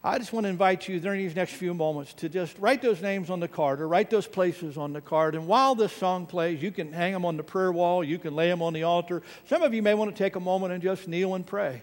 I 0.02 0.18
just 0.18 0.32
want 0.32 0.44
to 0.44 0.50
invite 0.50 0.86
you 0.86 1.00
during 1.00 1.20
these 1.20 1.34
next 1.34 1.54
few 1.54 1.74
moments 1.74 2.14
to 2.14 2.28
just 2.28 2.56
write 2.60 2.82
those 2.82 3.02
names 3.02 3.30
on 3.30 3.40
the 3.40 3.48
card 3.48 3.80
or 3.80 3.88
write 3.88 4.10
those 4.10 4.28
places 4.28 4.76
on 4.76 4.92
the 4.92 5.00
card. 5.00 5.34
And 5.34 5.48
while 5.48 5.74
this 5.74 5.92
song 5.92 6.26
plays, 6.26 6.62
you 6.62 6.70
can 6.70 6.92
hang 6.92 7.12
them 7.12 7.24
on 7.24 7.36
the 7.36 7.42
prayer 7.42 7.72
wall, 7.72 8.04
you 8.04 8.16
can 8.16 8.36
lay 8.36 8.48
them 8.48 8.62
on 8.62 8.74
the 8.74 8.84
altar. 8.84 9.22
Some 9.48 9.62
of 9.62 9.74
you 9.74 9.82
may 9.82 9.94
want 9.94 10.14
to 10.14 10.16
take 10.16 10.36
a 10.36 10.40
moment 10.40 10.72
and 10.72 10.80
just 10.80 11.08
kneel 11.08 11.34
and 11.34 11.44
pray 11.44 11.82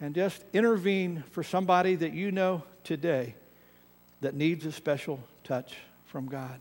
and 0.00 0.14
just 0.14 0.44
intervene 0.52 1.24
for 1.32 1.42
somebody 1.42 1.96
that 1.96 2.12
you 2.12 2.30
know 2.30 2.62
today 2.84 3.34
that 4.20 4.34
needs 4.34 4.64
a 4.64 4.70
special 4.70 5.18
touch 5.42 5.74
from 6.04 6.26
God. 6.26 6.60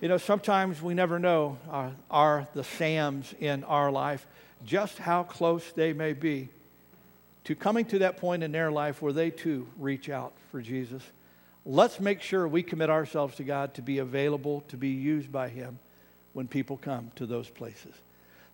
You 0.00 0.08
know, 0.08 0.18
sometimes 0.18 0.82
we 0.82 0.94
never 0.94 1.20
know 1.20 1.58
uh, 1.70 1.90
are 2.10 2.48
the 2.54 2.64
Sams 2.64 3.34
in 3.38 3.62
our 3.64 3.92
life 3.92 4.26
just 4.64 4.98
how 4.98 5.22
close 5.22 5.70
they 5.72 5.92
may 5.92 6.12
be 6.12 6.48
to 7.50 7.56
coming 7.56 7.84
to 7.84 7.98
that 7.98 8.16
point 8.16 8.44
in 8.44 8.52
their 8.52 8.70
life 8.70 9.02
where 9.02 9.12
they 9.12 9.28
too 9.28 9.66
reach 9.76 10.08
out 10.08 10.32
for 10.52 10.62
Jesus. 10.62 11.02
Let's 11.66 11.98
make 11.98 12.22
sure 12.22 12.46
we 12.46 12.62
commit 12.62 12.90
ourselves 12.90 13.34
to 13.38 13.42
God 13.42 13.74
to 13.74 13.82
be 13.82 13.98
available, 13.98 14.60
to 14.68 14.76
be 14.76 14.90
used 14.90 15.32
by 15.32 15.48
Him 15.48 15.80
when 16.32 16.46
people 16.46 16.76
come 16.76 17.10
to 17.16 17.26
those 17.26 17.50
places. 17.50 17.92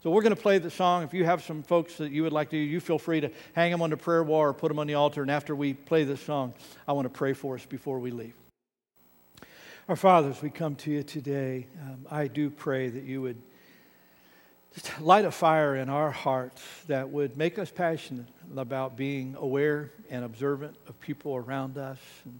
So 0.02 0.08
we're 0.08 0.22
going 0.22 0.34
to 0.34 0.40
play 0.40 0.56
the 0.56 0.70
song. 0.70 1.02
If 1.02 1.12
you 1.12 1.26
have 1.26 1.44
some 1.44 1.62
folks 1.62 1.96
that 1.98 2.10
you 2.10 2.22
would 2.22 2.32
like 2.32 2.48
to, 2.50 2.56
you 2.56 2.80
feel 2.80 2.98
free 2.98 3.20
to 3.20 3.30
hang 3.52 3.70
them 3.70 3.82
on 3.82 3.90
the 3.90 3.98
prayer 3.98 4.22
wall 4.22 4.40
or 4.40 4.54
put 4.54 4.68
them 4.68 4.78
on 4.78 4.86
the 4.86 4.94
altar. 4.94 5.20
And 5.20 5.30
after 5.30 5.54
we 5.54 5.74
play 5.74 6.04
this 6.04 6.22
song, 6.22 6.54
I 6.88 6.94
want 6.94 7.04
to 7.04 7.10
pray 7.10 7.34
for 7.34 7.54
us 7.54 7.66
before 7.66 7.98
we 7.98 8.10
leave. 8.10 8.32
Our 9.90 9.96
fathers, 9.96 10.40
we 10.40 10.48
come 10.48 10.74
to 10.76 10.90
you 10.90 11.02
today. 11.02 11.66
Um, 11.82 12.06
I 12.10 12.28
do 12.28 12.48
pray 12.48 12.88
that 12.88 13.04
you 13.04 13.20
would 13.20 13.42
light 15.00 15.24
a 15.24 15.30
fire 15.30 15.76
in 15.76 15.88
our 15.88 16.10
hearts 16.10 16.62
that 16.86 17.10
would 17.10 17.36
make 17.36 17.58
us 17.58 17.70
passionate 17.70 18.26
about 18.56 18.96
being 18.96 19.34
aware 19.38 19.90
and 20.10 20.24
observant 20.24 20.76
of 20.88 21.00
people 21.00 21.36
around 21.36 21.78
us 21.78 21.98
and 22.24 22.38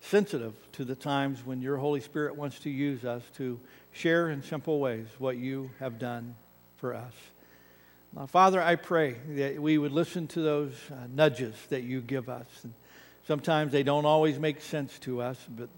sensitive 0.00 0.54
to 0.72 0.84
the 0.84 0.94
times 0.94 1.44
when 1.44 1.60
your 1.60 1.76
Holy 1.76 2.00
Spirit 2.00 2.36
wants 2.36 2.58
to 2.60 2.70
use 2.70 3.04
us 3.04 3.22
to 3.36 3.58
share 3.92 4.30
in 4.30 4.42
simple 4.42 4.78
ways 4.78 5.06
what 5.18 5.36
you 5.36 5.70
have 5.80 5.98
done 5.98 6.34
for 6.76 6.94
us. 6.94 7.12
Now, 8.14 8.26
Father, 8.26 8.62
I 8.62 8.76
pray 8.76 9.16
that 9.30 9.60
we 9.60 9.78
would 9.78 9.92
listen 9.92 10.26
to 10.28 10.40
those 10.40 10.72
uh, 10.90 11.06
nudges 11.12 11.54
that 11.70 11.82
you 11.82 12.00
give 12.00 12.28
us. 12.28 12.46
And 12.62 12.72
sometimes 13.26 13.72
they 13.72 13.82
don't 13.82 14.06
always 14.06 14.38
make 14.38 14.60
sense 14.60 14.98
to 15.00 15.20
us, 15.20 15.38
but 15.48 15.68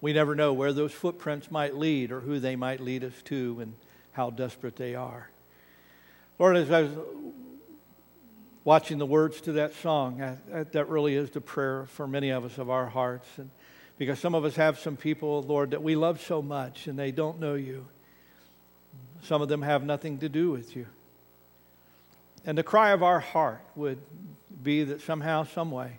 we 0.00 0.12
never 0.12 0.34
know 0.34 0.52
where 0.52 0.72
those 0.72 0.92
footprints 0.92 1.50
might 1.50 1.74
lead 1.74 2.12
or 2.12 2.20
who 2.20 2.38
they 2.38 2.56
might 2.56 2.80
lead 2.80 3.04
us 3.04 3.14
to. 3.24 3.58
And 3.60 3.74
how 4.14 4.30
desperate 4.30 4.76
they 4.76 4.94
are. 4.94 5.28
Lord, 6.38 6.56
as 6.56 6.70
I 6.70 6.82
was 6.82 6.92
watching 8.64 8.98
the 8.98 9.06
words 9.06 9.40
to 9.42 9.52
that 9.52 9.74
song, 9.74 10.38
that 10.48 10.88
really 10.88 11.14
is 11.16 11.30
the 11.30 11.40
prayer 11.40 11.86
for 11.86 12.06
many 12.06 12.30
of 12.30 12.44
us 12.44 12.56
of 12.58 12.70
our 12.70 12.86
hearts. 12.86 13.28
And 13.36 13.50
because 13.98 14.18
some 14.18 14.34
of 14.34 14.44
us 14.44 14.56
have 14.56 14.78
some 14.78 14.96
people, 14.96 15.42
Lord, 15.42 15.72
that 15.72 15.82
we 15.82 15.96
love 15.96 16.22
so 16.22 16.40
much 16.40 16.86
and 16.86 16.98
they 16.98 17.10
don't 17.10 17.40
know 17.40 17.54
you. 17.54 17.86
Some 19.22 19.42
of 19.42 19.48
them 19.48 19.62
have 19.62 19.84
nothing 19.84 20.18
to 20.18 20.28
do 20.28 20.50
with 20.50 20.74
you. 20.76 20.86
And 22.46 22.56
the 22.56 22.62
cry 22.62 22.90
of 22.90 23.02
our 23.02 23.20
heart 23.20 23.64
would 23.74 23.98
be 24.62 24.84
that 24.84 25.00
somehow, 25.00 25.44
some 25.44 25.70
way, 25.70 25.98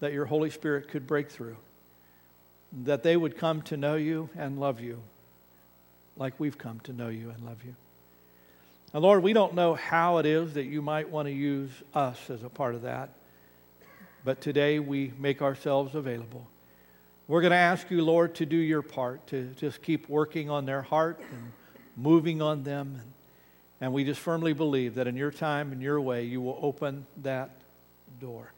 that 0.00 0.12
your 0.12 0.24
Holy 0.24 0.50
Spirit 0.50 0.88
could 0.88 1.06
break 1.06 1.30
through, 1.30 1.56
that 2.84 3.02
they 3.02 3.16
would 3.16 3.36
come 3.36 3.62
to 3.62 3.76
know 3.76 3.94
you 3.94 4.28
and 4.36 4.58
love 4.58 4.80
you 4.80 5.02
like 6.16 6.38
we've 6.38 6.58
come 6.58 6.80
to 6.80 6.92
know 6.92 7.08
you 7.08 7.30
and 7.30 7.44
love 7.44 7.64
you. 7.64 7.74
And 8.92 9.02
Lord, 9.02 9.22
we 9.22 9.32
don't 9.32 9.54
know 9.54 9.74
how 9.74 10.18
it 10.18 10.26
is 10.26 10.54
that 10.54 10.64
you 10.64 10.80
might 10.80 11.08
want 11.08 11.26
to 11.26 11.32
use 11.32 11.70
us 11.94 12.30
as 12.30 12.42
a 12.42 12.48
part 12.48 12.74
of 12.74 12.82
that, 12.82 13.10
but 14.24 14.40
today 14.40 14.78
we 14.78 15.12
make 15.18 15.42
ourselves 15.42 15.94
available. 15.94 16.46
We're 17.26 17.40
going 17.40 17.50
to 17.50 17.56
ask 17.56 17.90
you, 17.90 18.04
Lord, 18.04 18.34
to 18.36 18.46
do 18.46 18.56
your 18.56 18.82
part, 18.82 19.26
to 19.28 19.46
just 19.56 19.82
keep 19.82 20.08
working 20.08 20.50
on 20.50 20.66
their 20.66 20.82
heart 20.82 21.18
and 21.18 21.52
moving 21.96 22.40
on 22.40 22.62
them. 22.62 23.00
And, 23.00 23.12
and 23.80 23.92
we 23.92 24.04
just 24.04 24.20
firmly 24.20 24.52
believe 24.52 24.94
that 24.94 25.06
in 25.06 25.16
your 25.16 25.30
time 25.30 25.72
and 25.72 25.82
your 25.82 26.00
way, 26.00 26.24
you 26.24 26.40
will 26.40 26.58
open 26.62 27.06
that 27.22 27.50
door. 28.20 28.52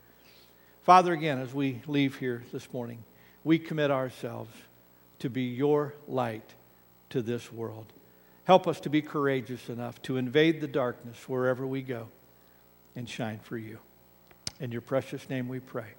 Father, 0.82 1.12
again, 1.12 1.38
as 1.38 1.54
we 1.54 1.80
leave 1.86 2.16
here 2.16 2.44
this 2.52 2.72
morning, 2.72 3.02
we 3.42 3.59
commit 3.59 3.90
ourselves 3.90 4.50
to 5.20 5.30
be 5.30 5.42
your 5.42 5.94
light 6.07 6.52
to 7.16 7.22
this 7.22 7.50
world. 7.50 7.86
Help 8.44 8.68
us 8.68 8.78
to 8.80 8.90
be 8.90 9.00
courageous 9.00 9.70
enough 9.70 10.02
to 10.02 10.18
invade 10.18 10.60
the 10.60 10.66
darkness 10.66 11.16
wherever 11.26 11.66
we 11.66 11.80
go 11.80 12.08
and 12.94 13.08
shine 13.08 13.38
for 13.38 13.56
you. 13.56 13.78
In 14.60 14.70
your 14.70 14.82
precious 14.82 15.26
name 15.30 15.48
we 15.48 15.58
pray. 15.58 15.94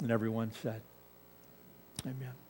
And 0.00 0.12
everyone 0.12 0.52
said, 0.62 0.80
Amen. 2.04 2.45